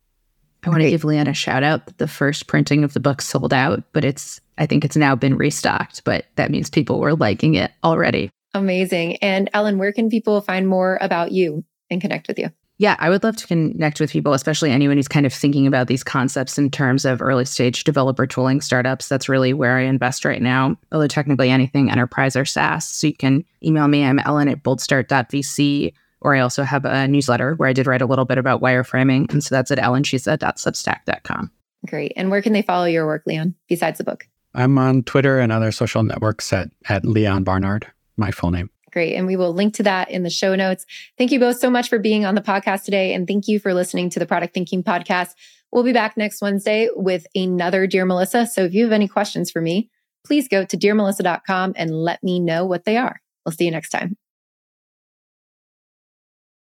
I 0.65 0.69
want 0.69 0.83
to 0.83 0.91
give 0.91 1.05
Leon 1.05 1.29
a 1.29 1.33
shout 1.33 1.63
out 1.63 1.87
that 1.87 1.99
the 1.99 2.09
first 2.09 2.49
printing 2.49 2.85
of 2.85 2.93
the 2.93 3.01
book 3.01 3.23
sold 3.23 3.55
out, 3.55 3.83
but 3.93 4.05
it's 4.05 4.41
I 4.59 4.67
think 4.67 4.85
it's 4.85 4.97
now 4.97 5.15
been 5.15 5.39
restocked, 5.39 6.05
but 6.05 6.27
that 6.35 6.51
means 6.51 6.69
people 6.69 7.01
were 7.01 7.15
liking 7.15 7.55
it 7.55 7.71
already. 7.83 8.31
Amazing. 8.55 9.17
And 9.17 9.49
Ellen, 9.53 9.79
where 9.79 9.93
can 9.93 10.11
people 10.11 10.41
find 10.41 10.67
more 10.67 10.99
about 11.01 11.33
you 11.33 11.65
and 11.91 12.01
connect 12.01 12.29
with 12.29 12.39
you? 12.39 12.51
Yeah, 12.79 12.97
I 12.99 13.11
would 13.11 13.23
love 13.23 13.37
to 13.37 13.47
connect 13.47 14.01
with 14.01 14.11
people, 14.11 14.33
especially 14.33 14.71
anyone 14.71 14.97
who's 14.97 15.07
kind 15.07 15.27
of 15.27 15.35
thinking 15.35 15.67
about 15.67 15.87
these 15.87 16.03
concepts 16.03 16.57
in 16.57 16.71
terms 16.71 17.05
of 17.05 17.21
early 17.21 17.45
stage 17.45 17.85
developer 17.85 18.27
tooling 18.27 18.63
startups. 18.63 19.07
That's 19.07 19.29
really 19.29 19.53
where 19.53 19.77
I 19.77 19.83
invest 19.83 20.25
right 20.25 20.41
now, 20.41 20.79
although 20.91 21.07
technically 21.07 21.51
anything 21.51 21.91
enterprise 21.91 22.37
or 22.37 22.47
SaaS. 22.47 22.89
So 22.89 23.09
you 23.09 23.15
can 23.15 23.45
email 23.63 23.87
me. 23.87 24.03
I'm 24.03 24.19
Ellen 24.21 24.49
at 24.49 24.63
boldstart.vc 24.63 25.93
or 26.23 26.35
I 26.35 26.41
also 26.41 26.63
have 26.63 26.87
a 26.87 27.07
newsletter 27.07 27.55
where 27.55 27.69
I 27.69 27.75
did 27.75 27.87
write 27.87 28.03
a 28.03 28.07
little 28.07 28.25
bit 28.25 28.39
about 28.39 28.63
wireframing. 28.63 29.31
And 29.31 29.45
so 29.45 29.55
that's 29.55 29.71
at 29.71 29.79
ellenchisa.substack.com. 29.79 31.51
Great. 31.87 32.13
And 32.17 32.31
where 32.31 32.43
can 32.43 32.55
they 32.55 32.63
follow 32.63 32.87
your 32.87 33.07
work, 33.07 33.25
Leon, 33.27 33.55
besides 33.69 33.99
the 33.99 34.05
book? 34.05 34.27
I'm 34.55 34.79
on 34.79 35.03
Twitter 35.03 35.39
and 35.39 35.53
other 35.53 35.71
social 35.71 36.03
networks 36.03 36.53
at, 36.53 36.71
at 36.89 37.05
Leon 37.05 37.45
Barnard, 37.45 37.87
my 38.21 38.31
full 38.31 38.51
name. 38.51 38.71
Great. 38.93 39.15
And 39.15 39.27
we 39.27 39.37
will 39.37 39.53
link 39.53 39.75
to 39.75 39.83
that 39.85 40.11
in 40.11 40.23
the 40.23 40.31
show 40.31 40.55
notes. 40.55 40.85
Thank 41.17 41.33
you 41.33 41.41
both 41.41 41.59
so 41.59 41.71
much 41.71 41.89
for 41.89 41.99
being 41.99 42.25
on 42.25 42.35
the 42.35 42.41
podcast 42.41 42.85
today. 42.85 43.15
And 43.15 43.27
thank 43.27 43.47
you 43.47 43.59
for 43.59 43.73
listening 43.73 44.11
to 44.11 44.19
the 44.19 44.27
Product 44.27 44.53
Thinking 44.53 44.83
Podcast. 44.83 45.31
We'll 45.73 45.85
be 45.85 45.93
back 45.93 46.17
next 46.17 46.43
Wednesday 46.43 46.89
with 46.95 47.27
another 47.35 47.87
Dear 47.87 48.05
Melissa. 48.05 48.47
So 48.47 48.65
if 48.65 48.75
you 48.75 48.85
have 48.85 48.93
any 48.93 49.07
questions 49.07 49.51
for 49.51 49.61
me, 49.61 49.89
please 50.27 50.49
go 50.49 50.65
to 50.65 50.77
dearmelissa.com 50.77 51.75
and 51.77 51.91
let 51.91 52.23
me 52.23 52.41
know 52.41 52.65
what 52.65 52.85
they 52.85 52.97
are. 52.97 53.21
We'll 53.45 53.53
see 53.53 53.65
you 53.65 53.71
next 53.71 53.91
time. 53.91 54.17